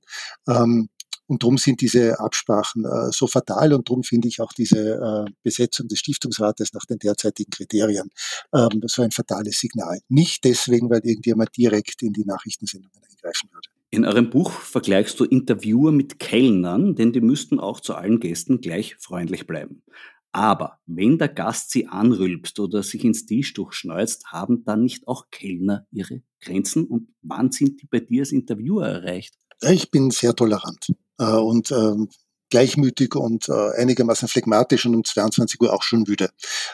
Ähm, 0.48 0.88
und 1.26 1.42
darum 1.42 1.56
sind 1.56 1.80
diese 1.80 2.20
Absprachen 2.20 2.84
äh, 2.84 3.10
so 3.10 3.26
fatal 3.26 3.72
und 3.72 3.88
darum 3.88 4.02
finde 4.02 4.28
ich 4.28 4.40
auch 4.40 4.52
diese 4.52 5.24
äh, 5.26 5.30
Besetzung 5.42 5.88
des 5.88 5.98
Stiftungsrates 6.00 6.74
nach 6.74 6.84
den 6.84 6.98
derzeitigen 6.98 7.50
Kriterien 7.50 8.10
ähm, 8.54 8.82
so 8.86 9.02
ein 9.02 9.10
fatales 9.10 9.58
Signal. 9.58 10.00
Nicht 10.08 10.44
deswegen, 10.44 10.90
weil 10.90 11.00
irgendjemand 11.02 11.56
direkt 11.56 12.02
in 12.02 12.12
die 12.12 12.26
Nachrichtensendungen 12.26 13.02
eingreifen 13.02 13.48
würde. 13.52 13.73
In 13.90 14.04
eurem 14.04 14.30
Buch 14.30 14.50
vergleichst 14.50 15.20
du 15.20 15.24
Interviewer 15.24 15.92
mit 15.92 16.18
Kellnern, 16.18 16.96
denn 16.96 17.12
die 17.12 17.20
müssten 17.20 17.60
auch 17.60 17.80
zu 17.80 17.94
allen 17.94 18.18
Gästen 18.18 18.60
gleich 18.60 18.96
freundlich 18.96 19.46
bleiben. 19.46 19.82
Aber 20.32 20.80
wenn 20.86 21.16
der 21.16 21.28
Gast 21.28 21.70
sie 21.70 21.86
anrülpst 21.86 22.58
oder 22.58 22.82
sich 22.82 23.04
ins 23.04 23.24
Tischtuch 23.24 23.72
schneuzt, 23.72 24.32
haben 24.32 24.64
dann 24.64 24.82
nicht 24.82 25.06
auch 25.06 25.30
Kellner 25.30 25.86
ihre 25.92 26.22
Grenzen? 26.40 26.86
Und 26.86 27.14
wann 27.22 27.52
sind 27.52 27.80
die 27.80 27.86
bei 27.86 28.00
dir 28.00 28.22
als 28.22 28.32
Interviewer 28.32 28.84
erreicht? 28.84 29.38
Ich 29.62 29.92
bin 29.92 30.10
sehr 30.10 30.34
tolerant 30.34 30.92
äh, 31.18 31.36
und 31.36 31.70
ähm, 31.70 32.08
gleichmütig 32.50 33.14
und 33.14 33.48
äh, 33.48 33.70
einigermaßen 33.76 34.28
phlegmatisch 34.28 34.86
und 34.86 34.94
um 34.94 35.04
22 35.04 35.60
Uhr 35.60 35.72
auch 35.72 35.82
schon 35.82 36.04
müde. 36.06 36.30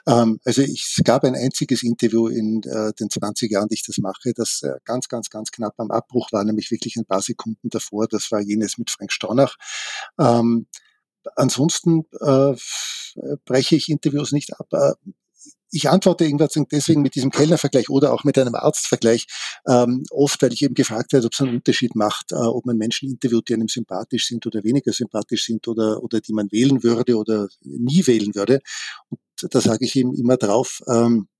Ähm, 0.07 0.41
also 0.45 0.63
ich, 0.63 0.95
es 0.97 1.05
gab 1.05 1.25
ein 1.25 1.35
einziges 1.35 1.83
Interview 1.83 2.29
in 2.29 2.63
äh, 2.65 2.93
den 2.95 3.11
20 3.11 3.51
Jahren, 3.51 3.69
die 3.69 3.75
ich 3.75 3.87
das 3.87 3.99
mache, 3.99 4.33
das 4.35 4.63
äh, 4.63 4.79
ganz, 4.85 5.09
ganz, 5.09 5.31
ganz 5.31 5.51
knapp 5.51 5.75
am 5.79 5.91
Abbruch 5.91 6.33
war, 6.33 6.45
nämlich 6.45 6.71
wirklich 6.71 6.97
ein 6.97 7.07
paar 7.07 7.23
Sekunden 7.23 7.71
davor. 7.71 8.09
Das 8.09 8.31
war 8.31 8.41
jenes 8.41 8.79
mit 8.79 8.91
Frank 8.91 9.13
Stornach. 9.13 9.57
Ähm, 10.19 10.67
ansonsten 11.37 12.05
äh, 12.21 12.55
breche 13.45 13.77
ich 13.77 13.89
Interviews 13.89 14.33
nicht 14.33 14.59
ab. 14.59 14.69
Ich 15.71 15.89
antworte 15.89 16.25
irgendwas 16.25 16.53
deswegen 16.71 17.03
mit 17.03 17.15
diesem 17.15 17.31
Kellnervergleich 17.31 17.89
oder 17.91 18.13
auch 18.13 18.25
mit 18.25 18.39
einem 18.39 18.55
Arztvergleich 18.55 19.27
ähm, 19.67 20.05
oft, 20.11 20.41
weil 20.43 20.53
ich 20.53 20.63
eben 20.63 20.75
gefragt 20.75 21.13
werde, 21.13 21.27
ob 21.27 21.33
es 21.33 21.41
einen 21.41 21.57
Unterschied 21.57 21.95
macht, 21.95 22.33
äh, 22.33 22.37
ob 22.37 22.67
man 22.67 22.77
Menschen 22.77 23.11
interviewt, 23.11 23.49
die 23.49 23.55
einem 23.55 23.69
sympathisch 23.69 24.27
sind 24.27 24.47
oder 24.47 24.65
weniger 24.65 24.93
sympathisch 24.93 25.47
sind 25.47 25.69
oder, 25.69 26.03
oder 26.03 26.21
die 26.21 26.33
man 26.33 26.51
wählen 26.51 26.83
würde 26.83 27.17
oder 27.17 27.49
nie 27.63 28.07
wählen 28.07 28.35
würde. 28.35 28.61
Und 29.11 29.21
da 29.55 29.61
sage 29.61 29.85
ich 29.85 29.97
ihm 29.97 30.13
immer 30.15 30.37
drauf, 30.37 30.81
ähm, 30.89 31.29
äh, 31.29 31.40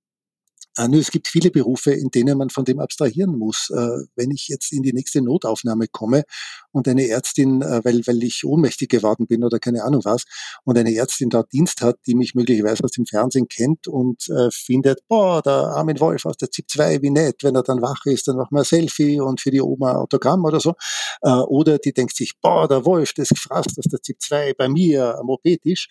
nur 0.77 1.01
es 1.01 1.11
gibt 1.11 1.27
viele 1.27 1.51
Berufe, 1.51 1.91
in 1.91 2.09
denen 2.11 2.37
man 2.37 2.49
von 2.49 2.63
dem 2.63 2.79
abstrahieren 2.79 3.37
muss. 3.37 3.69
Äh, 3.69 4.05
wenn 4.15 4.31
ich 4.31 4.47
jetzt 4.47 4.71
in 4.71 4.83
die 4.83 4.93
nächste 4.93 5.21
Notaufnahme 5.21 5.87
komme 5.87 6.23
und 6.71 6.87
eine 6.87 7.07
Ärztin, 7.07 7.61
äh, 7.61 7.81
weil, 7.83 8.01
weil 8.07 8.23
ich 8.23 8.45
ohnmächtig 8.45 8.89
geworden 8.89 9.27
bin 9.27 9.43
oder 9.43 9.59
keine 9.59 9.83
Ahnung 9.83 10.01
was, 10.05 10.23
und 10.63 10.77
eine 10.77 10.95
Ärztin 10.95 11.29
dort 11.29 11.51
Dienst 11.51 11.81
hat, 11.81 11.97
die 12.07 12.15
mich 12.15 12.35
möglicherweise 12.35 12.83
aus 12.83 12.91
dem 12.91 13.05
Fernsehen 13.05 13.47
kennt 13.47 13.87
und 13.87 14.27
findet, 14.51 15.07
boah, 15.07 15.41
der 15.41 15.53
Armin 15.53 15.99
Wolf 15.99 16.25
aus 16.25 16.37
der 16.37 16.49
ZIP 16.51 16.69
2, 16.69 17.01
wie 17.01 17.09
nett, 17.09 17.43
wenn 17.43 17.55
er 17.55 17.63
dann 17.63 17.81
wach 17.81 18.05
ist, 18.05 18.27
dann 18.27 18.37
machen 18.37 18.55
wir 18.55 18.59
ein 18.59 18.65
Selfie 18.65 19.19
und 19.19 19.41
für 19.41 19.51
die 19.51 19.61
Oma 19.61 19.93
Autogramm 19.95 20.45
oder 20.45 20.59
so. 20.59 20.73
Oder 21.21 21.77
die 21.79 21.93
denkt 21.93 22.15
sich, 22.15 22.33
boah, 22.39 22.67
der 22.67 22.85
Wolf, 22.85 23.13
das 23.13 23.29
gefrasst 23.29 23.77
aus 23.77 23.85
der 23.91 24.01
ZIP 24.01 24.21
2 24.21 24.53
bei 24.53 24.69
mir 24.69 25.17
am 25.17 25.29
OP-Tisch 25.29 25.87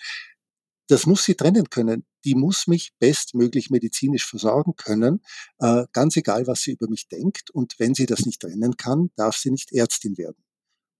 das 0.91 1.07
muss 1.07 1.25
sie 1.25 1.35
trennen 1.35 1.71
können. 1.71 2.05
Die 2.25 2.35
muss 2.35 2.67
mich 2.67 2.93
bestmöglich 2.99 3.71
medizinisch 3.71 4.27
versorgen 4.27 4.75
können, 4.77 5.23
äh, 5.59 5.85
ganz 5.93 6.17
egal, 6.17 6.47
was 6.47 6.61
sie 6.63 6.73
über 6.73 6.89
mich 6.89 7.09
denkt. 7.09 7.51
Und 7.51 7.75
wenn 7.79 7.95
sie 7.95 8.07
das 8.07 8.27
nicht 8.27 8.41
trennen 8.41 8.77
kann, 8.77 9.11
darf 9.17 9.37
sie 9.37 9.51
nicht 9.51 9.73
Ärztin 9.73 10.19
werden. 10.19 10.43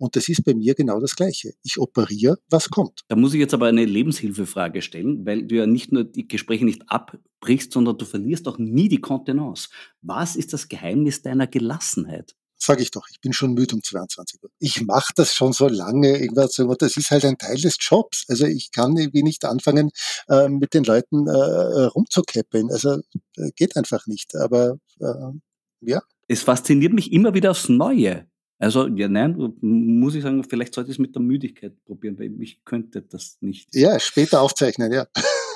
Und 0.01 0.17
das 0.17 0.31
ist 0.31 0.45
bei 0.45 0.55
mir 0.55 0.75
genau 0.75 0.99
das 0.99 1.15
Gleiche. 1.15 1.53
Ich 1.63 1.79
operiere, 1.79 2.39
was 2.49 2.71
kommt. 2.71 3.03
Da 3.09 3.17
muss 3.17 3.35
ich 3.35 3.41
jetzt 3.41 3.53
aber 3.53 3.67
eine 3.67 3.85
Lebenshilfefrage 3.85 4.81
stellen, 4.81 5.27
weil 5.27 5.47
du 5.47 5.57
ja 5.57 5.67
nicht 5.67 5.93
nur 5.93 6.05
die 6.05 6.27
Gespräche 6.27 6.65
nicht 6.65 6.85
abbrichst, 6.87 7.71
sondern 7.71 7.99
du 7.99 8.07
verlierst 8.07 8.49
auch 8.49 8.57
nie 8.57 8.89
die 8.89 9.03
Kontenance. 9.03 9.69
Was 10.01 10.37
ist 10.37 10.55
das 10.55 10.69
Geheimnis 10.69 11.21
deiner 11.21 11.47
Gelassenheit? 11.47 12.35
Sage 12.63 12.83
ich 12.83 12.91
doch, 12.91 13.07
ich 13.11 13.21
bin 13.21 13.33
schon 13.33 13.55
müde 13.55 13.75
um 13.75 13.83
22 13.83 14.43
Uhr. 14.43 14.51
Ich 14.59 14.83
mache 14.83 15.13
das 15.17 15.35
schon 15.35 15.53
so 15.53 15.69
lange, 15.69 16.19
irgendwas, 16.19 16.61
das 16.79 16.97
ist 16.97 17.11
halt 17.11 17.25
ein 17.25 17.39
Teil 17.39 17.57
des 17.57 17.77
Jobs. 17.81 18.25
Also 18.29 18.47
ich 18.47 18.71
kann 18.73 18.97
irgendwie 18.97 19.23
nicht 19.23 19.45
anfangen, 19.45 19.91
äh, 20.29 20.49
mit 20.49 20.75
den 20.75 20.85
Leuten 20.85 21.27
äh, 21.27 21.85
rumzukäppeln. 21.85 22.71
Also 22.71 23.01
äh, 23.37 23.51
geht 23.57 23.77
einfach 23.77 24.07
nicht. 24.07 24.35
Aber 24.37 24.79
äh, 25.01 25.33
ja. 25.81 26.03
Es 26.29 26.43
fasziniert 26.43 26.93
mich 26.93 27.13
immer 27.13 27.35
wieder 27.35 27.51
aufs 27.51 27.69
Neue. 27.69 28.27
Also, 28.59 28.87
ja, 28.89 29.09
nein, 29.09 29.55
muss 29.63 30.15
ich 30.15 30.23
sagen, 30.23 30.45
vielleicht 30.45 30.75
sollte 30.75 30.91
ich 30.91 30.97
es 30.97 31.01
mit 31.01 31.15
der 31.15 31.23
Müdigkeit 31.23 31.83
probieren, 31.87 32.19
weil 32.19 32.31
ich 32.43 32.63
könnte 32.67 33.01
das 33.01 33.39
nicht. 33.41 33.75
Ja, 33.75 33.99
später 33.99 34.43
aufzeichnen, 34.43 34.93
ja. 34.93 35.07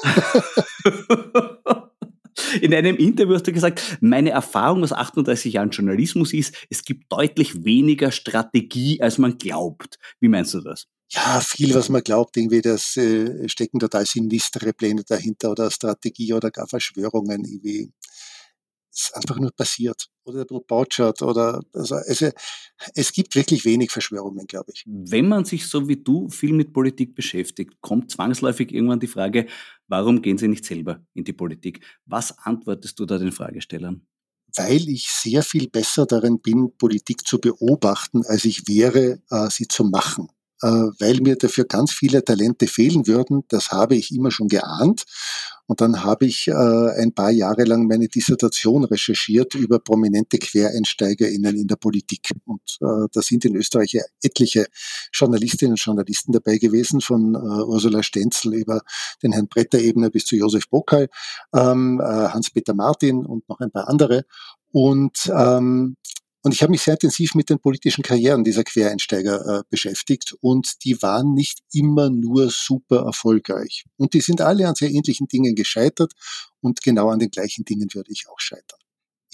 In 2.61 2.74
einem 2.74 2.96
Interview 2.96 3.34
hast 3.34 3.46
du 3.46 3.52
gesagt, 3.52 3.98
meine 4.00 4.30
Erfahrung 4.30 4.82
aus 4.82 4.92
38 4.92 5.55
Jahren 5.55 5.70
Journalismus 5.70 6.32
ist, 6.32 6.55
es 6.70 6.84
gibt 6.84 7.11
deutlich 7.11 7.64
weniger 7.64 8.11
Strategie, 8.11 9.00
als 9.00 9.18
man 9.18 9.38
glaubt. 9.38 9.98
Wie 10.20 10.28
meinst 10.28 10.55
du 10.55 10.61
das? 10.61 10.86
Ja, 11.11 11.40
viel, 11.40 11.74
was 11.74 11.90
man 11.90 12.02
glaubt, 12.02 12.36
irgendwie, 12.36 12.61
das 12.61 12.96
äh, 12.96 13.48
stecken 13.48 13.78
total 13.78 14.05
sinistere 14.07 14.72
Pläne 14.72 15.05
dahinter 15.07 15.50
oder 15.50 15.70
Strategie 15.70 16.32
oder 16.32 16.50
gar 16.50 16.66
Verschwörungen 16.66 17.44
irgendwie 17.44 17.92
ist 18.95 19.16
einfach 19.16 19.38
nur 19.38 19.51
passiert 19.51 20.09
oder 20.24 20.45
Bautschat 20.45 21.22
oder 21.22 21.62
also, 21.72 21.97
also 21.97 22.30
es 22.95 23.12
gibt 23.12 23.34
wirklich 23.34 23.64
wenig 23.64 23.90
Verschwörungen, 23.90 24.47
glaube 24.47 24.72
ich. 24.72 24.84
Wenn 24.86 25.28
man 25.28 25.45
sich 25.45 25.66
so 25.66 25.88
wie 25.88 25.97
du 25.97 26.28
viel 26.28 26.53
mit 26.53 26.72
Politik 26.72 27.14
beschäftigt, 27.14 27.80
kommt 27.80 28.11
zwangsläufig 28.11 28.72
irgendwann 28.72 29.01
die 29.01 29.07
Frage, 29.07 29.47
warum 29.88 30.22
gehen 30.22 30.38
Sie 30.38 30.49
nicht 30.49 30.64
selber 30.64 31.05
in 31.14 31.24
die 31.24 31.32
Politik? 31.32 31.84
Was 32.07 32.38
antwortest 32.38 32.99
du 32.99 33.07
da 33.07 33.18
den 33.18 33.32
Fragestellern? 33.32 34.07
Weil 34.57 34.88
ich 34.88 35.09
sehr 35.09 35.42
viel 35.42 35.68
besser 35.68 36.07
darin 36.07 36.40
bin, 36.40 36.76
Politik 36.78 37.26
zu 37.26 37.40
beobachten, 37.40 38.22
als 38.24 38.45
ich 38.45 38.68
wäre, 38.68 39.20
äh, 39.30 39.51
sie 39.51 39.66
zu 39.66 39.84
machen. 39.84 40.28
Äh, 40.62 40.68
weil 41.00 41.20
mir 41.20 41.36
dafür 41.36 41.64
ganz 41.64 41.92
viele 41.92 42.24
Talente 42.24 42.66
fehlen 42.68 43.07
würden. 43.07 43.42
Das 43.48 43.70
habe 43.70 43.96
ich 43.96 44.14
immer 44.14 44.30
schon 44.30 44.48
geahnt. 44.48 45.05
Und 45.66 45.80
dann 45.80 46.05
habe 46.05 46.26
ich 46.26 46.46
äh, 46.46 46.52
ein 46.52 47.12
paar 47.12 47.30
Jahre 47.30 47.64
lang 47.64 47.86
meine 47.86 48.09
Dissertation 48.09 48.84
recherchiert 48.84 49.55
über 49.55 49.78
prominente 49.78 50.38
QuereinsteigerInnen 50.38 51.57
in 51.57 51.66
der 51.66 51.76
Politik. 51.76 52.30
Und 52.44 52.78
äh, 52.80 53.09
da 53.12 53.20
sind 53.20 53.44
in 53.44 53.57
Österreich 53.57 53.98
etliche 54.22 54.66
Journalistinnen 55.12 55.72
und 55.72 55.80
Journalisten 55.80 56.32
dabei 56.32 56.59
gewesen, 56.59 57.00
von 57.00 57.34
Ursula 57.34 58.02
Stenzel 58.02 58.55
über 58.55 58.82
den 59.22 59.32
Herrn 59.32 59.48
Bretter-Ebner 59.48 60.11
bis 60.11 60.26
zu 60.26 60.36
Josef 60.36 60.68
Bockal, 60.68 61.09
ähm, 61.55 62.00
Hans-Peter 62.02 62.74
Martin 62.74 63.24
und 63.24 63.48
noch 63.48 63.61
ein 63.61 63.70
paar 63.70 63.88
andere. 63.88 64.24
Und 64.70 65.30
ähm, 65.34 65.96
und 66.45 66.53
ich 66.53 66.62
habe 66.62 66.70
mich 66.70 66.82
sehr 66.82 66.95
intensiv 66.95 67.34
mit 67.34 67.49
den 67.49 67.59
politischen 67.59 68.03
Karrieren 68.03 68.45
dieser 68.45 68.64
Quereinsteiger 68.64 69.61
äh, 69.61 69.62
beschäftigt 69.70 70.36
und 70.42 70.84
die 70.84 71.01
waren 71.03 71.32
nicht 71.32 71.61
immer 71.72 72.11
nur 72.11 72.51
super 72.51 73.07
erfolgreich. 73.07 73.86
Und 73.97 74.12
die 74.12 74.20
sind 74.20 74.42
alle 74.42 74.68
an 74.68 74.74
sehr 74.74 74.90
ähnlichen 74.90 75.26
Dingen 75.26 75.55
gescheitert 75.55 76.12
und 76.61 76.82
genau 76.82 77.09
an 77.09 77.18
den 77.18 77.30
gleichen 77.30 77.64
Dingen 77.64 77.88
würde 77.95 78.12
ich 78.12 78.28
auch 78.28 78.38
scheitern 78.38 78.84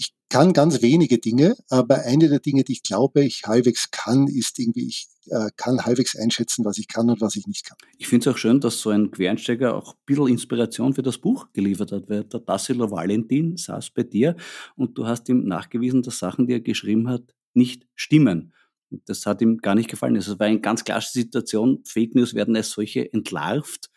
ich 0.01 0.15
kann 0.31 0.55
ganz 0.55 0.81
wenige 0.81 1.19
Dinge, 1.19 1.57
aber 1.69 2.07
eine 2.07 2.31
der 2.31 2.41
Dinge, 2.41 2.65
die 2.65 2.73
ich 2.73 2.83
glaube, 2.83 3.23
ich 3.23 3.43
halbwegs 3.45 3.91
kann, 3.91 4.29
ist 4.29 4.59
irgendwie, 4.59 4.87
ich 4.87 5.09
äh, 5.27 5.51
kann 5.57 5.85
halbwegs 5.85 6.17
einschätzen, 6.17 6.65
was 6.65 6.79
ich 6.79 6.89
kann 6.89 7.11
und 7.11 7.21
was 7.21 7.37
ich 7.37 7.47
nicht 7.47 7.67
kann. 7.67 7.77
Ich 7.99 8.09
finde 8.09 8.31
es 8.31 8.35
auch 8.35 8.39
schön, 8.39 8.61
dass 8.61 8.81
so 8.81 8.89
ein 8.89 9.11
Quereinsteiger 9.11 9.75
auch 9.75 9.93
ein 9.93 10.01
bisschen 10.07 10.29
Inspiration 10.29 10.95
für 10.95 11.03
das 11.03 11.19
Buch 11.19 11.49
geliefert 11.53 11.93
hat, 11.93 12.09
weil 12.09 12.25
der 12.25 12.43
Tassilo 12.43 12.91
Valentin 12.91 13.59
saß 13.59 13.91
bei 13.91 14.03
dir 14.05 14.37
und 14.75 14.97
du 14.97 15.07
hast 15.07 15.29
ihm 15.29 15.45
nachgewiesen, 15.45 16.01
dass 16.01 16.19
Sachen, 16.19 16.47
die 16.47 16.55
er 16.55 16.61
geschrieben 16.61 17.07
hat, 17.09 17.35
nicht 17.53 17.87
stimmen. 17.95 18.55
Das 19.05 19.27
hat 19.27 19.43
ihm 19.43 19.59
gar 19.59 19.75
nicht 19.75 19.91
gefallen. 19.91 20.17
Also 20.17 20.33
es 20.33 20.39
war 20.41 20.47
eine 20.47 20.61
ganz 20.61 20.83
klare 20.83 21.03
Situation. 21.03 21.83
Fake 21.85 22.15
News 22.15 22.35
werden 22.35 22.57
als 22.57 22.71
solche 22.71 23.13
entlarvt 23.13 23.91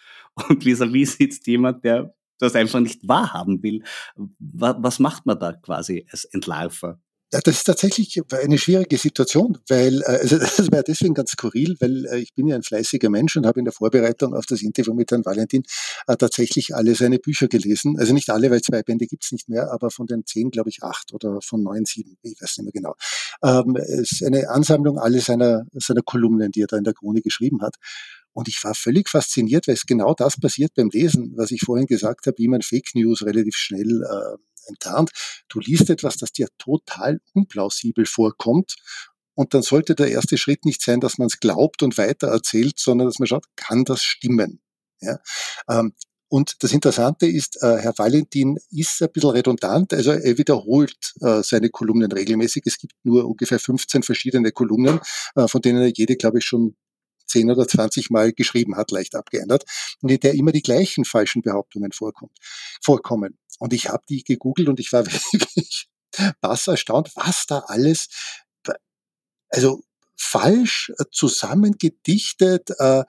und 0.49 0.66
vis-à-vis 0.66 1.14
sitzt 1.18 1.47
jemand, 1.47 1.86
der 1.86 2.14
das 2.44 2.56
einfach 2.56 2.80
nicht 2.80 3.08
wahrhaben 3.08 3.64
will. 3.64 3.84
Was 4.39 5.00
macht 5.00 5.26
man 5.26 5.39
da 5.39 5.54
quasi 5.54 6.06
als 6.12 6.26
Entlarver? 6.26 7.00
Ja, 7.34 7.39
das 7.44 7.56
ist 7.56 7.64
tatsächlich 7.64 8.22
eine 8.32 8.60
schwierige 8.60 8.96
Situation, 8.96 9.58
weil 9.68 10.04
äh, 10.04 10.20
also 10.22 10.38
das 10.38 10.72
war 10.72 10.84
deswegen 10.84 11.16
ganz 11.16 11.32
skurril, 11.32 11.76
weil 11.80 12.06
äh, 12.06 12.20
ich 12.20 12.36
bin 12.36 12.46
ja 12.46 12.56
ein 12.56 12.62
fleißiger 12.62 13.10
Mensch 13.10 13.36
und 13.36 13.48
habe 13.48 13.58
in 13.58 13.66
der 13.66 13.74
Vorbereitung 13.74 14.36
auf 14.36 14.46
das 14.46 14.62
Interview 14.62 14.94
mit 14.94 15.10
Herrn 15.10 15.26
Valentin 15.26 15.64
äh, 16.06 16.16
tatsächlich 16.16 16.76
alle 16.76 16.94
seine 16.94 17.18
Bücher 17.18 17.48
gelesen. 17.48 17.98
Also 17.98 18.14
nicht 18.14 18.30
alle, 18.30 18.52
weil 18.52 18.62
zwei 18.62 18.84
Bände 18.84 19.08
gibt's 19.08 19.32
nicht 19.32 19.50
mehr, 19.50 19.72
aber 19.72 19.89
von 19.89 20.06
den 20.06 20.28
zehn, 20.28 20.52
glaube 20.52 20.70
ich, 20.70 20.84
acht 20.84 21.12
oder 21.12 21.39
von 21.41 21.64
neun, 21.64 21.86
sieben, 21.86 22.18
ich 22.22 22.39
weiß 22.39 22.60
nicht 22.60 22.66
mehr 22.66 22.72
genau. 22.72 22.94
Ähm, 23.44 23.78
es 23.78 24.12
ist 24.12 24.24
eine 24.24 24.50
Ansammlung 24.50 25.00
alle 25.00 25.20
seiner, 25.20 25.66
seiner 25.74 26.04
Kolumnen, 26.04 26.52
die 26.52 26.62
er 26.62 26.68
da 26.68 26.78
in 26.78 26.84
der 26.84 26.94
Krone 26.94 27.22
geschrieben 27.22 27.64
hat. 27.64 27.78
Und 28.34 28.47
ich 28.47 28.63
war 28.63 28.73
völlig 28.75 29.09
fasziniert, 29.09 29.67
weil 29.67 29.75
es 29.75 29.86
genau 29.86 30.13
das 30.13 30.39
passiert 30.39 30.73
beim 30.75 30.89
Lesen, 30.89 31.34
was 31.36 31.51
ich 31.51 31.61
vorhin 31.61 31.86
gesagt 31.86 32.25
habe, 32.25 32.38
wie 32.38 32.47
man 32.47 32.61
Fake 32.61 32.95
News 32.95 33.23
relativ 33.23 33.55
schnell 33.55 34.03
äh, 34.03 34.69
enttarnt. 34.69 35.11
Du 35.49 35.59
liest 35.59 35.89
etwas, 35.89 36.17
das 36.17 36.31
dir 36.31 36.47
total 36.57 37.19
unplausibel 37.34 38.05
vorkommt. 38.05 38.75
Und 39.36 39.53
dann 39.53 39.61
sollte 39.61 39.95
der 39.95 40.09
erste 40.09 40.38
Schritt 40.38 40.65
nicht 40.65 40.81
sein, 40.81 40.99
dass 40.99 41.17
man 41.17 41.27
es 41.27 41.39
glaubt 41.39 41.81
und 41.84 41.97
weiter 41.97 42.27
erzählt, 42.27 42.79
sondern 42.79 43.07
dass 43.07 43.19
man 43.19 43.27
schaut, 43.27 43.45
kann 43.55 43.84
das 43.84 44.03
stimmen? 44.03 44.61
Ja? 45.01 45.19
Ähm, 45.69 45.93
und 46.29 46.63
das 46.63 46.71
Interessante 46.71 47.27
ist, 47.27 47.61
äh, 47.61 47.77
Herr 47.77 47.93
Valentin 47.95 48.57
ist 48.71 49.01
ein 49.03 49.11
bisschen 49.11 49.29
redundant, 49.29 49.93
also 49.93 50.13
er 50.13 50.38
wiederholt 50.39 51.13
äh, 51.21 51.43
seine 51.43 51.69
Kolumnen 51.69 52.11
regelmäßig. 52.11 52.63
Es 52.65 52.79
gibt 52.79 52.93
nur 53.03 53.25
ungefähr 53.25 53.59
15 53.59 54.01
verschiedene 54.01 54.51
Kolumnen, 54.51 54.99
äh, 55.36 55.47
von 55.47 55.61
denen 55.61 55.84
er 55.84 55.91
jede, 55.93 56.15
glaube 56.15 56.39
ich, 56.39 56.45
schon 56.45 56.75
10 57.26 57.51
oder 57.51 57.67
20 57.67 58.09
Mal 58.09 58.34
geschrieben 58.34 58.76
hat, 58.76 58.91
leicht 58.91 59.15
abgeändert, 59.15 59.65
und 60.01 60.11
in 60.11 60.19
der 60.19 60.34
immer 60.34 60.51
die 60.51 60.61
gleichen 60.61 61.05
falschen 61.05 61.41
Behauptungen 61.41 61.91
vorkommt, 61.91 62.38
vorkommen. 62.82 63.38
Und 63.59 63.74
ich 63.74 63.89
habe 63.89 64.03
die 64.09 64.24
gegoogelt 64.24 64.69
und 64.69 64.80
ich 64.80 64.91
war 64.93 65.05
wirklich 65.32 65.89
bass 66.41 66.67
erstaunt, 66.67 67.11
was 67.15 67.45
da 67.47 67.59
alles, 67.67 68.07
also 69.49 69.84
falsch 70.15 70.91
zusammengedichtet, 71.11 72.69
äh, 72.80 73.03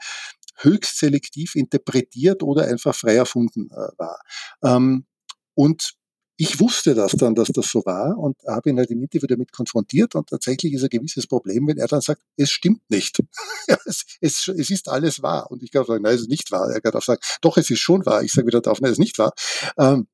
höchst 0.57 0.99
selektiv 0.99 1.55
interpretiert 1.55 2.43
oder 2.43 2.67
einfach 2.67 2.95
frei 2.95 3.17
erfunden 3.17 3.71
äh, 3.71 3.99
war. 3.99 4.21
Ähm, 4.63 5.07
und 5.55 5.95
ich 6.37 6.59
wusste 6.61 6.95
das 6.95 7.13
dann, 7.13 7.35
dass 7.35 7.49
das 7.49 7.69
so 7.71 7.85
war 7.85 8.19
und 8.19 8.37
habe 8.47 8.71
ihn 8.71 8.79
halt 8.79 8.91
im 8.91 9.03
Interview 9.03 9.27
damit 9.27 9.53
konfrontiert 9.53 10.15
und 10.15 10.29
tatsächlich 10.29 10.73
ist 10.73 10.83
ein 10.83 10.89
gewisses 10.89 11.27
Problem, 11.27 11.69
wenn 11.69 11.79
er 11.79 11.87
dann 11.87 12.01
sagt, 12.01 12.23
es 12.37 12.51
stimmt 12.51 12.83
nicht. 12.89 13.23
es, 13.87 14.05
es, 14.21 14.49
es, 14.49 14.71
ist 14.71 14.89
alles 14.89 15.23
wahr. 15.23 15.51
Und 15.51 15.63
ich 15.63 15.71
kann 15.71 15.85
sagen, 15.85 16.03
nein, 16.03 16.15
es 16.15 16.23
ist 16.23 16.31
nicht 16.31 16.51
wahr. 16.51 16.71
Er 16.71 16.81
kann 16.81 16.95
auch 16.95 17.03
sagen, 17.03 17.21
doch, 17.41 17.57
es 17.57 17.71
ist 17.71 17.81
schon 17.81 18.05
wahr. 18.05 18.23
Ich 18.23 18.33
sage 18.33 18.47
wieder 18.47 18.61
drauf, 18.61 18.81
nein, 18.81 18.91
es 18.91 18.99
ist 18.99 19.05
nicht 19.05 19.19
wahr. 19.19 19.33
Ähm, 19.79 20.09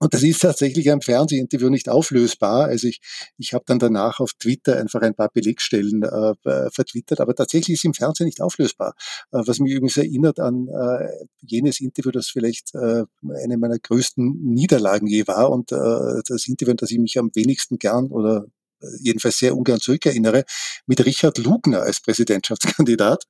und 0.00 0.14
das 0.14 0.22
ist 0.22 0.40
tatsächlich 0.40 0.90
am 0.90 1.02
Fernsehinterview 1.02 1.68
nicht 1.68 1.90
auflösbar. 1.90 2.66
Also 2.66 2.88
ich, 2.88 3.00
ich 3.36 3.52
habe 3.52 3.64
dann 3.66 3.78
danach 3.78 4.18
auf 4.18 4.32
Twitter 4.32 4.78
einfach 4.78 5.02
ein 5.02 5.14
paar 5.14 5.28
Belegstellen 5.28 6.02
äh, 6.02 6.70
vertwittert, 6.70 7.20
aber 7.20 7.34
tatsächlich 7.34 7.74
ist 7.74 7.84
im 7.84 7.92
Fernsehen 7.92 8.24
nicht 8.24 8.40
auflösbar. 8.40 8.94
Äh, 9.30 9.42
was 9.44 9.58
mich 9.58 9.72
übrigens 9.72 9.98
erinnert 9.98 10.40
an 10.40 10.68
äh, 10.68 11.06
jenes 11.42 11.80
Interview, 11.80 12.10
das 12.10 12.28
vielleicht 12.28 12.74
äh, 12.74 13.04
eine 13.44 13.58
meiner 13.58 13.78
größten 13.78 14.42
Niederlagen 14.42 15.06
je 15.06 15.26
war 15.26 15.50
und 15.50 15.70
äh, 15.70 16.22
das 16.26 16.48
Interview, 16.48 16.70
an 16.72 16.78
das 16.78 16.90
ich 16.90 16.98
mich 16.98 17.18
am 17.18 17.30
wenigsten 17.34 17.78
gern 17.78 18.06
oder 18.06 18.46
äh, 18.80 18.86
jedenfalls 19.00 19.36
sehr 19.36 19.54
ungern 19.54 19.80
zurückerinnere, 19.80 20.44
mit 20.86 21.04
Richard 21.04 21.36
Lugner 21.36 21.82
als 21.82 22.00
Präsidentschaftskandidat. 22.00 23.24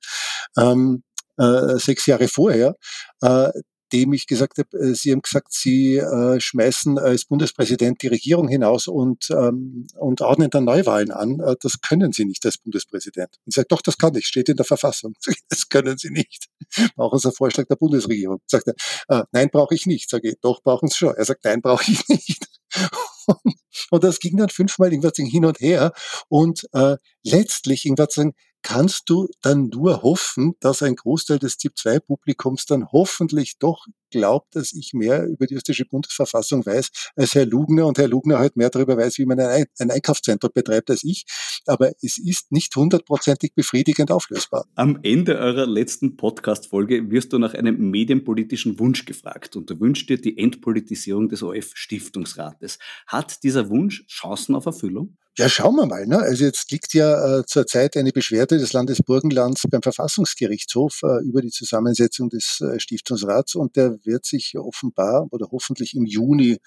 Ähm, 0.56 1.02
äh, 1.36 1.78
sechs 1.78 2.06
Jahre 2.06 2.28
vorher, 2.28 2.76
äh, 3.22 3.50
dem 3.92 4.12
ich 4.12 4.26
gesagt 4.26 4.58
habe, 4.58 4.76
äh, 4.78 4.94
Sie 4.94 5.12
haben 5.12 5.22
gesagt, 5.22 5.52
Sie 5.52 5.96
äh, 5.96 6.40
schmeißen 6.40 6.98
als 6.98 7.24
Bundespräsident 7.24 8.02
die 8.02 8.08
Regierung 8.08 8.48
hinaus 8.48 8.88
und, 8.88 9.28
ähm, 9.30 9.86
und 9.98 10.20
ordnen 10.20 10.50
dann 10.50 10.64
Neuwahlen 10.64 11.10
an. 11.10 11.40
Äh, 11.40 11.56
das 11.60 11.80
können 11.80 12.12
Sie 12.12 12.24
nicht 12.24 12.44
als 12.46 12.58
Bundespräsident. 12.58 13.36
Ich 13.46 13.54
sage, 13.54 13.68
doch, 13.68 13.82
das 13.82 13.98
kann 13.98 14.14
ich, 14.14 14.26
steht 14.26 14.48
in 14.48 14.56
der 14.56 14.66
Verfassung. 14.66 15.14
Das 15.48 15.68
können 15.68 15.98
Sie 15.98 16.10
nicht. 16.10 16.46
Brauchen 16.94 17.18
Sie 17.18 17.28
einen 17.28 17.34
Vorschlag 17.34 17.66
der 17.66 17.76
Bundesregierung. 17.76 18.40
Sagt 18.46 18.68
er, 18.68 18.74
äh, 19.08 19.24
nein, 19.32 19.48
brauche 19.50 19.74
ich 19.74 19.86
nicht. 19.86 20.08
Sage 20.08 20.30
ich, 20.30 20.36
doch, 20.40 20.62
brauchen 20.62 20.88
Sie 20.88 20.96
schon. 20.96 21.14
Er 21.14 21.24
sagt, 21.24 21.44
nein, 21.44 21.60
brauche 21.60 21.90
ich 21.90 22.08
nicht. 22.08 22.46
und 23.90 24.04
das 24.04 24.20
ging 24.20 24.36
dann 24.36 24.48
fünfmal 24.48 24.92
irgendwas 24.92 25.16
hin 25.16 25.44
und 25.44 25.60
her. 25.60 25.92
Und 26.28 26.68
äh, 26.72 26.96
letztlich 27.22 27.84
irgendwas 27.84 28.14
sagen, 28.14 28.34
kannst 28.62 29.08
du 29.08 29.28
dann 29.42 29.68
nur 29.68 30.02
hoffen, 30.02 30.54
dass 30.60 30.82
ein 30.82 30.96
Großteil 30.96 31.38
des 31.38 31.56
ZIP-2-Publikums 31.58 32.66
dann 32.66 32.90
hoffentlich 32.92 33.58
doch 33.58 33.86
glaubt, 34.10 34.56
dass 34.56 34.72
ich 34.72 34.92
mehr 34.92 35.26
über 35.26 35.46
die 35.46 35.54
österreichische 35.54 35.86
Bundesverfassung 35.86 36.64
weiß 36.64 36.90
als 37.16 37.34
Herr 37.34 37.46
Lugner 37.46 37.86
und 37.86 37.98
Herr 37.98 38.08
Lugner 38.08 38.38
halt 38.38 38.56
mehr 38.56 38.70
darüber 38.70 38.96
weiß, 38.96 39.18
wie 39.18 39.26
man 39.26 39.40
ein, 39.40 39.66
Einkaufszentrum 39.78 40.50
betreibt 40.54 40.90
als 40.90 41.04
ich. 41.04 41.24
Aber 41.66 41.92
es 42.02 42.18
ist 42.18 42.52
nicht 42.52 42.74
hundertprozentig 42.74 43.54
befriedigend 43.54 44.10
auflösbar. 44.10 44.66
Am 44.74 44.98
Ende 45.02 45.38
eurer 45.38 45.66
letzten 45.66 46.16
Podcast-Folge 46.16 47.10
wirst 47.10 47.32
du 47.32 47.38
nach 47.38 47.54
einem 47.54 47.90
medienpolitischen 47.90 48.78
Wunsch 48.78 49.04
gefragt 49.04 49.56
und 49.56 49.70
du 49.70 49.78
wünschst 49.80 50.08
dir 50.08 50.20
die 50.20 50.38
Entpolitisierung 50.38 51.28
des 51.28 51.42
OF-Stiftungsrates. 51.42 52.78
Hat 53.06 53.42
dieser 53.42 53.68
Wunsch 53.70 54.06
Chancen 54.06 54.54
auf 54.54 54.66
Erfüllung? 54.66 55.16
Ja, 55.38 55.48
schauen 55.48 55.76
wir 55.76 55.86
mal. 55.86 56.06
Ne? 56.06 56.18
Also 56.18 56.44
jetzt 56.44 56.70
liegt 56.72 56.92
ja 56.92 57.38
äh, 57.38 57.46
zurzeit 57.46 57.96
eine 57.96 58.10
Beschwerde 58.10 58.58
des 58.58 58.72
Landes 58.72 58.98
Burgenlands 58.98 59.62
beim 59.70 59.80
Verfassungsgerichtshof 59.80 61.00
äh, 61.02 61.24
über 61.24 61.40
die 61.40 61.50
Zusammensetzung 61.50 62.28
des 62.28 62.60
äh, 62.60 62.80
Stiftungsrats 62.80 63.54
und 63.54 63.76
der 63.76 63.96
wird 64.04 64.24
sich 64.24 64.56
offenbar 64.56 65.26
oder 65.30 65.48
hoffentlich 65.50 65.94
im 65.94 66.06
Juni 66.06 66.58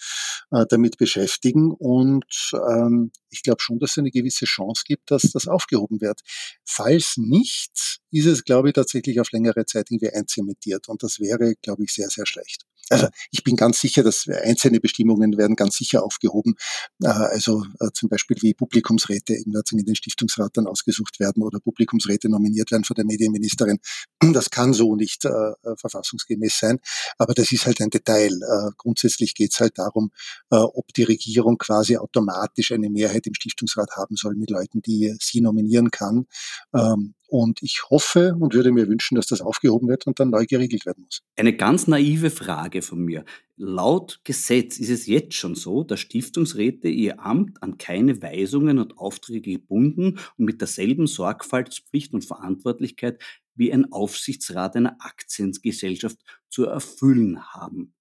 äh, 0.51 0.65
damit 0.69 0.97
beschäftigen. 0.97 1.71
Und 1.71 2.51
ähm, 2.53 3.11
ich 3.29 3.43
glaube 3.43 3.61
schon, 3.61 3.79
dass 3.79 3.91
es 3.91 3.97
eine 3.97 4.11
gewisse 4.11 4.45
Chance 4.45 4.83
gibt, 4.85 5.11
dass 5.11 5.23
das 5.23 5.47
aufgehoben 5.47 6.01
wird. 6.01 6.21
Falls 6.65 7.15
nicht, 7.17 7.99
ist 8.11 8.25
es, 8.25 8.43
glaube 8.43 8.69
ich, 8.69 8.75
tatsächlich 8.75 9.19
auf 9.19 9.31
längere 9.31 9.65
Zeit 9.65 9.89
irgendwie 9.89 10.11
einzementiert. 10.11 10.87
Und 10.89 11.03
das 11.03 11.19
wäre, 11.19 11.55
glaube 11.61 11.83
ich, 11.83 11.93
sehr, 11.93 12.09
sehr 12.09 12.25
schlecht. 12.25 12.65
Also 12.89 13.07
ich 13.31 13.43
bin 13.43 13.55
ganz 13.55 13.79
sicher, 13.79 14.03
dass 14.03 14.27
einzelne 14.27 14.79
Bestimmungen 14.79 15.37
werden 15.37 15.55
ganz 15.55 15.77
sicher 15.77 16.03
aufgehoben. 16.03 16.55
Äh, 17.01 17.07
also 17.07 17.63
äh, 17.79 17.89
zum 17.93 18.09
Beispiel 18.09 18.37
wie 18.41 18.53
Publikumsräte 18.53 19.33
in 19.33 19.53
den 19.53 19.95
Stiftungsrat 19.95 20.57
dann 20.57 20.67
ausgesucht 20.67 21.19
werden 21.19 21.43
oder 21.43 21.59
Publikumsräte 21.59 22.29
nominiert 22.29 22.71
werden 22.71 22.83
von 22.83 22.95
der 22.95 23.05
Medienministerin. 23.05 23.79
Das 24.19 24.49
kann 24.49 24.73
so 24.73 24.95
nicht 24.95 25.25
äh, 25.25 25.53
verfassungsgemäß 25.77 26.59
sein. 26.59 26.79
Aber 27.23 27.33
das 27.33 27.51
ist 27.53 27.65
halt 27.65 27.79
ein 27.81 27.89
Detail. 27.89 28.31
Grundsätzlich 28.77 29.33
geht 29.33 29.53
es 29.53 29.59
halt 29.61 29.77
darum, 29.77 30.11
ob 30.49 30.93
die 30.93 31.03
Regierung 31.03 31.57
quasi 31.57 31.95
automatisch 31.97 32.73
eine 32.73 32.89
Mehrheit 32.89 33.25
im 33.27 33.33
Stiftungsrat 33.33 33.91
haben 33.95 34.17
soll 34.17 34.35
mit 34.35 34.49
Leuten, 34.49 34.81
die 34.81 35.15
sie 35.21 35.41
nominieren 35.41 35.89
kann. 35.89 36.25
Ähm, 36.73 37.13
und 37.27 37.63
ich 37.63 37.81
hoffe 37.89 38.35
und 38.39 38.53
würde 38.53 38.71
mir 38.71 38.87
wünschen, 38.87 39.15
dass 39.15 39.25
das 39.25 39.41
aufgehoben 39.41 39.87
wird 39.87 40.05
und 40.05 40.19
dann 40.19 40.29
neu 40.29 40.45
geregelt 40.45 40.85
werden 40.85 41.03
muss. 41.03 41.23
Eine 41.35 41.55
ganz 41.55 41.87
naive 41.87 42.29
Frage 42.29 42.83
von 42.83 42.99
mir. 42.99 43.25
Laut 43.65 44.19
Gesetz 44.25 44.77
ist 44.77 44.89
es 44.89 45.07
jetzt 45.07 45.35
schon 45.35 45.55
so, 45.55 45.85
dass 45.85 46.01
Stiftungsräte 46.01 46.89
ihr 46.89 47.25
Amt 47.25 47.63
an 47.63 47.77
keine 47.77 48.21
Weisungen 48.21 48.77
und 48.77 48.97
Aufträge 48.97 49.53
gebunden 49.53 50.19
und 50.37 50.45
mit 50.45 50.59
derselben 50.59 51.07
Sorgfaltspflicht 51.07 52.13
und 52.13 52.25
Verantwortlichkeit 52.25 53.23
wie 53.55 53.71
ein 53.71 53.89
Aufsichtsrat 53.93 54.75
einer 54.75 54.97
Aktiengesellschaft 54.99 56.17
zu 56.49 56.65
erfüllen 56.65 57.41
haben. 57.53 57.93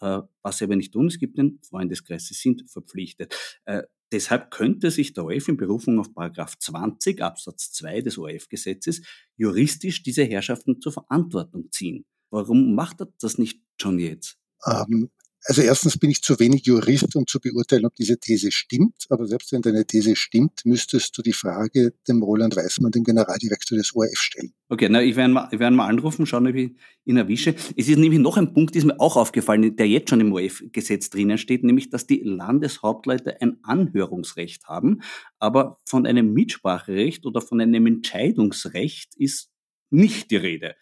Äh, 0.00 0.20
was 0.42 0.58
sie 0.58 0.64
aber 0.66 0.76
nicht 0.76 0.92
tun, 0.92 1.08
es 1.08 1.18
gibt 1.18 1.36
einen 1.40 1.58
Freundeskreis, 1.68 2.28
sie 2.28 2.34
sind 2.34 2.70
verpflichtet. 2.70 3.34
Äh, 3.64 3.82
Deshalb 4.12 4.50
könnte 4.52 4.90
sich 4.90 5.12
der 5.12 5.24
ORF 5.24 5.48
in 5.48 5.58
Berufung 5.58 5.98
auf 5.98 6.14
Paragraph 6.14 6.56
20 6.58 7.20
Absatz 7.20 7.72
2 7.72 8.00
des 8.02 8.16
ORF-Gesetzes 8.16 9.02
juristisch 9.36 10.02
diese 10.02 10.24
Herrschaften 10.24 10.80
zur 10.80 10.92
Verantwortung 10.92 11.70
ziehen. 11.72 12.06
Warum 12.30 12.74
macht 12.74 13.00
er 13.00 13.12
das 13.20 13.36
nicht 13.36 13.60
schon 13.78 13.98
jetzt? 13.98 14.38
Ähm, 14.66 15.10
also 15.48 15.62
erstens 15.62 15.96
bin 15.96 16.10
ich 16.10 16.20
zu 16.20 16.38
wenig 16.40 16.66
Jurist, 16.66 17.14
um 17.16 17.26
zu 17.26 17.40
beurteilen, 17.40 17.86
ob 17.86 17.94
diese 17.94 18.18
These 18.18 18.50
stimmt. 18.52 19.06
Aber 19.08 19.26
selbst 19.26 19.50
wenn 19.52 19.62
deine 19.62 19.86
These 19.86 20.16
stimmt, 20.16 20.60
müsstest 20.64 21.16
du 21.16 21.22
die 21.22 21.32
Frage 21.32 21.94
dem 22.06 22.22
Roland 22.22 22.54
Weißmann, 22.54 22.90
dem 22.90 23.04
Generaldirektor 23.04 23.78
des 23.78 23.94
ORF, 23.94 24.18
stellen. 24.18 24.52
Okay, 24.68 24.88
na, 24.90 25.02
ich 25.02 25.16
werde 25.16 25.32
mal, 25.32 25.48
ich 25.50 25.58
mal 25.58 25.86
anrufen, 25.86 26.26
schauen, 26.26 26.48
ob 26.48 26.54
ich 26.54 26.72
ihn 27.04 27.16
erwische. 27.16 27.54
Es 27.76 27.88
ist 27.88 27.96
nämlich 27.96 28.20
noch 28.20 28.36
ein 28.36 28.52
Punkt, 28.52 28.76
ist 28.76 28.84
mir 28.84 29.00
auch 29.00 29.16
aufgefallen, 29.16 29.74
der 29.76 29.88
jetzt 29.88 30.10
schon 30.10 30.20
im 30.20 30.32
ORF-Gesetz 30.32 31.08
drinnen 31.08 31.38
steht, 31.38 31.64
nämlich, 31.64 31.88
dass 31.88 32.06
die 32.06 32.20
Landeshauptleute 32.22 33.40
ein 33.40 33.58
Anhörungsrecht 33.62 34.66
haben, 34.66 35.00
aber 35.38 35.78
von 35.86 36.04
einem 36.04 36.34
Mitspracherecht 36.34 37.24
oder 37.24 37.40
von 37.40 37.60
einem 37.60 37.86
Entscheidungsrecht 37.86 39.14
ist 39.16 39.50
nicht 39.90 40.30
die 40.30 40.36
Rede 40.36 40.74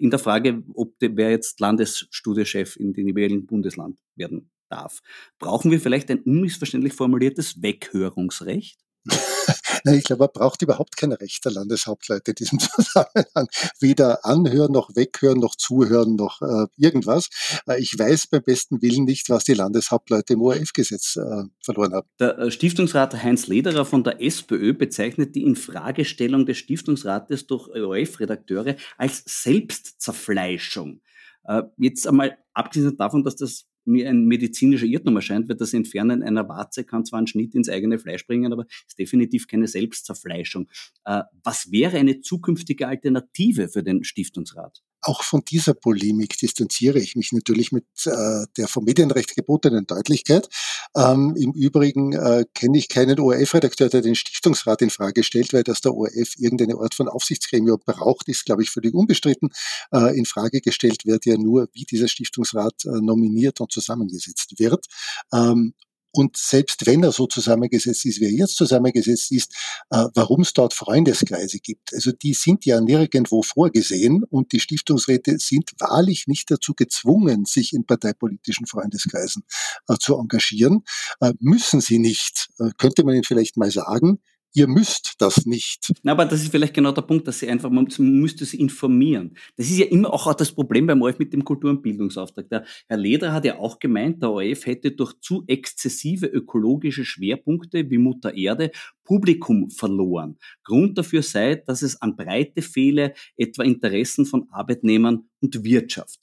in 0.00 0.10
der 0.10 0.18
Frage, 0.18 0.62
ob 0.74 0.98
der, 0.98 1.16
wer 1.16 1.30
jetzt 1.30 1.60
Landesstudiechef 1.60 2.76
in 2.76 2.92
den 2.92 3.08
jeweiligen 3.08 3.46
Bundesland 3.46 3.98
werden 4.16 4.50
darf. 4.70 5.00
Brauchen 5.38 5.70
wir 5.70 5.80
vielleicht 5.80 6.10
ein 6.10 6.20
unmissverständlich 6.20 6.94
formuliertes 6.94 7.62
Weghörungsrecht? 7.62 8.78
ich 9.84 10.04
glaube, 10.04 10.24
man 10.24 10.30
braucht 10.32 10.62
überhaupt 10.62 10.96
keine 10.96 11.20
Recht 11.20 11.44
der 11.44 11.52
Landeshauptleute 11.52 12.30
in 12.32 12.34
diesem 12.34 12.58
Zusammenhang. 12.58 13.48
Weder 13.80 14.24
anhören, 14.24 14.72
noch 14.72 14.90
weghören, 14.94 15.38
noch 15.38 15.56
zuhören, 15.56 16.16
noch 16.16 16.40
äh, 16.42 16.66
irgendwas. 16.76 17.28
Äh, 17.66 17.80
ich 17.80 17.98
weiß 17.98 18.28
beim 18.28 18.42
besten 18.42 18.82
Willen 18.82 19.04
nicht, 19.04 19.28
was 19.30 19.44
die 19.44 19.54
Landeshauptleute 19.54 20.34
im 20.34 20.42
ORF-Gesetz 20.42 21.16
äh, 21.16 21.44
verloren 21.62 21.94
haben. 21.94 22.08
Der 22.18 22.38
äh, 22.38 22.50
Stiftungsrat 22.50 23.22
Heinz 23.22 23.46
Lederer 23.46 23.84
von 23.84 24.04
der 24.04 24.22
SPÖ 24.22 24.74
bezeichnet 24.74 25.34
die 25.34 25.42
Infragestellung 25.42 26.46
des 26.46 26.58
Stiftungsrates 26.58 27.46
durch 27.46 27.68
ORF-Redakteure 27.68 28.76
als 28.96 29.22
Selbstzerfleischung. 29.26 31.00
Äh, 31.44 31.62
jetzt 31.78 32.06
einmal 32.06 32.38
abgesehen 32.52 32.96
davon, 32.96 33.24
dass 33.24 33.36
das 33.36 33.66
mir 33.84 34.08
ein 34.08 34.24
medizinischer 34.24 34.86
Irrtum 34.86 35.16
erscheint, 35.16 35.48
weil 35.48 35.56
das 35.56 35.74
Entfernen 35.74 36.22
einer 36.22 36.48
Warze 36.48 36.84
kann 36.84 37.04
zwar 37.04 37.18
einen 37.18 37.26
Schnitt 37.26 37.54
ins 37.54 37.68
eigene 37.68 37.98
Fleisch 37.98 38.26
bringen, 38.26 38.52
aber 38.52 38.66
ist 38.86 38.98
definitiv 38.98 39.48
keine 39.48 39.68
Selbstzerfleischung. 39.68 40.68
Äh, 41.04 41.22
was 41.42 41.70
wäre 41.72 41.98
eine 41.98 42.20
zukünftige 42.20 42.88
Alternative 42.88 43.68
für 43.68 43.82
den 43.82 44.04
Stiftungsrat? 44.04 44.82
Auch 45.02 45.22
von 45.22 45.42
dieser 45.44 45.74
Polemik 45.74 46.36
distanziere 46.38 46.98
ich 46.98 47.16
mich 47.16 47.32
natürlich 47.32 47.72
mit 47.72 47.84
äh, 48.04 48.46
der 48.56 48.68
vom 48.68 48.84
Medienrecht 48.84 49.34
gebotenen 49.34 49.86
Deutlichkeit. 49.86 50.48
Ähm, 50.96 51.34
Im 51.36 51.52
Übrigen 51.52 52.12
äh, 52.12 52.44
kenne 52.54 52.78
ich 52.78 52.88
keinen 52.88 53.18
ORF-Redakteur, 53.18 53.88
der 53.88 54.02
den 54.02 54.14
Stiftungsrat 54.14 54.82
in 54.82 54.90
Frage 54.90 55.22
stellt, 55.24 55.52
weil 55.52 55.62
dass 55.62 55.80
der 55.80 55.94
ORF 55.94 56.34
irgendeine 56.36 56.76
Art 56.76 56.94
von 56.94 57.08
Aufsichtsgremium 57.08 57.80
braucht, 57.84 58.28
ist, 58.28 58.44
glaube 58.44 58.62
ich, 58.62 58.70
völlig 58.70 58.94
unbestritten. 58.94 59.50
Äh, 59.92 60.16
in 60.18 60.26
Frage 60.26 60.60
gestellt 60.60 61.06
wird 61.06 61.26
ja 61.26 61.36
nur, 61.36 61.68
wie 61.72 61.84
dieser 61.84 62.08
Stiftungsrat 62.08 62.84
äh, 62.84 63.00
nominiert 63.00 63.60
und 63.60 63.72
zusammengesetzt 63.72 64.58
wird. 64.58 64.86
Ähm, 65.32 65.74
und 66.12 66.36
selbst 66.36 66.86
wenn 66.86 67.02
er 67.02 67.12
so 67.12 67.26
zusammengesetzt 67.26 68.04
ist, 68.06 68.20
wie 68.20 68.26
er 68.26 68.32
jetzt 68.32 68.56
zusammengesetzt 68.56 69.32
ist, 69.32 69.54
äh, 69.90 70.06
warum 70.14 70.42
es 70.42 70.52
dort 70.52 70.74
Freundeskreise 70.74 71.58
gibt. 71.58 71.94
Also 71.94 72.12
die 72.12 72.34
sind 72.34 72.64
ja 72.64 72.80
nirgendwo 72.80 73.42
vorgesehen 73.42 74.24
und 74.24 74.52
die 74.52 74.60
Stiftungsräte 74.60 75.38
sind 75.38 75.70
wahrlich 75.78 76.26
nicht 76.26 76.50
dazu 76.50 76.74
gezwungen, 76.74 77.44
sich 77.44 77.72
in 77.72 77.86
parteipolitischen 77.86 78.66
Freundeskreisen 78.66 79.44
äh, 79.88 79.96
zu 79.98 80.16
engagieren. 80.16 80.84
Äh, 81.20 81.32
müssen 81.38 81.80
sie 81.80 81.98
nicht, 81.98 82.48
könnte 82.78 83.04
man 83.04 83.14
ihnen 83.14 83.24
vielleicht 83.24 83.56
mal 83.56 83.70
sagen. 83.70 84.20
Ihr 84.52 84.66
müsst 84.66 85.14
das 85.18 85.46
nicht. 85.46 85.92
Na, 86.02 86.12
aber 86.12 86.24
das 86.24 86.42
ist 86.42 86.50
vielleicht 86.50 86.74
genau 86.74 86.90
der 86.90 87.02
Punkt, 87.02 87.28
dass 87.28 87.38
sie 87.38 87.48
einfach, 87.48 87.70
man 87.70 87.86
müsste 87.98 88.44
sie 88.44 88.58
informieren. 88.58 89.36
Das 89.56 89.70
ist 89.70 89.78
ja 89.78 89.86
immer 89.86 90.12
auch 90.12 90.34
das 90.34 90.50
Problem 90.50 90.88
beim 90.88 91.00
ORF 91.02 91.20
mit 91.20 91.32
dem 91.32 91.44
Kultur- 91.44 91.70
und 91.70 91.82
Bildungsauftrag. 91.82 92.48
Der 92.48 92.64
Herr 92.88 92.96
Leder 92.96 93.32
hat 93.32 93.44
ja 93.44 93.58
auch 93.58 93.78
gemeint, 93.78 94.22
der 94.22 94.30
ORF 94.30 94.66
hätte 94.66 94.90
durch 94.90 95.14
zu 95.20 95.44
exzessive 95.46 96.26
ökologische 96.26 97.04
Schwerpunkte 97.04 97.88
wie 97.90 97.98
Mutter 97.98 98.34
Erde 98.34 98.72
Publikum 99.04 99.70
verloren. 99.70 100.36
Grund 100.64 100.98
dafür 100.98 101.22
sei, 101.22 101.54
dass 101.54 101.82
es 101.82 102.00
an 102.02 102.16
Breite 102.16 102.62
fehle, 102.62 103.14
etwa 103.36 103.62
Interessen 103.62 104.26
von 104.26 104.48
Arbeitnehmern 104.50 105.28
und 105.40 105.62
Wirtschaft. 105.62 106.18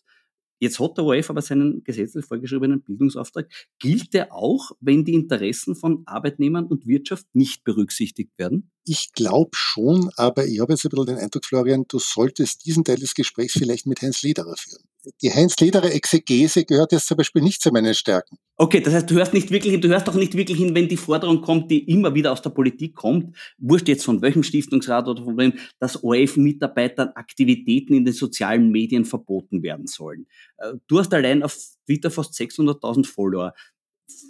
Jetzt 0.59 0.79
hat 0.79 0.97
der 0.97 1.05
ORF 1.05 1.29
aber 1.29 1.41
seinen 1.41 1.83
gesetzlich 1.83 2.25
vorgeschriebenen 2.25 2.81
Bildungsauftrag. 2.81 3.47
Gilt 3.79 4.13
der 4.13 4.33
auch, 4.33 4.71
wenn 4.79 5.05
die 5.05 5.13
Interessen 5.13 5.75
von 5.75 6.03
Arbeitnehmern 6.05 6.65
und 6.65 6.87
Wirtschaft 6.87 7.27
nicht 7.33 7.63
berücksichtigt 7.63 8.37
werden? 8.37 8.71
Ich 8.85 9.11
glaube 9.13 9.51
schon, 9.53 10.09
aber 10.15 10.45
ich 10.45 10.59
habe 10.59 10.73
jetzt 10.73 10.85
ein 10.85 10.89
bisschen 10.89 11.05
den 11.05 11.17
Eindruck, 11.17 11.45
Florian, 11.45 11.85
du 11.87 11.99
solltest 11.99 12.65
diesen 12.65 12.83
Teil 12.83 12.97
des 12.97 13.13
Gesprächs 13.13 13.53
vielleicht 13.53 13.85
mit 13.85 14.01
Heinz 14.01 14.23
Lederer 14.23 14.55
führen. 14.57 14.83
Die 15.21 15.33
Heinz 15.33 15.55
Lederer 15.59 15.91
Exegese 15.91 16.65
gehört 16.65 16.91
jetzt 16.91 17.07
zum 17.07 17.17
Beispiel 17.17 17.41
nicht 17.41 17.61
zu 17.61 17.71
meinen 17.71 17.93
Stärken. 17.93 18.37
Okay, 18.59 18.81
das 18.81 18.91
heißt, 18.95 19.11
du 19.11 19.13
hörst 19.13 19.35
nicht 19.35 19.51
wirklich 19.51 19.79
du 19.79 19.87
hörst 19.87 20.07
doch 20.07 20.15
nicht 20.15 20.35
wirklich 20.35 20.57
hin, 20.57 20.73
wenn 20.73 20.87
die 20.87 20.97
Forderung 20.97 21.41
kommt, 21.41 21.69
die 21.69 21.87
immer 21.91 22.15
wieder 22.15 22.31
aus 22.31 22.41
der 22.41 22.49
Politik 22.49 22.95
kommt, 22.95 23.37
wurscht 23.59 23.87
jetzt 23.87 24.03
von 24.03 24.19
welchem 24.23 24.41
Stiftungsrat 24.41 25.07
oder 25.07 25.23
von 25.23 25.37
wem, 25.37 25.53
dass 25.79 26.03
ORF-Mitarbeitern 26.03 27.09
Aktivitäten 27.13 27.93
in 27.93 28.03
den 28.03 28.15
sozialen 28.15 28.71
Medien 28.71 29.05
verboten 29.05 29.61
werden 29.61 29.85
sollen. 29.85 30.25
Äh, 30.57 30.73
du 30.87 30.97
hast 30.97 31.13
allein 31.13 31.43
auf 31.43 31.55
Twitter 31.85 32.09
fast 32.09 32.33
600.000 32.33 33.05
Follower. 33.05 33.53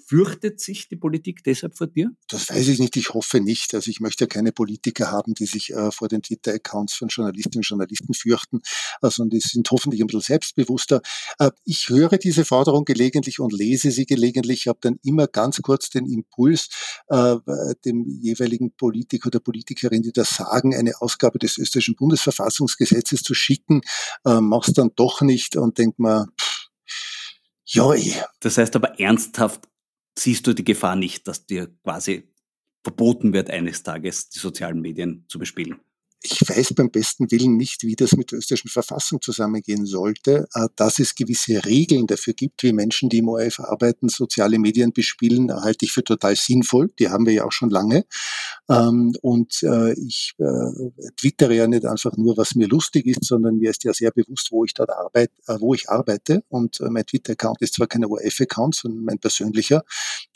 Fürchtet 0.08 0.60
sich 0.60 0.88
die 0.88 0.96
Politik 0.96 1.44
deshalb 1.44 1.78
vor 1.78 1.88
dir? 1.88 2.10
Das 2.30 2.50
weiß 2.50 2.68
ich 2.70 2.80
nicht. 2.80 2.96
Ich 2.96 3.14
hoffe 3.14 3.40
nicht. 3.40 3.76
Also 3.76 3.92
ich 3.92 4.00
möchte 4.00 4.26
keine 4.28 4.52
Politiker 4.52 5.12
haben, 5.12 5.34
die 5.34 5.46
sich 5.46 5.72
äh, 5.72 5.92
vor 5.92 6.08
den 6.08 6.24
Twitter-Accounts 6.24 6.96
von 6.96 7.10
Journalistinnen 7.10 7.60
und 7.60 7.68
Journalisten 7.68 8.14
fürchten, 8.14 8.62
äh, 9.02 9.10
sondern 9.10 9.38
die 9.38 9.40
sind 9.40 9.70
hoffentlich 9.70 10.02
ein 10.02 10.08
bisschen 10.08 10.22
selbstbewusster. 10.22 11.02
Äh, 11.40 11.52
ich 11.66 11.90
höre 11.90 12.18
diese 12.18 12.46
Forderung 12.46 12.86
gelegentlich 12.86 13.40
und 13.40 13.54
lese 13.54 13.92
sie 13.92 14.06
gelegentlich. 14.06 14.62
Ich 14.62 14.68
habe 14.68 14.80
dann 14.82 14.98
immer 15.04 15.28
ganz 15.28 15.62
kurz 15.62 15.90
den 15.90 16.06
Impuls, 16.06 16.70
äh, 17.10 17.36
dem 17.86 18.08
jeweiligen 18.08 18.72
Politiker 18.72 19.28
oder 19.28 19.40
Politikerin, 19.40 20.02
die 20.02 20.12
das 20.12 20.30
sagen, 20.30 20.76
eine 20.76 21.02
Ausgabe 21.02 21.38
des 21.38 21.58
österreichischen 21.58 21.96
Bundesverfassungsgesetzes 21.96 23.22
zu 23.22 23.34
schicken, 23.34 23.82
äh, 24.26 24.42
mach's 24.42 24.74
dann 24.74 24.92
doch 24.96 25.22
nicht 25.22 25.56
und 25.56 25.78
denk 25.78 26.00
mal, 26.00 26.28
Joi. 27.68 28.14
Das 28.40 28.58
heißt 28.58 28.76
aber 28.76 29.00
ernsthaft 29.00 29.68
siehst 30.18 30.48
du 30.48 30.54
die 30.54 30.64
Gefahr 30.64 30.96
nicht, 30.96 31.28
dass 31.28 31.46
dir 31.46 31.68
quasi 31.84 32.34
verboten 32.84 33.34
wird, 33.34 33.50
eines 33.50 33.84
Tages 33.84 34.30
die 34.30 34.40
sozialen 34.40 34.82
Medien 34.82 35.26
zu 35.28 35.38
bespielen? 35.38 35.80
Ich 36.24 36.42
weiß 36.48 36.74
beim 36.74 36.90
besten 36.90 37.30
Willen 37.32 37.58
nicht, 37.58 37.84
wie 37.84 37.96
das 37.96 38.14
mit 38.16 38.32
der 38.32 38.40
österreichischen 38.40 38.70
Verfassung 38.70 39.22
zusammengehen 39.22 39.86
sollte. 39.86 40.48
Äh, 40.54 40.68
dass 40.76 41.00
es 41.00 41.16
gewisse 41.16 41.64
Regeln 41.66 42.08
dafür 42.08 42.34
gibt, 42.34 42.64
wie 42.64 42.74
Menschen, 42.74 43.10
die 43.10 43.20
im 43.20 43.30
ORF 43.30 43.60
arbeiten, 43.60 44.10
soziale 44.10 44.60
Medien 44.60 44.94
bespielen, 44.94 45.54
halte 45.54 45.86
ich 45.86 45.92
für 45.92 46.04
total 46.04 46.36
sinnvoll. 46.36 46.90
Die 47.00 47.10
haben 47.10 47.26
wir 47.26 47.34
ja 47.34 47.46
auch 47.46 47.52
schon 47.52 47.70
lange. 47.70 48.06
Ähm, 48.70 49.14
und 49.22 49.62
äh, 49.64 49.94
ich 49.94 50.34
äh, 50.40 51.12
twittere 51.16 51.56
ja 51.56 51.68
nicht 51.68 51.86
einfach 51.86 52.18
nur, 52.18 52.36
was 52.38 52.56
mir 52.56 52.68
lustig 52.68 53.06
ist, 53.06 53.24
sondern 53.24 53.58
mir 53.58 53.70
ist 53.70 53.84
ja 53.84 53.94
sehr 53.94 54.12
bewusst, 54.12 54.52
wo 54.52 54.66
ich 54.66 54.74
dort 54.74 54.90
arbeite, 54.90 55.34
wo 55.60 55.74
ich 55.74 55.90
arbeite. 55.90 56.44
Und 56.50 56.80
mein 56.82 57.06
Twitter-Account 57.06 57.62
ist 57.62 57.76
zwar 57.76 57.88
kein 57.88 58.06
ORF-Account, 58.06 58.76
sondern 58.76 59.04
mein 59.04 59.20
persönlicher. 59.20 59.84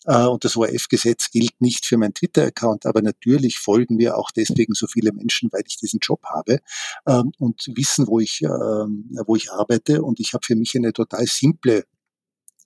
Und 0.06 0.44
das 0.44 0.58
ORF-Gesetz 0.58 1.30
gilt 1.30 1.60
nicht 1.60 1.86
für 1.86 1.98
meinen 1.98 2.14
Twitter-Account, 2.14 2.86
aber 2.86 3.02
natürlich 3.02 3.60
folgen 3.60 3.98
mir 3.98 4.18
auch 4.18 4.32
deswegen 4.32 4.74
so 4.74 4.88
viele 4.88 5.12
Menschen, 5.12 5.50
weil 5.52 5.64
ich 5.68 5.78
diesen 5.82 6.00
Job 6.02 6.24
habe 6.26 6.60
ähm, 7.08 7.32
und 7.38 7.66
wissen, 7.76 8.08
wo 8.08 8.20
ich, 8.20 8.42
ähm, 8.44 9.10
wo 9.26 9.36
ich 9.36 9.52
arbeite. 9.52 10.02
Und 10.02 10.20
ich 10.20 10.34
habe 10.34 10.46
für 10.46 10.56
mich 10.56 10.76
eine 10.76 10.94
total 10.94 11.26
simple 11.28 11.86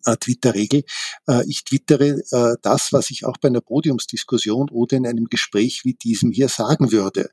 äh, 0.05 0.17
Twitter-Regel. 0.17 0.83
Äh, 1.27 1.45
ich 1.47 1.63
twittere 1.63 2.21
äh, 2.31 2.55
das, 2.61 2.93
was 2.93 3.09
ich 3.09 3.25
auch 3.25 3.37
bei 3.37 3.47
einer 3.47 3.61
Podiumsdiskussion 3.61 4.69
oder 4.69 4.97
in 4.97 5.07
einem 5.07 5.25
Gespräch 5.25 5.81
wie 5.83 5.95
diesem 5.95 6.31
hier 6.31 6.49
sagen 6.49 6.91
würde. 6.91 7.31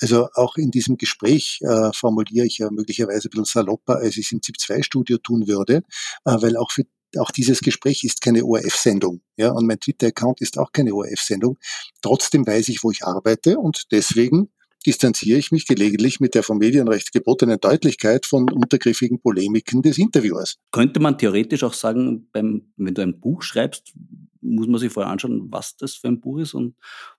Also 0.00 0.28
auch 0.34 0.56
in 0.56 0.70
diesem 0.70 0.98
Gespräch 0.98 1.60
formuliere 1.94 2.44
ich 2.44 2.58
ja 2.58 2.70
möglicherweise 2.70 3.28
ein 3.28 3.30
bisschen 3.30 3.46
salopper, 3.46 3.96
als 3.96 4.18
ich 4.18 4.26
es 4.26 4.32
im 4.32 4.42
ZIP-2-Studio 4.42 5.16
tun 5.16 5.48
würde, 5.48 5.84
weil 6.24 6.58
auch 6.58 6.70
für 6.70 6.84
auch 7.18 7.30
dieses 7.30 7.60
Gespräch 7.60 8.04
ist 8.04 8.20
keine 8.20 8.44
ORF-Sendung. 8.44 9.22
Ja, 9.38 9.52
und 9.52 9.66
mein 9.66 9.80
Twitter-Account 9.80 10.42
ist 10.42 10.58
auch 10.58 10.70
keine 10.70 10.92
ORF-Sendung. 10.92 11.56
Trotzdem 12.02 12.46
weiß 12.46 12.68
ich, 12.68 12.84
wo 12.84 12.90
ich 12.90 13.04
arbeite 13.04 13.58
und 13.58 13.90
deswegen 13.90 14.50
distanziere 14.86 15.38
ich 15.38 15.50
mich 15.50 15.66
gelegentlich 15.66 16.20
mit 16.20 16.34
der 16.34 16.42
vom 16.42 16.58
Medienrecht 16.58 17.12
gebotenen 17.12 17.58
Deutlichkeit 17.60 18.24
von 18.24 18.50
untergriffigen 18.50 19.20
Polemiken 19.20 19.82
des 19.82 19.98
Interviewers. 19.98 20.56
Könnte 20.70 21.00
man 21.00 21.18
theoretisch 21.18 21.64
auch 21.64 21.74
sagen, 21.74 22.28
beim, 22.32 22.72
wenn 22.76 22.94
du 22.94 23.02
ein 23.02 23.20
Buch 23.20 23.42
schreibst, 23.42 23.92
muss 24.40 24.68
man 24.68 24.78
sich 24.78 24.92
vorher 24.92 25.10
anschauen, 25.10 25.48
was 25.50 25.76
das 25.76 25.96
für 25.96 26.08
ein 26.08 26.20
Buch 26.20 26.38
ist 26.38 26.54
und 26.54 26.76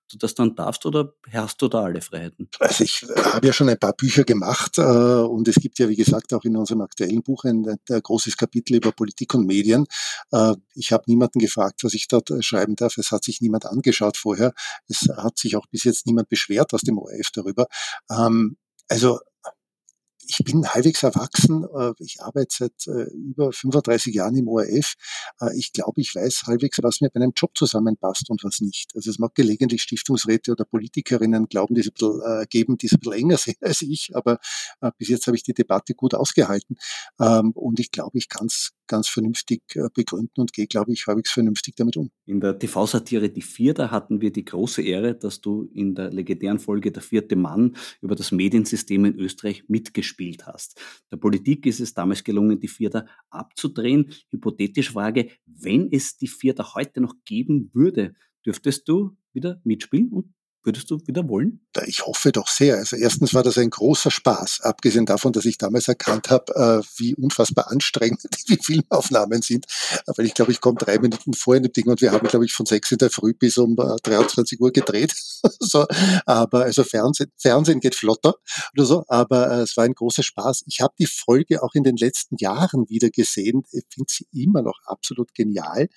du 0.07 0.17
das 0.17 0.35
dann 0.35 0.55
darfst 0.55 0.85
oder 0.85 1.13
hast 1.31 1.61
du 1.61 1.67
da 1.67 1.83
alle 1.83 2.01
Freiheiten? 2.01 2.49
Also 2.59 2.83
ich 2.83 3.05
habe 3.17 3.47
ja 3.47 3.53
schon 3.53 3.69
ein 3.69 3.79
paar 3.79 3.93
Bücher 3.93 4.23
gemacht 4.23 4.77
äh, 4.77 4.81
und 4.81 5.47
es 5.47 5.55
gibt 5.55 5.79
ja, 5.79 5.89
wie 5.89 5.95
gesagt, 5.95 6.33
auch 6.33 6.43
in 6.43 6.55
unserem 6.55 6.81
aktuellen 6.81 7.23
Buch 7.23 7.43
ein, 7.43 7.65
ein 7.67 8.01
großes 8.01 8.37
Kapitel 8.37 8.75
über 8.75 8.91
Politik 8.91 9.33
und 9.33 9.45
Medien. 9.45 9.85
Äh, 10.31 10.55
ich 10.75 10.91
habe 10.91 11.03
niemanden 11.07 11.39
gefragt, 11.39 11.83
was 11.83 11.93
ich 11.93 12.07
dort 12.07 12.29
äh, 12.31 12.41
schreiben 12.41 12.75
darf. 12.75 12.97
Es 12.97 13.11
hat 13.11 13.23
sich 13.23 13.41
niemand 13.41 13.65
angeschaut 13.65 14.17
vorher. 14.17 14.53
Es 14.87 15.07
hat 15.17 15.37
sich 15.37 15.55
auch 15.55 15.67
bis 15.67 15.83
jetzt 15.83 16.05
niemand 16.05 16.29
beschwert 16.29 16.73
aus 16.73 16.81
dem 16.81 16.97
ORF 16.97 17.31
darüber. 17.33 17.67
Ähm, 18.09 18.57
also 18.89 19.19
ich 20.27 20.43
bin 20.43 20.67
halbwegs 20.67 21.03
erwachsen. 21.03 21.63
Äh, 21.63 21.93
ich 21.99 22.21
arbeite 22.21 22.47
seit 22.49 22.87
äh, 22.87 23.11
über 23.13 23.51
35 23.51 24.13
Jahren 24.13 24.35
im 24.35 24.47
ORF. 24.47 24.93
Äh, 25.41 25.57
ich 25.57 25.73
glaube, 25.73 26.01
ich 26.01 26.13
weiß 26.13 26.43
halbwegs, 26.47 26.79
was 26.81 27.01
mir 27.01 27.09
bei 27.09 27.21
einem 27.21 27.33
Job 27.35 27.51
zusammenpasst 27.55 28.29
und 28.29 28.43
was 28.43 28.59
nicht. 28.59 28.91
Also 28.95 29.09
es 29.09 29.19
mag 29.19 29.35
gelegentlich 29.35 29.81
Stiftungsräte 29.81 30.51
oder 30.51 30.65
Politikerinnen 30.65 31.47
glauben, 31.47 31.75
die 31.75 31.81
es 31.81 31.87
ein 31.87 31.93
bisschen 31.93 32.45
geben, 32.49 32.77
die 32.77 32.87
es 32.87 32.93
ein 32.93 32.99
bisschen 32.99 33.13
länger 33.13 33.37
sind 33.37 33.57
als 33.61 33.81
ich. 33.81 34.11
Aber 34.13 34.39
bis 34.97 35.09
jetzt 35.09 35.27
habe 35.27 35.37
ich 35.37 35.43
die 35.43 35.53
Debatte 35.53 35.93
gut 35.93 36.13
ausgehalten. 36.13 36.77
Ähm, 37.19 37.51
und 37.51 37.79
ich 37.79 37.91
glaube, 37.91 38.17
ich 38.17 38.29
kann 38.29 38.47
es 38.47 38.71
ganz 38.87 39.07
vernünftig 39.07 39.61
begründen 39.93 40.41
und 40.41 40.53
gehe, 40.53 40.67
glaube 40.67 40.91
ich, 40.91 41.05
halbwegs 41.07 41.31
vernünftig 41.31 41.75
damit 41.75 41.97
um. 41.97 42.09
In 42.25 42.39
der 42.39 42.57
TV-Satire 42.57 43.29
Die 43.29 43.41
Vierter 43.41 43.91
hatten 43.91 44.21
wir 44.21 44.31
die 44.31 44.45
große 44.45 44.81
Ehre, 44.81 45.15
dass 45.15 45.41
du 45.41 45.69
in 45.73 45.95
der 45.95 46.11
legendären 46.11 46.59
Folge 46.59 46.91
Der 46.91 47.01
vierte 47.01 47.35
Mann 47.35 47.75
über 48.01 48.15
das 48.15 48.31
Mediensystem 48.31 49.05
in 49.05 49.15
Österreich 49.15 49.63
mitgespielt 49.67 50.17
gespielt 50.17 50.47
hast. 50.47 50.79
Der 51.11 51.17
Politik 51.17 51.65
ist 51.65 51.79
es 51.79 51.93
damals 51.93 52.23
gelungen, 52.23 52.59
die 52.59 52.67
Vierter 52.67 53.05
abzudrehen. 53.29 54.13
Hypothetische 54.31 54.93
Frage, 54.93 55.29
wenn 55.45 55.89
es 55.91 56.17
die 56.17 56.27
Vierter 56.27 56.73
heute 56.75 57.01
noch 57.01 57.15
geben 57.25 57.69
würde, 57.73 58.13
Dürftest 58.47 58.87
du 58.87 59.17
wieder 59.33 59.59
mitspielen 59.65 60.09
und 60.13 60.33
Würdest 60.67 60.91
du 60.91 60.99
wieder 61.07 61.29
wollen? 61.29 61.61
Ich 61.85 62.05
hoffe 62.05 62.33
doch 62.33 62.49
sehr. 62.49 62.75
Also 62.75 62.97
erstens 62.97 63.33
war 63.33 63.41
das 63.41 63.57
ein 63.57 63.69
großer 63.69 64.11
Spaß, 64.11 64.59
abgesehen 64.63 65.05
davon, 65.05 65.31
dass 65.31 65.45
ich 65.45 65.57
damals 65.57 65.87
erkannt 65.87 66.29
habe, 66.29 66.53
äh, 66.55 66.85
wie 66.97 67.15
unfassbar 67.15 67.71
anstrengend 67.71 68.23
die 68.49 68.57
Filmaufnahmen 68.57 69.41
sind. 69.41 69.65
Weil 70.07 70.25
ich 70.25 70.33
glaube, 70.33 70.51
ich 70.51 70.59
komme 70.59 70.77
drei 70.77 70.99
Minuten 70.99 71.33
vor 71.33 71.55
in 71.55 71.63
dem 71.63 71.71
Ding 71.71 71.87
und 71.87 72.01
wir 72.01 72.11
haben, 72.11 72.27
glaube 72.27 72.43
ich, 72.43 72.51
von 72.51 72.65
sechs 72.65 72.91
in 72.91 72.97
der 72.97 73.09
Früh 73.09 73.33
bis 73.33 73.57
um 73.57 73.77
23 73.77 74.59
äh, 74.59 74.61
Uhr 74.61 74.73
gedreht. 74.73 75.13
so, 75.61 75.85
aber 76.25 76.63
also 76.63 76.83
Fernsehen, 76.83 77.31
Fernsehen 77.37 77.79
geht 77.79 77.95
flotter 77.95 78.35
oder 78.73 78.85
so. 78.85 79.05
Aber 79.07 79.49
äh, 79.49 79.61
es 79.61 79.77
war 79.77 79.85
ein 79.85 79.93
großer 79.93 80.23
Spaß. 80.23 80.65
Ich 80.67 80.81
habe 80.81 80.95
die 80.99 81.07
Folge 81.07 81.63
auch 81.63 81.75
in 81.75 81.85
den 81.85 81.95
letzten 81.95 82.35
Jahren 82.39 82.89
wieder 82.89 83.09
gesehen. 83.09 83.63
Ich 83.71 83.85
finde 83.89 84.11
sie 84.11 84.27
immer 84.33 84.63
noch 84.63 84.79
absolut 84.83 85.33
genial, 85.33 85.87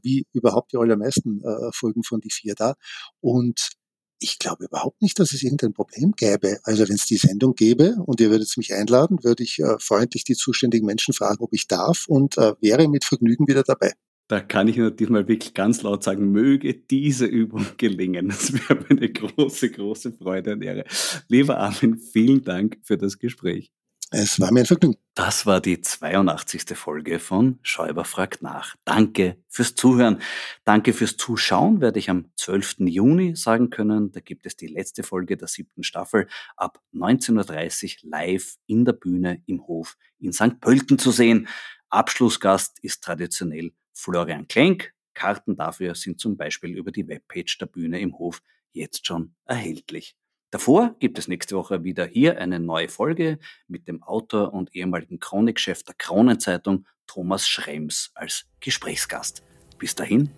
wie 0.00 0.26
überhaupt 0.32 0.72
die 0.72 0.78
allermeisten 0.78 1.42
Folgen 1.72 2.04
von 2.04 2.20
die 2.20 2.30
vier 2.30 2.54
da. 2.54 2.74
Und 3.20 3.74
ich 4.18 4.38
glaube 4.38 4.64
überhaupt 4.64 5.02
nicht, 5.02 5.18
dass 5.18 5.32
es 5.32 5.42
irgendein 5.42 5.72
Problem 5.72 6.12
gäbe. 6.16 6.58
Also 6.64 6.88
wenn 6.88 6.94
es 6.94 7.06
die 7.06 7.16
Sendung 7.16 7.54
gäbe 7.54 7.96
und 8.04 8.20
ihr 8.20 8.30
würdet 8.30 8.56
mich 8.56 8.72
einladen, 8.74 9.22
würde 9.22 9.42
ich 9.42 9.58
äh, 9.58 9.78
freundlich 9.78 10.24
die 10.24 10.34
zuständigen 10.34 10.86
Menschen 10.86 11.14
fragen, 11.14 11.42
ob 11.42 11.52
ich 11.52 11.66
darf 11.66 12.06
und 12.08 12.38
äh, 12.38 12.54
wäre 12.60 12.88
mit 12.88 13.04
Vergnügen 13.04 13.46
wieder 13.48 13.62
dabei. 13.62 13.92
Da 14.28 14.40
kann 14.40 14.68
ich 14.68 14.78
nur 14.78 14.90
diesmal 14.90 15.28
wirklich 15.28 15.52
ganz 15.52 15.82
laut 15.82 16.02
sagen, 16.02 16.30
möge 16.30 16.72
diese 16.74 17.26
Übung 17.26 17.66
gelingen. 17.76 18.28
Das 18.28 18.52
wäre 18.52 18.76
mir 18.76 18.90
eine 18.90 19.12
große, 19.12 19.70
große 19.70 20.12
Freude 20.12 20.52
und 20.52 20.62
Ehre. 20.62 20.84
Lieber 21.28 21.58
Armin, 21.58 21.98
vielen 21.98 22.42
Dank 22.42 22.78
für 22.82 22.96
das 22.96 23.18
Gespräch. 23.18 23.70
Es 24.10 24.38
war 24.38 24.52
mir 24.52 24.60
ein 24.60 24.66
Vergnügen. 24.66 24.96
Das 25.14 25.46
war 25.46 25.60
die 25.60 25.80
82. 25.80 26.76
Folge 26.76 27.18
von 27.18 27.58
Schäuber 27.62 28.04
fragt 28.04 28.42
nach. 28.42 28.76
Danke 28.84 29.42
fürs 29.48 29.74
Zuhören. 29.74 30.20
Danke 30.64 30.92
fürs 30.92 31.16
Zuschauen, 31.16 31.80
werde 31.80 31.98
ich 31.98 32.10
am 32.10 32.30
12. 32.36 32.76
Juni 32.80 33.34
sagen 33.34 33.70
können. 33.70 34.12
Da 34.12 34.20
gibt 34.20 34.46
es 34.46 34.56
die 34.56 34.66
letzte 34.66 35.02
Folge 35.02 35.36
der 35.36 35.48
siebten 35.48 35.82
Staffel 35.82 36.28
ab 36.56 36.80
19.30 36.92 38.04
Uhr 38.04 38.10
live 38.10 38.56
in 38.66 38.84
der 38.84 38.92
Bühne 38.92 39.42
im 39.46 39.66
Hof 39.66 39.96
in 40.18 40.32
St. 40.32 40.60
Pölten 40.60 40.98
zu 40.98 41.10
sehen. 41.10 41.48
Abschlussgast 41.88 42.78
ist 42.82 43.02
traditionell 43.02 43.72
Florian 43.92 44.48
Klenk. 44.48 44.92
Karten 45.14 45.56
dafür 45.56 45.94
sind 45.94 46.20
zum 46.20 46.36
Beispiel 46.36 46.76
über 46.76 46.92
die 46.92 47.08
Webpage 47.08 47.58
der 47.58 47.66
Bühne 47.66 48.00
im 48.00 48.18
Hof 48.18 48.42
jetzt 48.72 49.06
schon 49.06 49.34
erhältlich. 49.44 50.16
Davor 50.54 50.94
gibt 51.00 51.18
es 51.18 51.26
nächste 51.26 51.56
Woche 51.56 51.82
wieder 51.82 52.06
hier 52.06 52.38
eine 52.38 52.60
neue 52.60 52.88
Folge 52.88 53.40
mit 53.66 53.88
dem 53.88 54.04
Autor 54.04 54.54
und 54.54 54.72
ehemaligen 54.72 55.18
Chronikchef 55.18 55.82
der 55.82 55.96
Kronenzeitung 55.96 56.86
Thomas 57.08 57.48
Schrems 57.48 58.12
als 58.14 58.46
Gesprächsgast. 58.60 59.42
Bis 59.80 59.96
dahin, 59.96 60.30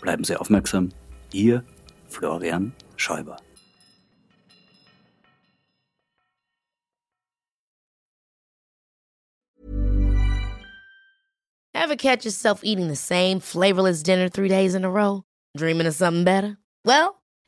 bleiben 0.00 0.24
Sie 0.24 0.34
aufmerksam. 0.34 0.88
Ihr 1.32 1.64
Florian 2.08 2.74
Schäuber. 2.96 3.36
Ever 11.72 11.94
catch 11.96 12.24
yourself 12.24 12.64
eating 12.64 12.88
the 12.88 12.96
same 12.96 13.38
flavorless 13.38 14.02
dinner 14.02 14.28
three 14.28 14.48
days 14.48 14.74
in 14.74 14.84
a 14.84 14.90
row? 14.90 15.22
Dreaming 15.56 15.86
of 15.86 15.94
something 15.94 16.24
better? 16.24 16.56
Well, 16.84 17.19